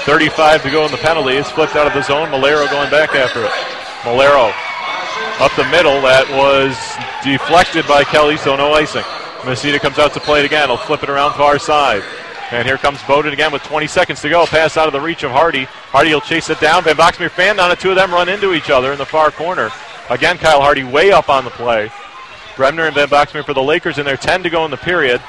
35 0.05 0.61
to 0.61 0.69
go 0.69 0.85
in 0.85 0.91
the 0.91 0.97
penalty. 0.97 1.33
It's 1.33 1.49
flipped 1.49 1.75
out 1.75 1.87
of 1.87 1.93
the 1.93 2.03
zone. 2.03 2.27
Malero 2.29 2.69
going 2.69 2.91
back 2.91 3.15
after 3.15 3.43
it. 3.43 3.49
Malero 4.05 4.53
up 5.41 5.51
the 5.55 5.65
middle. 5.71 5.99
That 6.01 6.29
was 6.29 6.77
deflected 7.25 7.87
by 7.87 8.03
Kelly, 8.03 8.37
so 8.37 8.55
no 8.55 8.73
icing. 8.73 9.03
Messina 9.43 9.79
comes 9.79 9.97
out 9.97 10.13
to 10.13 10.19
play 10.19 10.41
it 10.41 10.45
again. 10.45 10.69
He'll 10.69 10.77
flip 10.77 11.01
it 11.01 11.09
around 11.09 11.33
far 11.33 11.57
side. 11.57 12.03
And 12.53 12.67
here 12.67 12.77
comes 12.77 13.01
Bowdoin 13.01 13.33
again 13.33 13.51
with 13.51 13.63
20 13.63 13.87
seconds 13.87 14.21
to 14.21 14.29
go. 14.29 14.45
Pass 14.45 14.77
out 14.77 14.85
of 14.85 14.93
the 14.93 15.01
reach 15.01 15.23
of 15.23 15.31
Hardy. 15.31 15.63
Hardy 15.63 16.13
will 16.13 16.21
chase 16.21 16.51
it 16.51 16.59
down. 16.59 16.83
Van 16.83 16.95
Boxmeer 16.95 17.31
fanned 17.31 17.59
on 17.59 17.71
it. 17.71 17.79
Two 17.79 17.89
of 17.89 17.95
them 17.95 18.11
run 18.11 18.29
into 18.29 18.53
each 18.53 18.69
other 18.69 18.91
in 18.91 18.99
the 18.99 19.05
far 19.07 19.31
corner. 19.31 19.71
Again, 20.11 20.37
Kyle 20.37 20.61
Hardy 20.61 20.83
way 20.83 21.11
up 21.11 21.29
on 21.29 21.45
the 21.45 21.49
play. 21.49 21.91
Bremner 22.55 22.85
and 22.85 22.93
Van 22.93 23.07
Boxmeer 23.07 23.43
for 23.43 23.55
the 23.55 23.63
Lakers 23.63 23.97
in 23.97 24.05
there. 24.05 24.17
10 24.17 24.43
to 24.43 24.51
go 24.51 24.65
in 24.65 24.69
the 24.71 24.77
period. 24.77 25.19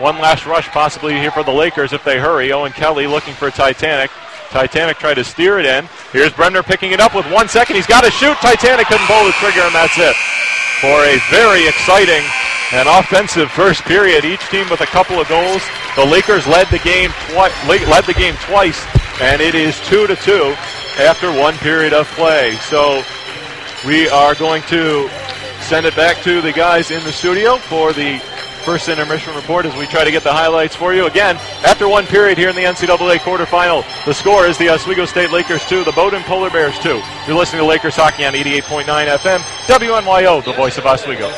One 0.00 0.18
last 0.18 0.44
rush 0.44 0.66
possibly 0.70 1.14
here 1.14 1.30
for 1.30 1.44
the 1.44 1.52
Lakers 1.52 1.92
if 1.92 2.02
they 2.02 2.18
hurry. 2.18 2.50
Owen 2.50 2.72
Kelly 2.72 3.06
looking 3.06 3.34
for 3.34 3.52
Titanic. 3.52 4.10
Titanic 4.50 4.98
tried 4.98 5.14
to 5.14 5.24
steer 5.24 5.60
it 5.60 5.66
in. 5.66 5.88
Here's 6.10 6.32
Bremner 6.32 6.64
picking 6.64 6.90
it 6.90 6.98
up 6.98 7.14
with 7.14 7.30
one 7.30 7.46
second. 7.46 7.76
He's 7.76 7.86
got 7.86 8.02
to 8.02 8.10
shoot. 8.10 8.36
Titanic 8.38 8.88
couldn't 8.88 9.06
pull 9.06 9.24
the 9.24 9.32
trigger, 9.38 9.60
and 9.60 9.72
that's 9.72 9.96
it. 9.98 10.16
For 10.82 11.04
a 11.06 11.16
very 11.30 11.68
exciting 11.68 12.26
and 12.72 12.88
offensive 12.88 13.52
first 13.52 13.82
period, 13.84 14.24
each 14.24 14.44
team 14.50 14.68
with 14.68 14.80
a 14.80 14.86
couple 14.86 15.20
of 15.20 15.28
goals. 15.28 15.62
The 15.94 16.04
Lakers 16.04 16.44
led 16.48 16.66
the 16.68 16.80
game 16.80 17.10
twi- 17.30 17.54
led 17.68 18.04
the 18.04 18.14
game 18.14 18.34
twice, 18.42 18.84
and 19.20 19.40
it 19.40 19.54
is 19.54 19.78
two 19.86 20.08
to 20.08 20.16
two 20.16 20.56
after 20.98 21.30
one 21.30 21.54
period 21.58 21.92
of 21.92 22.08
play. 22.12 22.56
So 22.68 23.04
we 23.86 24.08
are 24.08 24.34
going 24.34 24.62
to 24.64 25.08
send 25.60 25.86
it 25.86 25.94
back 25.94 26.20
to 26.24 26.40
the 26.40 26.52
guys 26.52 26.90
in 26.90 27.04
the 27.04 27.12
studio 27.12 27.58
for 27.58 27.92
the 27.92 28.20
first 28.62 28.88
intermission 28.88 29.34
report 29.34 29.66
as 29.66 29.76
we 29.76 29.86
try 29.86 30.04
to 30.04 30.10
get 30.10 30.22
the 30.22 30.32
highlights 30.32 30.74
for 30.74 30.94
you. 30.94 31.06
Again, 31.06 31.36
after 31.64 31.88
one 31.88 32.06
period 32.06 32.38
here 32.38 32.48
in 32.48 32.56
the 32.56 32.62
NCAA 32.62 33.18
quarterfinal, 33.18 33.84
the 34.04 34.14
score 34.14 34.46
is 34.46 34.56
the 34.58 34.70
Oswego 34.70 35.04
State 35.04 35.30
Lakers 35.30 35.64
2, 35.66 35.84
the 35.84 35.92
Bowdoin 35.92 36.22
Polar 36.22 36.50
Bears 36.50 36.78
2. 36.78 37.02
You're 37.26 37.36
listening 37.36 37.60
to 37.60 37.66
Lakers 37.66 37.96
Hockey 37.96 38.24
on 38.24 38.34
88.9 38.34 38.84
FM, 38.84 39.40
WNYO, 39.66 40.44
the 40.44 40.52
voice 40.52 40.78
of 40.78 40.86
Oswego. 40.86 41.28